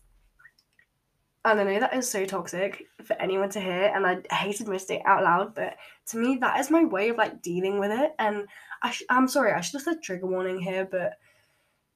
And 1.45 1.59
I 1.59 1.65
know 1.65 1.81
that 1.81 1.97
is 1.97 2.09
so 2.09 2.25
toxic 2.25 2.85
for 3.03 3.21
anyone 3.21 3.51
to 3.51 3.61
hear, 3.61 3.91
and 3.93 4.07
I 4.07 4.23
hate 4.33 4.61
admitting 4.61 5.01
it 5.01 5.07
out 5.07 5.25
loud, 5.25 5.57
but 5.57 5.75
to 6.11 6.19
me, 6.19 6.37
that 6.37 6.61
is 6.61 6.71
my 6.71 6.85
way 6.85 7.09
of 7.09 7.17
like 7.17 7.43
dealing 7.43 7.81
with 7.81 7.91
it. 7.91 8.13
And 8.21 8.47
I 8.81 8.93
sh- 8.93 9.03
I'm 9.11 9.27
sorry, 9.27 9.51
I 9.51 9.61
should 9.61 9.81
have 9.81 9.83
said 9.83 10.05
trigger 10.05 10.29
warning 10.29 10.61
here, 10.61 10.87
but 10.89 11.15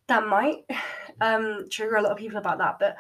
that 0.09 0.27
might 0.27 0.65
um, 1.21 1.69
trigger 1.71 1.95
a 1.95 2.03
lot 2.03 2.11
of 2.11 2.19
people 2.19 2.39
about 2.39 2.59
that. 2.59 2.81
But 2.81 2.97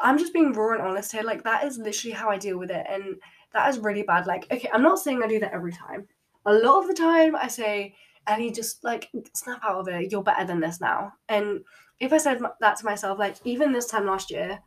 I'm 0.00 0.18
just 0.18 0.32
being 0.32 0.52
raw 0.52 0.74
and 0.74 0.82
honest 0.82 1.12
here. 1.12 1.22
Like 1.22 1.44
that 1.44 1.64
is 1.64 1.78
literally 1.78 2.12
how 2.12 2.28
I 2.28 2.38
deal 2.38 2.58
with 2.58 2.70
it, 2.70 2.86
and 2.88 3.16
that 3.52 3.68
is 3.68 3.78
really 3.78 4.02
bad. 4.02 4.26
Like, 4.26 4.46
okay, 4.50 4.68
I'm 4.72 4.82
not 4.82 4.98
saying 4.98 5.22
I 5.22 5.28
do 5.28 5.40
that 5.40 5.52
every 5.52 5.72
time. 5.72 6.06
A 6.46 6.52
lot 6.52 6.80
of 6.80 6.88
the 6.88 6.94
time, 6.94 7.36
I 7.36 7.48
say, 7.48 7.94
he 8.36 8.50
just 8.50 8.82
like 8.84 9.08
snap 9.34 9.60
out 9.62 9.80
of 9.80 9.88
it. 9.88 10.10
You're 10.10 10.22
better 10.22 10.44
than 10.44 10.60
this 10.60 10.80
now. 10.80 11.12
And 11.28 11.60
if 12.00 12.12
I 12.12 12.18
said 12.18 12.40
that 12.60 12.76
to 12.76 12.84
myself, 12.84 13.18
like 13.18 13.36
even 13.44 13.72
this 13.72 13.86
time 13.86 14.06
last 14.06 14.30
year, 14.30 14.60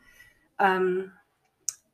um, 0.60 1.12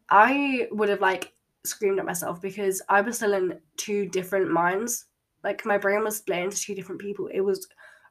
I 0.09 0.67
would 0.71 0.89
have 0.89 1.01
like 1.01 1.33
screamed 1.65 1.99
at 1.99 2.05
myself 2.05 2.41
because 2.41 2.81
I 2.89 3.01
was 3.01 3.17
still 3.17 3.33
in 3.33 3.59
two 3.77 4.07
different 4.07 4.51
minds. 4.51 5.05
Like 5.43 5.65
my 5.65 5.77
brain 5.77 6.03
was 6.03 6.17
split 6.17 6.39
into 6.39 6.57
two 6.57 6.75
different 6.75 7.01
people. 7.01 7.27
It 7.27 7.41
was 7.41 7.67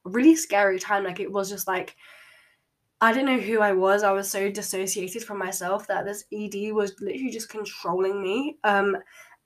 a 0.06 0.10
really 0.10 0.34
scary 0.34 0.78
time. 0.78 1.04
Like 1.04 1.20
it 1.20 1.30
was 1.30 1.48
just 1.48 1.68
like 1.68 1.96
I 3.00 3.12
didn't 3.12 3.26
know 3.26 3.40
who 3.40 3.60
I 3.60 3.72
was. 3.72 4.02
I 4.02 4.12
was 4.12 4.30
so 4.30 4.50
dissociated 4.50 5.24
from 5.24 5.38
myself 5.38 5.86
that 5.86 6.04
this 6.04 6.24
ED 6.32 6.72
was 6.72 6.94
literally 7.00 7.30
just 7.30 7.48
controlling 7.48 8.22
me. 8.22 8.58
Um, 8.62 8.96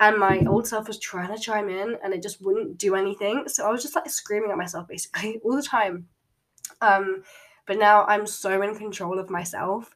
and 0.01 0.19
my 0.19 0.45
old 0.49 0.67
self 0.67 0.89
was 0.89 0.99
trying 0.99 1.35
to 1.35 1.41
chime 1.41 1.69
in 1.69 1.97
and 2.03 2.13
it 2.13 2.23
just 2.23 2.45
wouldn't 2.45 2.79
do 2.79 2.97
anything. 2.97 3.45
So 3.47 3.67
I 3.67 3.71
was 3.71 3.83
just 3.83 3.95
like 3.95 4.11
screaming 4.11 4.51
at 4.51 4.57
myself 4.57 4.89
basically 4.89 5.39
all 5.45 5.55
the 5.55 5.63
time. 5.63 6.09
Um, 6.81 7.23
but 7.67 7.79
now 7.79 8.05
I'm 8.07 8.27
so 8.27 8.61
in 8.63 8.75
control 8.75 9.19
of 9.21 9.31
myself. 9.31 9.95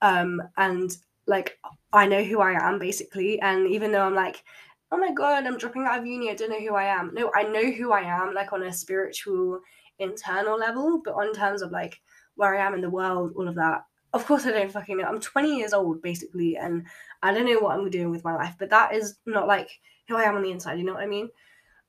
Um, 0.00 0.40
and 0.56 0.90
like 1.26 1.58
I 1.92 2.06
know 2.06 2.24
who 2.24 2.40
I 2.40 2.52
am 2.52 2.78
basically. 2.78 3.38
And 3.40 3.68
even 3.68 3.92
though 3.92 4.06
I'm 4.06 4.14
like, 4.14 4.42
oh 4.90 4.96
my 4.96 5.12
god, 5.12 5.46
I'm 5.46 5.58
dropping 5.58 5.84
out 5.84 5.98
of 5.98 6.06
uni, 6.06 6.30
I 6.30 6.34
don't 6.34 6.50
know 6.50 6.60
who 6.60 6.74
I 6.74 6.84
am. 6.84 7.12
No, 7.12 7.30
I 7.34 7.42
know 7.42 7.70
who 7.70 7.92
I 7.92 8.00
am, 8.00 8.32
like 8.32 8.52
on 8.52 8.62
a 8.62 8.72
spiritual 8.72 9.60
internal 9.98 10.58
level, 10.58 11.02
but 11.04 11.14
on 11.14 11.34
terms 11.34 11.60
of 11.62 11.70
like 11.70 12.00
where 12.36 12.54
I 12.54 12.66
am 12.66 12.74
in 12.74 12.80
the 12.80 12.90
world, 12.90 13.32
all 13.36 13.48
of 13.48 13.54
that. 13.56 13.84
Of 14.12 14.26
course, 14.26 14.46
I 14.46 14.52
don't 14.52 14.70
fucking 14.70 14.96
know. 14.96 15.04
I'm 15.04 15.20
20 15.20 15.56
years 15.56 15.72
old, 15.72 16.00
basically, 16.00 16.56
and 16.56 16.86
I 17.22 17.32
don't 17.32 17.46
know 17.46 17.58
what 17.58 17.76
I'm 17.76 17.90
doing 17.90 18.10
with 18.10 18.24
my 18.24 18.34
life, 18.34 18.54
but 18.58 18.70
that 18.70 18.94
is 18.94 19.16
not 19.26 19.48
like 19.48 19.70
who 20.08 20.16
I 20.16 20.24
am 20.24 20.36
on 20.36 20.42
the 20.42 20.50
inside, 20.50 20.78
you 20.78 20.84
know 20.84 20.94
what 20.94 21.02
I 21.02 21.06
mean? 21.06 21.30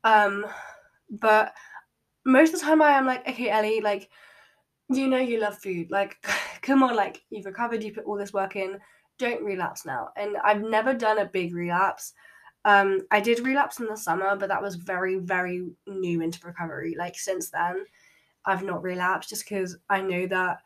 Um, 0.04 0.46
but 1.10 1.54
most 2.26 2.54
of 2.54 2.60
the 2.60 2.66
time, 2.66 2.82
I 2.82 2.92
am 2.92 3.06
like, 3.06 3.28
okay, 3.28 3.50
Ellie, 3.50 3.82
like, 3.82 4.10
you 4.90 5.08
know, 5.08 5.18
you 5.18 5.40
love 5.40 5.58
food. 5.58 5.92
Like, 5.92 6.18
come 6.62 6.84
on, 6.84 6.96
like, 6.96 7.22
you've 7.30 7.46
recovered, 7.46 7.84
you 7.84 7.94
put 7.94 8.06
all 8.06 8.18
this 8.18 8.34
work 8.34 8.56
in, 8.56 8.80
don't 9.18 9.44
relapse 9.44 9.86
now. 9.86 10.10
And 10.16 10.38
I've 10.44 10.62
never 10.62 10.94
done 10.94 11.20
a 11.20 11.26
big 11.26 11.54
relapse. 11.54 12.14
Um, 12.66 13.02
I 13.12 13.20
did 13.20 13.40
relapse 13.40 13.80
in 13.80 13.86
the 13.86 13.96
summer, 13.96 14.36
but 14.36 14.50
that 14.50 14.62
was 14.62 14.76
very, 14.76 15.18
very 15.18 15.68
new 15.88 16.22
into 16.22 16.46
recovery. 16.46 16.96
Like, 16.98 17.18
since 17.18 17.50
then, 17.50 17.86
I've 18.46 18.64
not 18.64 18.84
relapsed 18.84 19.30
just 19.30 19.48
because 19.48 19.78
I 19.90 20.02
know 20.02 20.28
that 20.28 20.60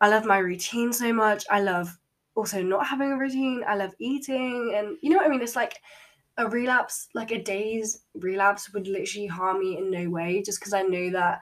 I 0.00 0.08
love 0.08 0.24
my 0.24 0.38
routine 0.38 0.92
so 0.92 1.12
much. 1.12 1.44
I 1.50 1.60
love 1.60 1.98
also 2.34 2.62
not 2.62 2.86
having 2.86 3.12
a 3.12 3.18
routine. 3.18 3.64
I 3.66 3.74
love 3.76 3.94
eating. 3.98 4.74
And 4.76 4.96
you 5.02 5.10
know 5.10 5.16
what 5.16 5.26
I 5.26 5.28
mean? 5.28 5.42
It's 5.42 5.56
like 5.56 5.78
a 6.36 6.48
relapse, 6.48 7.08
like 7.14 7.32
a 7.32 7.42
day's 7.42 8.02
relapse 8.14 8.72
would 8.72 8.86
literally 8.86 9.26
harm 9.26 9.60
me 9.60 9.76
in 9.76 9.90
no 9.90 10.08
way 10.08 10.42
just 10.42 10.60
because 10.60 10.72
I 10.72 10.82
know 10.82 11.10
that 11.10 11.40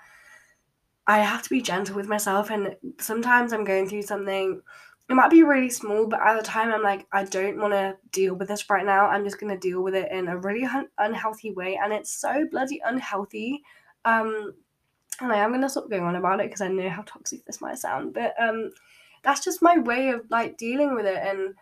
I 1.06 1.18
have 1.18 1.42
to 1.42 1.50
be 1.50 1.60
gentle 1.60 1.96
with 1.96 2.08
myself. 2.08 2.50
And 2.50 2.74
sometimes 2.98 3.52
I'm 3.52 3.64
going 3.64 3.88
through 3.88 4.02
something, 4.02 4.60
it 5.08 5.14
might 5.14 5.30
be 5.30 5.42
really 5.42 5.70
small, 5.70 6.06
but 6.08 6.20
at 6.20 6.36
the 6.36 6.42
time 6.42 6.72
I'm 6.72 6.82
like, 6.82 7.06
I 7.12 7.24
don't 7.24 7.60
want 7.60 7.74
to 7.74 7.96
deal 8.10 8.34
with 8.34 8.48
this 8.48 8.68
right 8.68 8.84
now. 8.84 9.06
I'm 9.06 9.24
just 9.24 9.38
going 9.38 9.52
to 9.52 9.58
deal 9.58 9.82
with 9.82 9.94
it 9.94 10.10
in 10.10 10.28
a 10.28 10.38
really 10.38 10.64
un- 10.64 10.88
unhealthy 10.98 11.52
way. 11.52 11.78
And 11.80 11.92
it's 11.92 12.10
so 12.10 12.46
bloody 12.50 12.80
unhealthy. 12.84 13.62
Um, 14.04 14.54
and 15.20 15.32
I 15.32 15.38
am 15.38 15.52
gonna 15.52 15.68
stop 15.68 15.90
going 15.90 16.02
on 16.02 16.16
about 16.16 16.40
it 16.40 16.46
because 16.46 16.60
I 16.60 16.68
know 16.68 16.88
how 16.88 17.02
toxic 17.02 17.44
this 17.44 17.60
might 17.60 17.78
sound, 17.78 18.14
but 18.14 18.34
um, 18.40 18.70
that's 19.22 19.44
just 19.44 19.62
my 19.62 19.78
way 19.78 20.10
of 20.10 20.22
like 20.30 20.58
dealing 20.58 20.94
with 20.94 21.06
it, 21.06 21.18
and 21.22 21.54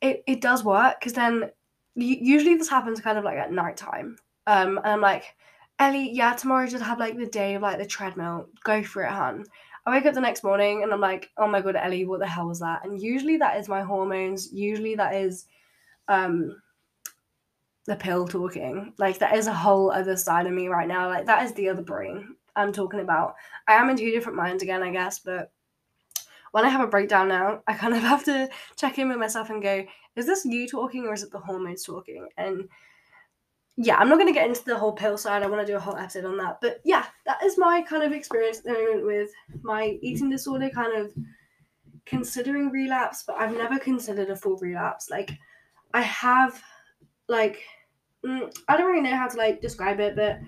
it 0.00 0.22
it 0.26 0.40
does 0.40 0.64
work 0.64 1.00
because 1.00 1.14
then 1.14 1.50
usually 1.94 2.56
this 2.56 2.68
happens 2.68 3.00
kind 3.00 3.18
of 3.18 3.24
like 3.24 3.38
at 3.38 3.52
night 3.52 3.76
time, 3.76 4.16
um, 4.46 4.78
and 4.78 4.86
I'm 4.86 5.00
like, 5.00 5.34
Ellie, 5.78 6.10
yeah, 6.12 6.34
tomorrow 6.34 6.66
just 6.66 6.84
have 6.84 6.98
like 6.98 7.16
the 7.16 7.26
day 7.26 7.54
of 7.54 7.62
like 7.62 7.78
the 7.78 7.86
treadmill, 7.86 8.48
go 8.64 8.82
for 8.82 9.02
it, 9.02 9.10
hun. 9.10 9.44
I 9.86 9.90
wake 9.90 10.06
up 10.06 10.14
the 10.14 10.20
next 10.20 10.42
morning 10.42 10.82
and 10.82 10.92
I'm 10.92 11.00
like, 11.00 11.30
oh 11.36 11.46
my 11.46 11.60
god, 11.60 11.76
Ellie, 11.76 12.06
what 12.06 12.18
the 12.18 12.26
hell 12.26 12.48
was 12.48 12.60
that? 12.60 12.84
And 12.84 13.00
usually 13.00 13.36
that 13.36 13.56
is 13.56 13.68
my 13.68 13.82
hormones. 13.82 14.52
Usually 14.52 14.96
that 14.96 15.14
is 15.14 15.46
um 16.08 16.60
the 17.86 17.96
pill 17.96 18.26
talking. 18.26 18.92
Like 18.98 19.18
that 19.18 19.36
is 19.36 19.46
a 19.46 19.54
whole 19.54 19.92
other 19.92 20.16
side 20.16 20.46
of 20.46 20.52
me 20.52 20.68
right 20.68 20.88
now. 20.88 21.08
Like 21.08 21.26
that 21.26 21.44
is 21.44 21.52
the 21.52 21.68
other 21.68 21.82
brain 21.82 22.35
I'm 22.56 22.72
talking 22.72 23.00
about. 23.00 23.36
I 23.68 23.74
am 23.74 23.90
in 23.90 23.96
two 23.96 24.10
different 24.10 24.36
minds 24.36 24.62
again, 24.62 24.82
I 24.82 24.90
guess, 24.90 25.18
but 25.18 25.52
when 26.52 26.64
I 26.64 26.70
have 26.70 26.80
a 26.80 26.86
breakdown 26.86 27.28
now, 27.28 27.62
I 27.66 27.74
kind 27.74 27.94
of 27.94 28.00
have 28.02 28.24
to 28.24 28.48
check 28.76 28.98
in 28.98 29.08
with 29.08 29.18
myself 29.18 29.50
and 29.50 29.62
go, 29.62 29.84
is 30.16 30.26
this 30.26 30.44
you 30.44 30.66
talking 30.66 31.06
or 31.06 31.12
is 31.12 31.22
it 31.22 31.30
the 31.30 31.38
hormones 31.38 31.84
talking? 31.84 32.26
And 32.36 32.68
yeah, 33.76 33.96
I'm 33.96 34.08
not 34.08 34.16
going 34.16 34.32
to 34.32 34.38
get 34.38 34.48
into 34.48 34.64
the 34.64 34.78
whole 34.78 34.92
pill 34.92 35.18
side. 35.18 35.42
I 35.42 35.48
want 35.48 35.60
to 35.60 35.70
do 35.70 35.76
a 35.76 35.80
whole 35.80 35.96
episode 35.96 36.24
on 36.24 36.38
that. 36.38 36.58
But 36.62 36.80
yeah, 36.82 37.04
that 37.26 37.42
is 37.42 37.58
my 37.58 37.82
kind 37.82 38.02
of 38.02 38.12
experience 38.12 38.58
at 38.58 38.64
the 38.64 38.72
moment 38.72 39.04
with 39.04 39.30
my 39.62 39.98
eating 40.00 40.30
disorder, 40.30 40.70
kind 40.70 40.96
of 40.98 41.12
considering 42.06 42.70
relapse, 42.70 43.24
but 43.26 43.36
I've 43.36 43.56
never 43.56 43.78
considered 43.78 44.30
a 44.30 44.36
full 44.36 44.56
relapse. 44.56 45.10
Like, 45.10 45.32
I 45.92 46.00
have, 46.02 46.62
like, 47.28 47.62
mm, 48.24 48.50
I 48.66 48.76
don't 48.78 48.90
really 48.90 49.02
know 49.02 49.16
how 49.16 49.28
to 49.28 49.36
like 49.36 49.60
describe 49.60 50.00
it, 50.00 50.16
but 50.16 50.38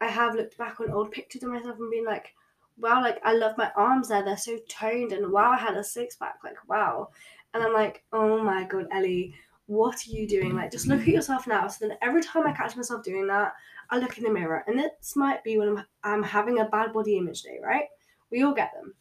I 0.00 0.08
have 0.08 0.34
looked 0.34 0.58
back 0.58 0.80
on 0.80 0.90
old 0.90 1.10
pictures 1.10 1.42
of 1.42 1.50
myself 1.50 1.78
and 1.78 1.90
been 1.90 2.04
like, 2.04 2.34
wow, 2.78 3.00
like 3.00 3.20
I 3.24 3.32
love 3.32 3.56
my 3.56 3.70
arms 3.76 4.08
there, 4.08 4.24
they're 4.24 4.36
so 4.36 4.58
toned, 4.68 5.12
and 5.12 5.30
wow, 5.32 5.50
I 5.52 5.56
had 5.56 5.76
a 5.76 5.84
six 5.84 6.16
pack, 6.16 6.36
like 6.44 6.56
wow. 6.68 7.10
And 7.54 7.62
I'm 7.62 7.72
like, 7.72 8.04
oh 8.12 8.42
my 8.42 8.64
god, 8.64 8.86
Ellie, 8.92 9.34
what 9.66 9.96
are 10.06 10.10
you 10.10 10.28
doing? 10.28 10.54
Like, 10.54 10.70
just 10.70 10.86
look 10.86 11.00
at 11.00 11.08
yourself 11.08 11.46
now. 11.46 11.66
So 11.68 11.86
then 11.86 11.96
every 12.02 12.22
time 12.22 12.46
I 12.46 12.52
catch 12.52 12.76
myself 12.76 13.02
doing 13.02 13.26
that, 13.28 13.54
I 13.90 13.98
look 13.98 14.18
in 14.18 14.24
the 14.24 14.30
mirror, 14.30 14.64
and 14.66 14.78
this 14.78 15.16
might 15.16 15.42
be 15.42 15.58
when 15.58 15.68
I'm, 15.68 15.84
I'm 16.04 16.22
having 16.22 16.60
a 16.60 16.66
bad 16.66 16.92
body 16.92 17.16
image 17.16 17.42
day, 17.42 17.58
right? 17.62 17.86
We 18.30 18.42
all 18.42 18.54
get 18.54 18.72
them. 18.74 18.94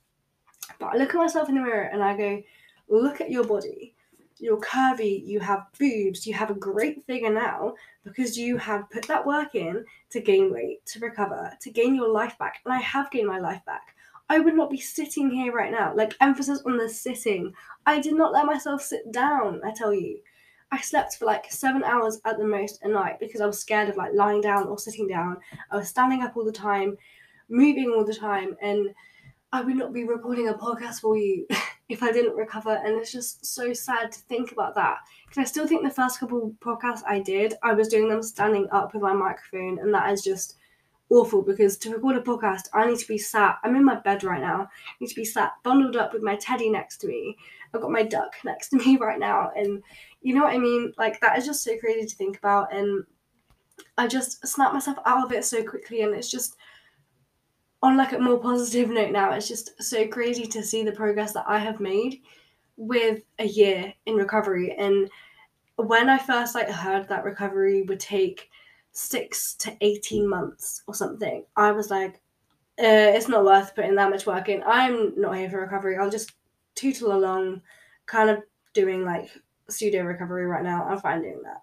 But 0.80 0.94
I 0.94 0.98
look 0.98 1.10
at 1.10 1.18
myself 1.18 1.50
in 1.50 1.56
the 1.56 1.62
mirror 1.62 1.90
and 1.92 2.04
I 2.04 2.16
go, 2.16 2.42
look 2.88 3.22
at 3.22 3.32
your 3.32 3.44
body 3.44 3.95
you're 4.38 4.60
curvy, 4.60 5.26
you 5.26 5.40
have 5.40 5.66
boobs, 5.80 6.28
you 6.28 6.34
have 6.34 6.50
a 6.50 6.56
great 6.56 7.06
figure 7.06 7.32
now 7.32 7.74
because 8.04 8.38
you 8.38 8.58
have 8.58 8.90
put 8.90 9.08
that 9.08 9.26
work 9.26 9.56
in 9.56 9.86
to 10.10 10.20
gain 10.20 10.54
weight, 10.54 10.86
to 10.88 11.00
recover, 11.00 11.52
to 11.62 11.70
gain 11.72 11.96
your 11.96 12.10
life 12.10 12.38
back. 12.38 12.60
And 12.66 12.74
I 12.74 12.80
have 12.80 13.12
gained 13.12 13.28
my 13.28 13.40
life 13.40 13.64
back. 13.66 13.96
I 14.30 14.40
would 14.40 14.56
not 14.56 14.72
be 14.72 14.80
sitting 14.80 15.30
here 15.30 15.54
right 15.54 15.72
now. 15.72 15.94
Like, 15.96 16.16
emphasis 16.20 16.62
on 16.66 16.78
the 16.78 16.90
sitting. 16.90 17.54
I 17.86 18.02
did 18.02 18.16
not 18.16 18.34
let 18.34 18.46
myself 18.46 18.82
sit 18.82 19.12
down, 19.12 19.62
I 19.64 19.72
tell 19.72 19.94
you. 19.94 20.20
I 20.72 20.82
slept 20.82 21.16
for 21.16 21.26
like 21.26 21.52
seven 21.52 21.84
hours 21.84 22.20
at 22.26 22.38
the 22.38 22.46
most 22.46 22.84
a 22.84 22.88
night 22.88 23.20
because 23.20 23.40
I 23.40 23.46
was 23.46 23.60
scared 23.60 23.88
of 23.88 23.98
like 23.98 24.14
lying 24.14 24.42
down 24.42 24.68
or 24.68 24.80
sitting 24.80 25.08
down. 25.08 25.38
I 25.72 25.78
was 25.78 25.88
standing 25.88 26.24
up 26.24 26.36
all 26.36 26.44
the 26.44 26.52
time, 26.52 26.98
moving 27.50 27.94
all 27.96 28.04
the 28.04 28.16
time, 28.16 28.58
and 28.62 28.94
I 29.54 29.62
would 29.62 29.76
not 29.76 29.94
be 29.94 30.04
recording 30.04 30.50
a 30.50 30.54
podcast 30.54 31.02
for 31.02 31.16
you 31.16 31.48
if 31.90 32.02
I 32.02 32.12
didn't 32.12 32.36
recover. 32.36 32.82
And 32.84 32.96
it's 32.96 33.12
just 33.12 33.46
so 33.46 33.74
sad 33.74 34.12
to 34.12 34.20
think 34.22 34.52
about 34.52 34.76
that. 34.76 34.98
Because 35.26 35.42
I 35.42 35.44
still 35.46 35.68
think 35.68 35.84
the 35.84 35.90
first 35.90 36.20
couple 36.20 36.56
podcasts 36.60 37.04
I 37.08 37.20
did, 37.20 37.56
I 37.64 37.74
was 37.74 37.88
doing 37.88 38.10
them 38.10 38.24
standing 38.24 38.68
up 38.72 38.94
with 38.94 39.04
my 39.04 39.14
microphone, 39.14 39.80
and 39.80 39.94
that 39.94 40.12
is 40.12 40.22
just 40.22 40.58
awful 41.10 41.42
because 41.42 41.78
to 41.78 41.92
record 41.92 42.16
a 42.16 42.22
podcast, 42.22 42.64
I 42.74 42.88
need 42.88 42.98
to 43.00 43.08
be 43.08 43.18
sat. 43.18 43.58
I'm 43.64 43.76
in 43.76 43.86
my 43.86 43.96
bed 43.96 44.24
right 44.24 44.42
now. 44.42 44.62
I 44.64 44.94
need 45.00 45.10
to 45.10 45.16
be 45.16 45.26
sat 45.26 45.54
bundled 45.64 45.96
up 45.96 46.14
with 46.14 46.24
my 46.24 46.36
teddy 46.36 46.70
next 46.70 46.98
to 47.00 47.08
me. 47.08 47.38
I've 47.74 47.82
got 47.82 47.92
my 47.92 48.04
duck 48.04 48.34
next 48.44 48.70
to 48.70 48.78
me 48.78 48.98
right 48.98 49.20
now, 49.20 49.52
and 49.56 49.82
you 50.22 50.34
know 50.34 50.44
what 50.44 50.54
I 50.54 50.58
mean. 50.58 50.94
Like 50.98 51.20
that 51.22 51.38
is 51.38 51.46
just 51.46 51.64
so 51.64 51.78
crazy 51.78 52.08
to 52.08 52.16
think 52.16 52.38
about, 52.38 52.74
and 52.74 53.04
I 53.98 54.08
just 54.08 54.46
snap 54.48 54.74
myself 54.74 54.98
out 55.06 55.26
of 55.26 55.32
it 55.32 55.46
so 55.46 55.64
quickly, 55.64 56.02
and 56.02 56.14
it's 56.14 56.32
just 56.32 56.56
on 57.82 57.98
like 57.98 58.14
a 58.14 58.20
more 58.20 58.40
positive 58.40 58.90
note 58.90 59.12
now, 59.12 59.32
it's 59.34 59.48
just 59.48 59.82
so 59.82 60.08
crazy 60.08 60.46
to 60.46 60.64
see 60.64 60.84
the 60.84 60.92
progress 60.92 61.34
that 61.34 61.46
I 61.48 61.60
have 61.60 61.80
made 61.80 62.22
with 62.78 63.22
a 63.40 63.46
year 63.46 63.94
in 64.06 64.16
recovery. 64.16 64.76
And 64.78 65.10
when 65.76 66.10
I 66.10 66.18
first 66.18 66.56
like 66.56 66.70
heard 66.70 67.08
that 67.10 67.24
recovery 67.24 67.84
would 67.84 68.00
take 68.00 68.50
six 68.92 69.54
to 69.56 69.76
18 69.82 70.28
months 70.28 70.84
or 70.88 70.94
something, 70.94 71.46
I 71.56 71.72
was 71.72 71.90
like, 71.90 72.22
uh, 72.78 73.14
it's 73.16 73.30
not 73.30 73.46
worth 73.46 73.76
putting 73.76 73.96
that 73.96 74.10
much 74.10 74.26
work 74.26 74.50
in. 74.50 74.64
I'm 74.66 75.20
not 75.20 75.38
here 75.38 75.50
for 75.50 75.62
recovery. 75.62 75.98
I'll 75.98 76.10
just 76.10 76.34
tootle 76.76 77.14
along, 77.16 77.62
kind 78.06 78.30
of 78.30 78.44
doing 78.74 79.06
like 79.06 79.30
pseudo 79.70 80.04
recovery 80.04 80.46
right 80.46 80.64
now. 80.64 80.86
I'm 80.86 81.00
fine 81.00 81.22
doing 81.22 81.42
that. 81.44 81.62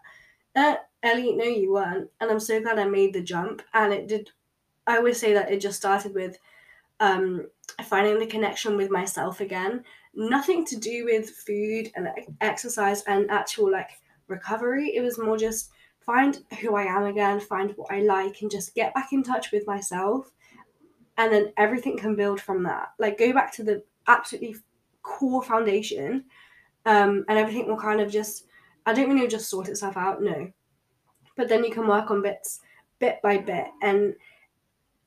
Uh, 0.54 0.76
Ellie, 1.02 1.34
no, 1.34 1.44
you 1.44 1.72
weren't. 1.72 2.10
And 2.20 2.30
I'm 2.30 2.40
so 2.40 2.60
glad 2.60 2.78
I 2.78 2.84
made 2.84 3.12
the 3.12 3.22
jump. 3.22 3.62
And 3.74 3.92
it 3.92 4.08
did 4.08 4.30
I 4.86 4.96
always 4.96 5.18
say 5.18 5.32
that 5.34 5.50
it 5.50 5.60
just 5.60 5.78
started 5.78 6.14
with 6.14 6.38
um, 7.00 7.48
finding 7.84 8.18
the 8.18 8.26
connection 8.26 8.76
with 8.76 8.90
myself 8.90 9.40
again. 9.40 9.84
Nothing 10.14 10.64
to 10.66 10.76
do 10.76 11.04
with 11.04 11.30
food 11.30 11.90
and 11.94 12.08
exercise 12.40 13.02
and 13.02 13.30
actual 13.30 13.70
like 13.70 13.90
recovery. 14.28 14.94
It 14.94 15.02
was 15.02 15.18
more 15.18 15.36
just 15.36 15.70
find 16.04 16.40
who 16.60 16.74
I 16.74 16.84
am 16.84 17.04
again, 17.04 17.40
find 17.40 17.72
what 17.76 17.92
I 17.92 18.00
like, 18.00 18.42
and 18.42 18.50
just 18.50 18.74
get 18.74 18.94
back 18.94 19.12
in 19.12 19.22
touch 19.22 19.52
with 19.52 19.66
myself. 19.66 20.30
And 21.18 21.32
then 21.32 21.52
everything 21.56 21.98
can 21.98 22.16
build 22.16 22.40
from 22.40 22.62
that. 22.64 22.88
Like 22.98 23.18
go 23.18 23.32
back 23.32 23.52
to 23.54 23.64
the 23.64 23.82
absolutely 24.06 24.56
core 25.02 25.42
foundation, 25.42 26.24
um, 26.86 27.24
and 27.28 27.38
everything 27.38 27.66
will 27.66 27.76
kind 27.76 28.00
of 28.00 28.10
just. 28.10 28.46
I 28.84 28.92
don't 28.92 29.14
mean 29.14 29.30
just 29.30 29.48
sort 29.48 29.68
itself 29.68 29.96
out. 29.96 30.22
No, 30.22 30.50
but 31.36 31.48
then 31.48 31.62
you 31.62 31.70
can 31.70 31.86
work 31.86 32.10
on 32.10 32.22
bits, 32.22 32.60
bit 32.98 33.20
by 33.22 33.38
bit, 33.38 33.66
and 33.82 34.14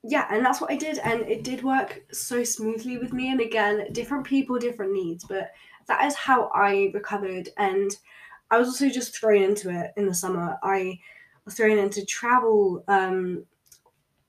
yeah, 0.08 0.26
and 0.30 0.44
that's 0.44 0.60
what 0.60 0.70
I 0.70 0.76
did, 0.76 0.98
and 0.98 1.22
it 1.22 1.42
did 1.42 1.64
work 1.64 2.04
so 2.12 2.44
smoothly 2.44 2.96
with 2.96 3.12
me. 3.12 3.30
And 3.30 3.40
again, 3.40 3.92
different 3.92 4.24
people, 4.24 4.56
different 4.56 4.92
needs, 4.92 5.24
but 5.24 5.50
that 5.88 6.04
is 6.04 6.14
how 6.14 6.48
I 6.54 6.90
recovered. 6.94 7.48
And 7.56 7.90
I 8.50 8.58
was 8.58 8.68
also 8.68 8.88
just 8.88 9.18
thrown 9.18 9.42
into 9.42 9.68
it 9.68 9.92
in 9.96 10.06
the 10.06 10.14
summer. 10.14 10.58
I 10.62 11.00
was 11.44 11.54
thrown 11.54 11.76
into 11.76 12.06
travel. 12.06 12.84
Um, 12.86 13.46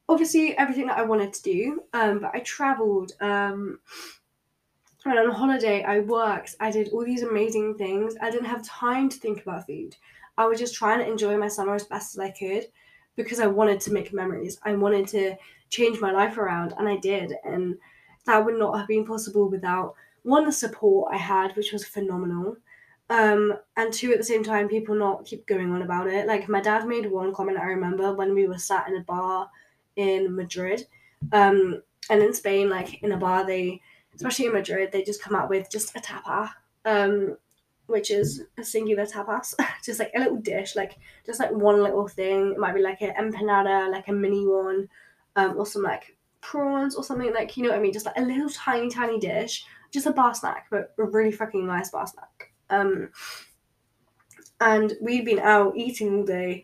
obviously, 0.10 0.58
everything 0.58 0.88
that 0.88 0.98
I 0.98 1.04
wanted 1.04 1.32
to 1.34 1.44
do, 1.44 1.84
um, 1.94 2.20
but 2.20 2.32
I 2.34 2.40
traveled. 2.40 3.12
Um, 3.22 3.80
I 5.06 5.10
went 5.14 5.20
on 5.20 5.36
holiday. 5.36 5.84
I 5.84 6.00
worked. 6.00 6.56
I 6.60 6.72
did 6.72 6.90
all 6.90 7.06
these 7.06 7.22
amazing 7.22 7.76
things. 7.76 8.16
I 8.20 8.32
didn't 8.32 8.48
have 8.48 8.66
time 8.66 9.10
to 9.10 9.20
think 9.20 9.44
about 9.44 9.68
food. 9.68 9.96
I 10.40 10.48
was 10.48 10.60
just 10.60 10.74
trying 10.74 11.00
to 11.00 11.10
enjoy 11.10 11.38
my 11.38 11.48
summer 11.48 11.76
as 11.76 11.84
best 11.84 12.16
as 12.16 12.20
I 12.20 12.32
could 12.32 12.66
because 13.18 13.42
I 13.42 13.48
wanted 13.48 13.82
to 13.82 13.92
make 13.92 14.14
memories. 14.14 14.60
I 14.64 14.76
wanted 14.76 15.08
to 15.10 15.36
change 15.70 16.00
my 16.00 16.12
life 16.12 16.38
around, 16.38 16.74
and 16.78 16.88
I 16.88 16.96
did. 16.96 17.34
And 17.44 17.78
that 18.26 18.46
would 18.46 18.58
not 18.58 18.78
have 18.78 18.88
been 18.88 19.06
possible 19.06 19.50
without 19.50 19.96
one 20.24 20.46
the 20.46 20.52
support 20.52 21.14
I 21.14 21.18
had, 21.18 21.56
which 21.58 21.74
was 21.74 21.86
phenomenal. 21.86 22.56
Um, 23.10 23.54
and 23.76 23.92
two, 23.92 24.12
at 24.12 24.18
the 24.18 24.24
same 24.24 24.44
time, 24.44 24.68
people 24.68 24.96
not 24.96 25.26
keep 25.26 25.46
going 25.48 25.72
on 25.72 25.82
about 25.82 26.08
it. 26.08 26.28
Like 26.28 26.48
my 26.48 26.62
dad 26.62 26.88
made 26.88 27.10
one 27.10 27.34
comment 27.34 27.58
I 27.58 27.64
remember 27.64 28.14
when 28.14 28.34
we 28.34 28.48
were 28.48 28.58
sat 28.58 28.88
in 28.88 28.98
a 28.98 29.02
bar 29.02 29.50
in 29.96 30.36
Madrid, 30.36 30.86
um, 31.32 31.82
and 32.10 32.22
in 32.22 32.34
Spain, 32.34 32.70
like 32.70 33.02
in 33.02 33.14
a 33.14 33.18
bar, 33.18 33.46
they, 33.46 33.82
especially 34.16 34.46
in 34.46 34.54
Madrid, 34.54 34.92
they 34.92 35.04
just 35.04 35.22
come 35.22 35.36
out 35.36 35.50
with 35.50 35.70
just 35.72 35.96
a 35.96 36.02
tapa, 36.02 36.54
um, 36.86 37.38
which 37.88 38.12
is 38.12 38.44
a 38.58 38.64
singular 38.64 39.06
tapas, 39.06 39.54
just 39.84 40.00
like 40.00 40.12
a 40.16 40.20
little 40.20 40.38
dish, 40.38 40.76
like 40.76 40.98
just 41.26 41.40
like 41.40 41.52
one 41.52 41.82
little 41.82 42.08
thing. 42.08 42.52
It 42.52 42.60
might 42.60 42.76
be 42.76 42.82
like 42.82 43.02
an 43.02 43.14
empanada, 43.20 43.92
like 43.92 44.08
a 44.08 44.14
mini 44.14 44.46
one, 44.46 44.88
um, 45.36 45.58
or 45.58 45.66
some 45.66 45.84
like 45.84 46.16
prawns 46.42 46.96
or 46.96 47.04
something 47.04 47.34
like 47.34 47.58
you 47.58 47.64
know 47.64 47.70
what 47.70 47.80
I 47.80 47.82
mean, 47.82 47.94
just 47.94 48.06
like 48.06 48.18
a 48.18 48.22
little 48.22 48.50
tiny 48.50 48.90
tiny 48.90 49.20
dish, 49.20 49.66
just 49.92 50.06
a 50.06 50.12
bar 50.12 50.36
snack, 50.36 50.68
but 50.70 50.94
a 50.98 51.04
really 51.04 51.32
fucking 51.32 51.66
nice 51.66 51.90
bar 51.90 52.08
snack. 52.08 52.54
Um, 52.70 53.10
and 54.60 54.94
we'd 55.02 55.26
been 55.26 55.40
out 55.40 55.78
eating 55.78 56.16
all 56.16 56.24
day, 56.24 56.64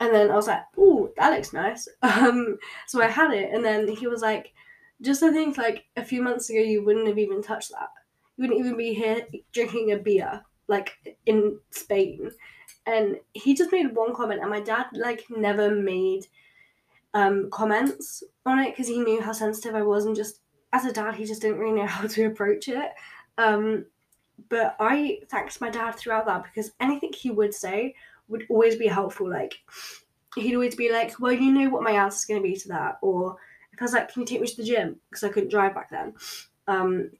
and 0.00 0.14
then 0.14 0.30
I 0.30 0.36
was 0.36 0.46
like, 0.46 0.62
"Oh, 0.78 1.12
that 1.16 1.32
looks 1.32 1.52
nice." 1.52 1.88
Um, 2.02 2.58
so 2.86 3.02
I 3.02 3.08
had 3.08 3.32
it, 3.32 3.52
and 3.54 3.64
then 3.64 3.88
he 3.88 4.06
was 4.06 4.22
like, 4.22 4.52
"Just 5.02 5.22
I 5.22 5.32
think 5.32 5.58
like 5.58 5.84
a 5.96 6.04
few 6.04 6.22
months 6.22 6.48
ago, 6.48 6.60
you 6.60 6.84
wouldn't 6.84 7.08
have 7.08 7.18
even 7.18 7.42
touched 7.42 7.72
that. 7.72 7.88
You 8.36 8.42
wouldn't 8.42 8.60
even 8.60 8.76
be 8.76 8.94
here 8.94 9.26
drinking 9.52 9.92
a 9.92 9.98
beer 9.98 10.42
like 10.72 11.16
in 11.26 11.58
Spain." 11.70 12.30
And 12.86 13.16
he 13.32 13.54
just 13.54 13.70
made 13.70 13.94
one 13.94 14.14
comment, 14.14 14.40
and 14.40 14.50
my 14.50 14.60
dad 14.60 14.86
like 14.94 15.24
never 15.30 15.70
made 15.70 16.26
um, 17.14 17.48
comments 17.50 18.24
on 18.44 18.58
it 18.58 18.70
because 18.70 18.88
he 18.88 18.98
knew 18.98 19.20
how 19.20 19.32
sensitive 19.32 19.74
I 19.74 19.82
was, 19.82 20.06
and 20.06 20.16
just 20.16 20.40
as 20.72 20.84
a 20.84 20.92
dad, 20.92 21.14
he 21.14 21.24
just 21.24 21.42
didn't 21.42 21.58
really 21.58 21.80
know 21.80 21.86
how 21.96 22.06
to 22.06 22.24
approach 22.24 22.68
it. 22.68 22.90
Um, 23.38 23.86
but 24.48 24.76
I 24.80 25.20
thanked 25.28 25.60
my 25.60 25.70
dad 25.70 25.92
throughout 25.92 26.26
that 26.26 26.44
because 26.44 26.72
anything 26.80 27.12
he 27.12 27.30
would 27.30 27.54
say 27.54 27.94
would 28.28 28.46
always 28.48 28.76
be 28.76 28.86
helpful. 28.86 29.28
Like 29.28 29.54
he'd 30.34 30.54
always 30.54 30.74
be 30.74 30.90
like, 30.90 31.20
"Well, 31.20 31.32
you 31.32 31.52
know 31.52 31.70
what 31.70 31.82
my 31.82 31.92
answer 31.92 32.16
is 32.16 32.24
going 32.24 32.42
to 32.42 32.48
be 32.48 32.56
to 32.56 32.68
that," 32.68 32.98
or 33.02 33.36
if 33.72 33.80
I 33.80 33.84
was 33.84 33.92
like, 33.92 34.12
"Can 34.12 34.22
you 34.22 34.26
take 34.26 34.40
me 34.40 34.46
to 34.46 34.56
the 34.56 34.64
gym?" 34.64 34.96
because 35.08 35.24
I 35.24 35.28
couldn't 35.28 35.50
drive 35.50 35.74
back 35.74 35.90
then. 35.90 36.14
Um, 36.66 37.10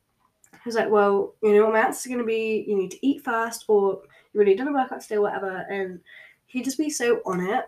was 0.69 0.75
like, 0.77 0.91
"Well, 0.91 1.35
you 1.43 1.55
know 1.55 1.75
answer 1.75 2.09
is 2.09 2.13
going 2.13 2.19
to 2.19 2.25
be. 2.25 2.65
You 2.67 2.77
need 2.77 2.91
to 2.93 3.07
eat 3.07 3.25
fast 3.25 3.65
or 3.69 4.03
you 4.33 4.41
really 4.41 4.55
done 4.55 4.69
a 4.69 4.73
workout 4.73 5.01
today, 5.01 5.19
whatever." 5.19 5.67
And 5.71 6.01
he'd 6.47 6.65
just 6.65 6.79
be 6.79 6.91
so 6.91 7.21
on 7.25 7.41
it. 7.41 7.65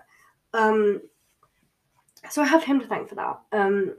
Um, 0.53 1.03
so 2.31 2.43
I 2.43 2.47
have 2.47 2.65
him 2.65 2.81
to 2.81 2.87
thank 2.87 3.09
for 3.09 3.17
that. 3.17 3.41
Um, 3.53 3.97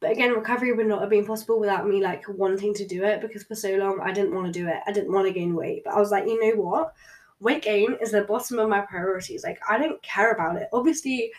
But 0.00 0.10
again, 0.10 0.32
recovery 0.32 0.72
would 0.72 0.88
not 0.88 1.00
have 1.00 1.10
been 1.10 1.24
possible 1.24 1.60
without 1.60 1.86
me 1.86 2.02
like 2.02 2.24
wanting 2.28 2.74
to 2.74 2.86
do 2.86 3.04
it 3.04 3.20
because 3.20 3.44
for 3.44 3.54
so 3.54 3.76
long 3.76 4.00
I 4.00 4.10
didn't 4.12 4.34
want 4.34 4.46
to 4.46 4.52
do 4.52 4.66
it. 4.66 4.80
I 4.84 4.90
didn't 4.92 5.12
want 5.12 5.28
to 5.28 5.32
gain 5.32 5.54
weight. 5.54 5.84
But 5.84 5.94
I 5.94 6.00
was 6.00 6.10
like, 6.10 6.26
you 6.26 6.40
know 6.40 6.60
what? 6.60 6.92
Weight 7.38 7.62
gain 7.62 7.96
is 8.00 8.10
the 8.10 8.22
bottom 8.22 8.58
of 8.58 8.68
my 8.68 8.80
priorities. 8.80 9.44
Like 9.44 9.60
I 9.68 9.78
don't 9.78 10.02
care 10.02 10.32
about 10.32 10.56
it. 10.56 10.68
Obviously, 10.72 11.30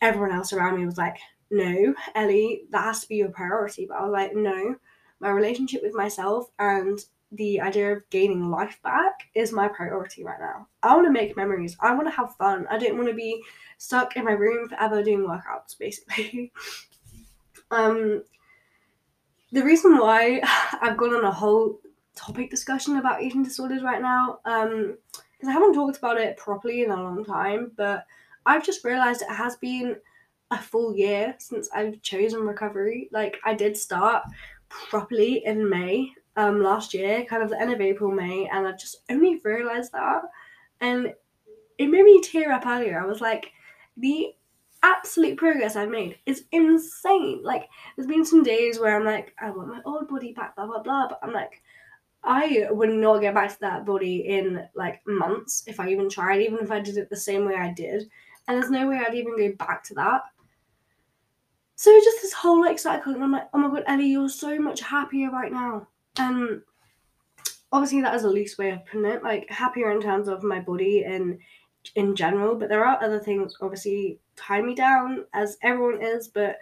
everyone 0.00 0.32
else 0.32 0.52
around 0.52 0.76
me 0.76 0.86
was 0.86 0.98
like, 0.98 1.18
no, 1.50 1.94
Ellie, 2.16 2.62
that 2.70 2.82
has 2.82 3.00
to 3.02 3.08
be 3.08 3.16
your 3.16 3.28
priority. 3.28 3.86
But 3.86 3.98
I 3.98 4.02
was 4.02 4.12
like, 4.12 4.34
no, 4.34 4.74
my 5.20 5.30
relationship 5.30 5.82
with 5.82 5.94
myself 5.94 6.50
and 6.58 6.98
the 7.32 7.60
idea 7.60 7.92
of 7.92 8.08
gaining 8.10 8.50
life 8.50 8.80
back 8.82 9.28
is 9.34 9.52
my 9.52 9.68
priority 9.68 10.24
right 10.24 10.40
now. 10.40 10.66
I 10.82 10.94
want 10.94 11.06
to 11.06 11.12
make 11.12 11.36
memories. 11.36 11.76
I 11.80 11.94
want 11.94 12.08
to 12.08 12.14
have 12.14 12.34
fun. 12.36 12.66
I 12.68 12.78
don't 12.78 12.96
want 12.96 13.08
to 13.08 13.14
be 13.14 13.42
stuck 13.78 14.16
in 14.16 14.24
my 14.24 14.32
room 14.32 14.68
forever 14.68 15.02
doing 15.02 15.20
workouts, 15.20 15.78
basically. 15.78 16.52
um, 17.70 18.24
the 19.52 19.62
reason 19.62 19.98
why 19.98 20.40
I've 20.80 20.96
gone 20.96 21.14
on 21.14 21.24
a 21.24 21.30
whole 21.30 21.78
topic 22.16 22.50
discussion 22.50 22.96
about 22.96 23.22
eating 23.22 23.44
disorders 23.44 23.82
right 23.82 24.02
now, 24.02 24.40
um, 24.44 24.96
because 25.12 25.48
I 25.48 25.52
haven't 25.52 25.74
talked 25.74 25.98
about 25.98 26.20
it 26.20 26.36
properly 26.36 26.82
in 26.82 26.90
a 26.90 27.02
long 27.02 27.24
time, 27.24 27.70
but 27.76 28.04
I've 28.44 28.64
just 28.64 28.84
realized 28.84 29.22
it 29.22 29.32
has 29.32 29.56
been 29.56 29.96
a 30.50 30.58
full 30.58 30.96
year 30.96 31.36
since 31.38 31.68
I've 31.72 32.02
chosen 32.02 32.40
recovery. 32.40 33.08
Like 33.12 33.38
I 33.44 33.54
did 33.54 33.76
start 33.76 34.24
properly 34.70 35.44
in 35.44 35.68
May 35.68 36.12
um 36.36 36.62
last 36.62 36.94
year, 36.94 37.24
kind 37.24 37.42
of 37.42 37.50
the 37.50 37.60
end 37.60 37.72
of 37.72 37.80
April, 37.80 38.10
May, 38.10 38.48
and 38.52 38.66
I 38.66 38.72
just 38.72 39.02
only 39.10 39.40
realized 39.44 39.92
that. 39.92 40.22
And 40.80 41.12
it 41.78 41.88
made 41.88 42.04
me 42.04 42.20
tear 42.22 42.52
up 42.52 42.66
earlier. 42.66 43.00
I 43.00 43.06
was 43.06 43.20
like, 43.20 43.52
the 43.96 44.28
absolute 44.82 45.36
progress 45.36 45.76
I've 45.76 45.90
made 45.90 46.18
is 46.24 46.44
insane. 46.52 47.40
Like, 47.42 47.68
there's 47.96 48.06
been 48.06 48.24
some 48.24 48.42
days 48.42 48.78
where 48.78 48.96
I'm 48.96 49.04
like, 49.04 49.34
I 49.38 49.50
want 49.50 49.68
my 49.68 49.80
old 49.84 50.08
body 50.08 50.32
back, 50.32 50.56
blah 50.56 50.66
blah 50.66 50.82
blah, 50.82 51.08
but 51.08 51.18
I'm 51.22 51.32
like, 51.32 51.62
I 52.22 52.66
would 52.70 52.90
not 52.90 53.20
get 53.20 53.34
back 53.34 53.50
to 53.50 53.60
that 53.60 53.86
body 53.86 54.28
in 54.28 54.66
like 54.74 55.00
months 55.06 55.64
if 55.66 55.80
I 55.80 55.88
even 55.88 56.08
tried, 56.08 56.42
even 56.42 56.58
if 56.58 56.70
I 56.70 56.80
did 56.80 56.96
it 56.96 57.10
the 57.10 57.16
same 57.16 57.46
way 57.46 57.54
I 57.54 57.72
did. 57.72 58.10
And 58.46 58.56
there's 58.56 58.70
no 58.70 58.88
way 58.88 58.98
I'd 58.98 59.14
even 59.14 59.36
go 59.36 59.52
back 59.56 59.84
to 59.84 59.94
that. 59.94 60.22
So 61.80 61.98
just 62.04 62.20
this 62.20 62.34
whole 62.34 62.60
like 62.60 62.78
cycle, 62.78 63.14
and 63.14 63.24
I'm 63.24 63.32
like, 63.32 63.48
oh 63.54 63.58
my 63.58 63.68
god, 63.68 63.84
Ellie, 63.86 64.08
you're 64.10 64.28
so 64.28 64.58
much 64.58 64.82
happier 64.82 65.30
right 65.30 65.50
now. 65.50 65.88
And 66.18 66.60
obviously 67.72 68.02
that 68.02 68.14
is 68.14 68.24
a 68.24 68.28
loose 68.28 68.58
way 68.58 68.72
of 68.72 68.84
putting 68.84 69.06
it, 69.06 69.22
like 69.22 69.48
happier 69.48 69.90
in 69.90 70.02
terms 70.02 70.28
of 70.28 70.42
my 70.42 70.60
body 70.60 71.04
and 71.04 71.38
in 71.94 72.14
general, 72.14 72.54
but 72.54 72.68
there 72.68 72.84
are 72.84 73.02
other 73.02 73.18
things 73.18 73.54
obviously 73.62 74.18
tie 74.36 74.60
me 74.60 74.74
down 74.74 75.24
as 75.32 75.56
everyone 75.62 76.02
is, 76.02 76.28
but 76.28 76.58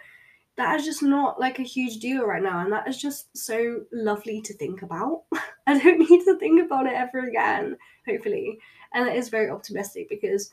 that 0.55 0.79
is 0.79 0.85
just 0.85 1.03
not 1.03 1.37
like 1.37 1.59
a 1.59 1.63
huge 1.63 1.97
deal 1.97 2.25
right 2.25 2.41
now, 2.41 2.59
and 2.59 2.71
that 2.71 2.87
is 2.87 2.97
just 2.97 3.35
so 3.35 3.81
lovely 3.91 4.39
to 4.43 4.53
think 4.53 4.83
about. 4.83 5.23
I 5.67 5.77
don't 5.77 6.09
need 6.09 6.23
to 6.23 6.39
think 6.39 6.61
about 6.61 6.85
it 6.85 6.93
ever 6.93 7.27
again, 7.27 7.75
hopefully. 8.07 8.57
And 8.93 9.09
it 9.09 9.17
is 9.17 9.27
very 9.27 9.49
optimistic 9.49 10.07
because 10.07 10.49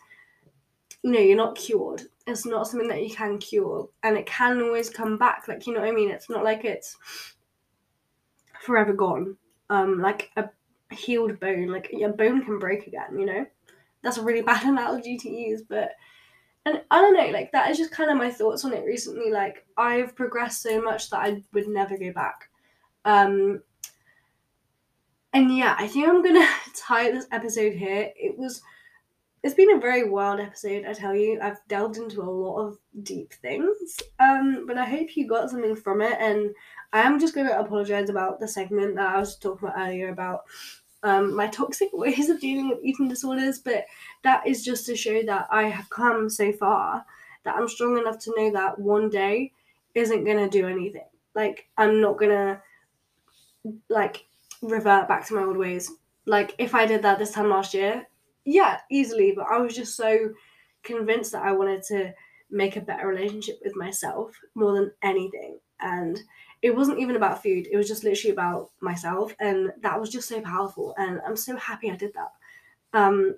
you 1.05 1.13
know, 1.13 1.21
you're 1.21 1.37
not 1.37 1.55
cured. 1.55 2.03
It's 2.27 2.45
not 2.45 2.67
something 2.67 2.89
that 2.89 3.03
you 3.03 3.15
can 3.15 3.39
cure. 3.39 3.89
And 4.03 4.17
it 4.17 4.27
can 4.27 4.61
always 4.61 4.91
come 4.91 5.17
back. 5.17 5.47
Like, 5.47 5.67
you 5.67 5.75
know 5.75 5.81
what 5.81 5.89
I 5.89 5.93
mean? 5.93 6.11
It's 6.11 6.29
not 6.29 6.45
like 6.45 6.65
it's 6.65 6.97
forever 8.61 8.93
gone. 8.93 9.37
Um, 9.71 10.01
like 10.01 10.31
a 10.37 10.49
healed 10.91 11.39
bone. 11.41 11.69
Like 11.69 11.91
your 11.93 12.13
bone 12.13 12.45
can 12.45 12.59
break 12.59 12.87
again, 12.87 13.19
you 13.19 13.27
know? 13.27 13.47
That's 14.03 14.19
a 14.19 14.23
really 14.23 14.43
bad 14.43 14.65
analogy 14.65 15.17
to 15.19 15.31
use, 15.31 15.63
but 15.63 15.93
and 16.67 16.83
I 16.91 17.01
don't 17.01 17.15
know, 17.15 17.29
like 17.29 17.53
that 17.53 17.71
is 17.71 17.79
just 17.79 17.93
kind 17.93 18.11
of 18.11 18.17
my 18.17 18.29
thoughts 18.29 18.65
on 18.65 18.73
it 18.73 18.85
recently. 18.85 19.31
Like 19.31 19.65
I've 19.77 20.17
progressed 20.17 20.63
so 20.63 20.83
much 20.83 21.11
that 21.11 21.21
I 21.21 21.43
would 21.53 21.69
never 21.69 21.97
go 21.97 22.13
back. 22.13 22.51
Um 23.05 23.63
and 25.33 25.57
yeah, 25.57 25.77
I 25.79 25.87
think 25.87 26.09
I'm 26.09 26.25
gonna 26.25 26.49
tie 26.75 27.11
this 27.13 27.29
episode 27.31 27.75
here. 27.75 28.11
It 28.17 28.37
was 28.37 28.63
it's 29.47 29.55
been 29.55 29.77
a 29.77 29.81
very 29.81 30.09
wild 30.09 30.41
episode, 30.41 30.85
I 30.87 30.93
tell 30.93 31.15
you. 31.15 31.39
I've 31.41 31.61
delved 31.69 31.99
into 31.99 32.21
a 32.21 32.25
lot 32.25 32.57
of 32.57 32.79
deep 33.05 33.33
things, 33.33 34.01
um, 34.19 34.67
but 34.67 34.77
I 34.77 34.85
hope 34.85 35.17
you 35.17 35.29
got 35.29 35.49
something 35.49 35.77
from 35.77 36.01
it. 36.01 36.17
And 36.19 36.51
I 36.93 37.03
am 37.03 37.21
just 37.21 37.33
going 37.33 37.47
to 37.47 37.57
apologize 37.57 38.11
about 38.11 38.41
the 38.41 38.49
segment 38.49 38.97
that 38.97 39.15
I 39.15 39.21
was 39.21 39.37
talking 39.37 39.69
about 39.69 39.79
earlier 39.79 40.09
about 40.09 40.47
um, 41.05 41.33
my 41.33 41.47
toxic 41.47 41.91
ways 41.93 42.29
of 42.29 42.41
dealing 42.41 42.71
with 42.71 42.81
eating 42.83 43.07
disorders, 43.07 43.61
but 43.61 43.85
that 44.25 44.45
is 44.49 44.65
just 44.65 44.85
to 44.87 44.97
show 44.97 45.23
that 45.23 45.47
I 45.49 45.69
have 45.69 45.89
come 45.91 46.29
so 46.29 46.53
far 46.53 47.07
that 47.45 47.55
I'm 47.55 47.69
strong 47.69 47.99
enough 47.99 48.19
to 48.25 48.35
know 48.37 48.51
that 48.51 48.81
one 48.81 49.09
day 49.09 49.53
isn't 49.95 50.25
going 50.25 50.39
to 50.39 50.49
do 50.49 50.67
anything. 50.67 51.07
Like, 51.37 51.69
I'm 51.79 52.01
not 52.01 52.19
going 52.19 52.33
to, 52.33 52.61
like, 53.89 54.27
revert 54.61 55.07
back 55.07 55.25
to 55.29 55.35
my 55.35 55.45
old 55.45 55.57
ways. 55.57 55.93
Like, 56.25 56.57
if 56.59 56.75
I 56.75 56.85
did 56.85 57.03
that 57.03 57.21
this 57.21 57.31
time 57.31 57.51
last 57.51 57.75
year, 57.75 58.09
yeah, 58.47 58.79
easily. 58.91 59.33
But 59.37 59.47
I 59.51 59.59
was 59.59 59.75
just 59.75 59.97
so 59.97 60.31
convinced 60.83 61.33
that 61.33 61.43
I 61.43 61.53
wanted 61.53 61.83
to 61.85 62.15
make 62.51 62.77
a 62.77 62.81
better 62.81 63.09
relationship 63.09 63.59
with 63.63 63.77
myself 63.77 64.33
more 64.55 64.73
than 64.75 64.93
anything. 65.03 65.59
And 65.81 66.19
it 66.63 66.75
wasn't 66.75 67.01
even 67.01 67.17
about 67.17 67.43
food, 67.43 67.69
it 67.71 67.77
was 67.77 67.89
just 67.89 68.05
literally 68.05 68.33
about 68.33 68.71
myself. 68.81 69.35
And 69.41 69.73
that 69.83 70.01
was 70.01 70.11
just 70.11 70.29
so 70.29 70.41
powerful. 70.41 70.95
And 70.97 71.21
I'm 71.27 71.37
so 71.37 71.57
happy 71.57 71.91
I 71.91 71.97
did 71.97 72.15
that. 72.15 72.33
Um, 72.99 73.35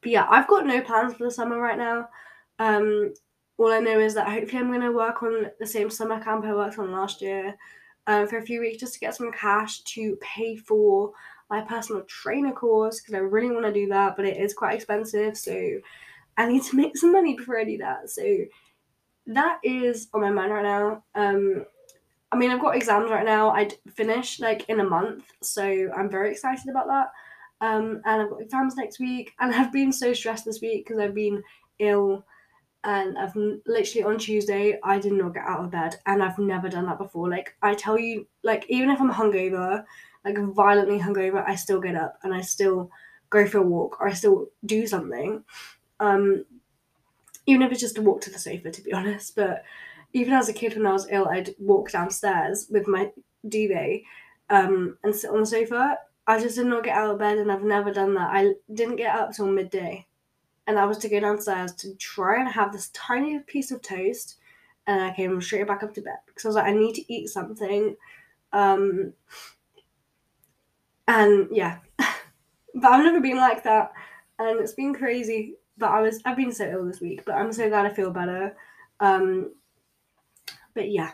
but 0.00 0.12
yeah, 0.12 0.26
I've 0.30 0.48
got 0.48 0.64
no 0.64 0.80
plans 0.80 1.14
for 1.14 1.24
the 1.24 1.30
summer 1.30 1.58
right 1.58 1.76
now. 1.76 2.08
Um, 2.58 3.12
all 3.58 3.72
I 3.72 3.80
know 3.80 3.98
is 3.98 4.14
that 4.14 4.28
hopefully 4.28 4.62
I'm 4.62 4.68
going 4.68 4.80
to 4.80 4.92
work 4.92 5.22
on 5.22 5.50
the 5.58 5.66
same 5.66 5.90
summer 5.90 6.22
camp 6.22 6.44
I 6.44 6.54
worked 6.54 6.78
on 6.78 6.92
last 6.92 7.20
year 7.20 7.54
uh, 8.06 8.24
for 8.26 8.38
a 8.38 8.42
few 8.42 8.60
weeks 8.60 8.80
just 8.80 8.94
to 8.94 9.00
get 9.00 9.14
some 9.14 9.32
cash 9.32 9.80
to 9.80 10.16
pay 10.22 10.56
for 10.56 11.12
my 11.50 11.60
personal 11.62 12.02
trainer 12.02 12.52
course 12.52 13.00
because 13.00 13.14
I 13.14 13.18
really 13.18 13.50
want 13.50 13.66
to 13.66 13.72
do 13.72 13.88
that, 13.88 14.16
but 14.16 14.24
it 14.24 14.36
is 14.36 14.54
quite 14.54 14.74
expensive. 14.74 15.36
So 15.36 15.80
I 16.36 16.46
need 16.46 16.62
to 16.64 16.76
make 16.76 16.96
some 16.96 17.12
money 17.12 17.36
before 17.36 17.58
I 17.58 17.64
do 17.64 17.78
that. 17.78 18.08
So 18.08 18.22
that 19.26 19.58
is 19.62 20.08
on 20.14 20.20
my 20.20 20.30
mind 20.30 20.52
right 20.52 20.62
now. 20.62 21.04
Um, 21.14 21.66
I 22.32 22.36
mean, 22.36 22.50
I've 22.50 22.60
got 22.60 22.76
exams 22.76 23.10
right 23.10 23.24
now. 23.24 23.50
I'd 23.50 23.74
finish 23.94 24.38
like 24.38 24.68
in 24.68 24.80
a 24.80 24.84
month, 24.84 25.24
so 25.42 25.90
I'm 25.96 26.08
very 26.08 26.30
excited 26.30 26.68
about 26.68 26.86
that. 26.86 27.08
Um, 27.60 28.00
and 28.04 28.22
I've 28.22 28.30
got 28.30 28.40
exams 28.40 28.76
next 28.76 29.00
week, 29.00 29.32
and 29.40 29.54
I've 29.54 29.72
been 29.72 29.92
so 29.92 30.12
stressed 30.12 30.44
this 30.44 30.60
week 30.60 30.86
because 30.86 31.00
I've 31.00 31.14
been 31.14 31.42
ill, 31.80 32.24
and 32.84 33.18
I've 33.18 33.34
literally 33.66 34.04
on 34.04 34.18
Tuesday 34.18 34.78
I 34.84 34.98
did 35.00 35.12
not 35.12 35.34
get 35.34 35.44
out 35.44 35.64
of 35.64 35.72
bed, 35.72 35.96
and 36.06 36.22
I've 36.22 36.38
never 36.38 36.68
done 36.68 36.86
that 36.86 36.98
before. 36.98 37.28
Like 37.28 37.56
I 37.62 37.74
tell 37.74 37.98
you, 37.98 38.26
like 38.44 38.64
even 38.68 38.90
if 38.90 39.00
I'm 39.00 39.10
hungover, 39.12 39.84
like 40.24 40.38
violently 40.38 40.98
hungover, 40.98 41.46
I 41.46 41.54
still 41.54 41.80
get 41.80 41.96
up 41.96 42.18
and 42.22 42.34
I 42.34 42.40
still 42.40 42.90
go 43.30 43.46
for 43.46 43.58
a 43.58 43.62
walk 43.62 44.00
or 44.00 44.08
I 44.08 44.12
still 44.12 44.48
do 44.64 44.86
something. 44.86 45.44
Um, 45.98 46.44
even 47.46 47.62
if 47.62 47.72
it's 47.72 47.80
just 47.80 47.98
a 47.98 48.02
walk 48.02 48.20
to 48.22 48.30
the 48.30 48.38
sofa, 48.38 48.70
to 48.70 48.82
be 48.82 48.92
honest. 48.94 49.34
But 49.36 49.64
even 50.12 50.34
as 50.34 50.48
a 50.48 50.52
kid, 50.52 50.76
when 50.76 50.86
I 50.86 50.92
was 50.92 51.08
ill, 51.10 51.28
I'd 51.28 51.54
walk 51.58 51.90
downstairs 51.90 52.66
with 52.70 52.86
my 52.86 53.12
duvet 53.48 54.02
um, 54.50 54.98
and 55.02 55.14
sit 55.14 55.30
on 55.30 55.40
the 55.40 55.46
sofa. 55.46 55.98
I 56.26 56.40
just 56.40 56.56
did 56.56 56.66
not 56.66 56.84
get 56.84 56.96
out 56.96 57.10
of 57.10 57.18
bed, 57.18 57.38
and 57.38 57.50
I've 57.50 57.64
never 57.64 57.92
done 57.92 58.14
that. 58.14 58.30
I 58.32 58.54
didn't 58.72 58.96
get 58.96 59.14
up 59.14 59.32
till 59.32 59.46
midday, 59.46 60.06
and 60.66 60.78
I 60.78 60.84
was 60.84 60.98
to 60.98 61.08
go 61.08 61.18
downstairs 61.18 61.72
to 61.76 61.94
try 61.96 62.40
and 62.40 62.48
have 62.48 62.72
this 62.72 62.90
tiny 62.90 63.38
piece 63.40 63.70
of 63.70 63.82
toast, 63.82 64.36
and 64.86 65.00
I 65.02 65.14
came 65.14 65.40
straight 65.40 65.66
back 65.66 65.82
up 65.82 65.94
to 65.94 66.02
bed 66.02 66.18
because 66.26 66.44
I 66.44 66.48
was 66.48 66.56
like, 66.56 66.66
I 66.66 66.72
need 66.72 66.94
to 66.94 67.12
eat 67.12 67.28
something. 67.28 67.96
Um, 68.52 69.12
and 71.10 71.48
yeah, 71.50 71.78
but 71.98 72.92
I've 72.92 73.04
never 73.04 73.20
been 73.20 73.36
like 73.36 73.64
that, 73.64 73.92
and 74.38 74.60
it's 74.60 74.74
been 74.74 74.94
crazy. 74.94 75.56
But 75.76 75.90
I 75.90 76.00
was 76.00 76.20
I've 76.24 76.36
been 76.36 76.52
so 76.52 76.70
ill 76.70 76.86
this 76.86 77.00
week, 77.00 77.24
but 77.26 77.34
I'm 77.34 77.52
so 77.52 77.68
glad 77.68 77.86
I 77.86 77.90
feel 77.90 78.12
better. 78.12 78.56
Um, 79.00 79.52
but 80.74 80.90
yeah, 80.90 81.10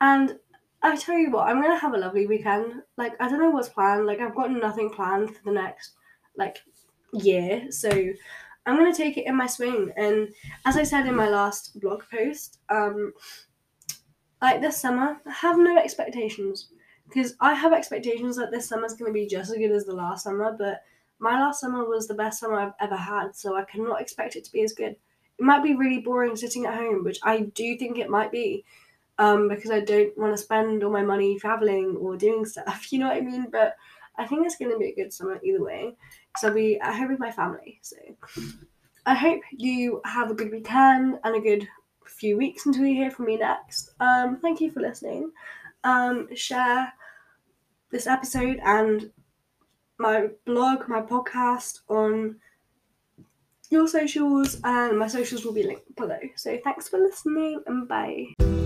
and 0.00 0.38
I 0.82 0.96
tell 0.96 1.18
you 1.18 1.30
what, 1.30 1.48
I'm 1.48 1.60
gonna 1.60 1.78
have 1.78 1.92
a 1.92 1.98
lovely 1.98 2.26
weekend. 2.26 2.82
Like 2.96 3.12
I 3.20 3.28
don't 3.28 3.40
know 3.40 3.50
what's 3.50 3.68
planned. 3.68 4.06
Like 4.06 4.20
I've 4.20 4.34
got 4.34 4.50
nothing 4.50 4.90
planned 4.90 5.36
for 5.36 5.42
the 5.44 5.52
next 5.52 5.92
like 6.36 6.58
year, 7.12 7.70
so 7.70 7.90
I'm 8.64 8.76
gonna 8.76 8.94
take 8.94 9.18
it 9.18 9.26
in 9.26 9.36
my 9.36 9.46
swing. 9.46 9.92
And 9.96 10.28
as 10.64 10.78
I 10.78 10.82
said 10.82 11.06
in 11.06 11.14
my 11.14 11.28
last 11.28 11.78
blog 11.78 12.04
post, 12.10 12.58
um, 12.70 13.12
like 14.40 14.62
this 14.62 14.80
summer, 14.80 15.18
I 15.26 15.30
have 15.30 15.58
no 15.58 15.76
expectations 15.76 16.68
because 17.10 17.34
I 17.40 17.54
have 17.54 17.72
expectations 17.72 18.36
that 18.36 18.50
this 18.50 18.68
summer 18.68 18.86
is 18.86 18.94
going 18.94 19.12
to 19.12 19.12
be 19.12 19.26
just 19.26 19.50
as 19.50 19.58
good 19.58 19.72
as 19.72 19.84
the 19.84 19.94
last 19.94 20.24
summer, 20.24 20.54
but 20.56 20.82
my 21.18 21.32
last 21.40 21.60
summer 21.60 21.84
was 21.84 22.06
the 22.06 22.14
best 22.14 22.40
summer 22.40 22.58
I've 22.58 22.72
ever 22.80 22.96
had, 22.96 23.34
so 23.34 23.56
I 23.56 23.64
cannot 23.64 24.00
expect 24.00 24.36
it 24.36 24.44
to 24.44 24.52
be 24.52 24.62
as 24.62 24.72
good. 24.72 24.96
It 25.38 25.44
might 25.44 25.62
be 25.62 25.74
really 25.74 26.00
boring 26.00 26.36
sitting 26.36 26.66
at 26.66 26.74
home, 26.74 27.04
which 27.04 27.18
I 27.22 27.40
do 27.40 27.76
think 27.76 27.98
it 27.98 28.08
might 28.08 28.30
be, 28.30 28.64
um, 29.18 29.48
because 29.48 29.70
I 29.70 29.80
don't 29.80 30.16
want 30.16 30.34
to 30.34 30.42
spend 30.42 30.82
all 30.82 30.90
my 30.90 31.02
money 31.02 31.38
traveling 31.38 31.96
or 31.96 32.16
doing 32.16 32.44
stuff. 32.46 32.92
You 32.92 33.00
know 33.00 33.08
what 33.08 33.16
I 33.16 33.20
mean? 33.22 33.48
But 33.50 33.76
I 34.16 34.26
think 34.26 34.46
it's 34.46 34.56
going 34.56 34.70
to 34.70 34.78
be 34.78 34.90
a 34.90 34.94
good 34.94 35.12
summer 35.12 35.40
either 35.42 35.62
way, 35.62 35.94
because 36.28 36.48
I'll 36.48 36.54
be 36.54 36.78
at 36.78 36.94
home 36.94 37.10
with 37.10 37.20
my 37.20 37.32
family. 37.32 37.80
So 37.82 37.96
I 39.04 39.14
hope 39.14 39.42
you 39.50 40.00
have 40.04 40.30
a 40.30 40.34
good 40.34 40.52
weekend 40.52 41.18
and 41.24 41.36
a 41.36 41.40
good 41.40 41.66
few 42.06 42.36
weeks 42.36 42.66
until 42.66 42.84
you 42.84 42.94
hear 42.94 43.10
from 43.10 43.26
me 43.26 43.36
next. 43.36 43.94
Um, 43.98 44.38
thank 44.38 44.60
you 44.60 44.70
for 44.70 44.80
listening. 44.80 45.32
Um, 45.84 46.28
share 46.34 46.92
this 47.90 48.06
episode 48.06 48.58
and 48.64 49.10
my 49.98 50.28
blog, 50.46 50.88
my 50.88 51.02
podcast 51.02 51.80
on 51.88 52.36
your 53.70 53.86
socials, 53.86 54.60
and 54.64 54.98
my 54.98 55.06
socials 55.06 55.44
will 55.44 55.52
be 55.52 55.62
linked 55.62 55.94
below. 55.96 56.18
So 56.36 56.58
thanks 56.64 56.88
for 56.88 56.98
listening 56.98 57.62
and 57.66 57.86
bye. 57.86 58.59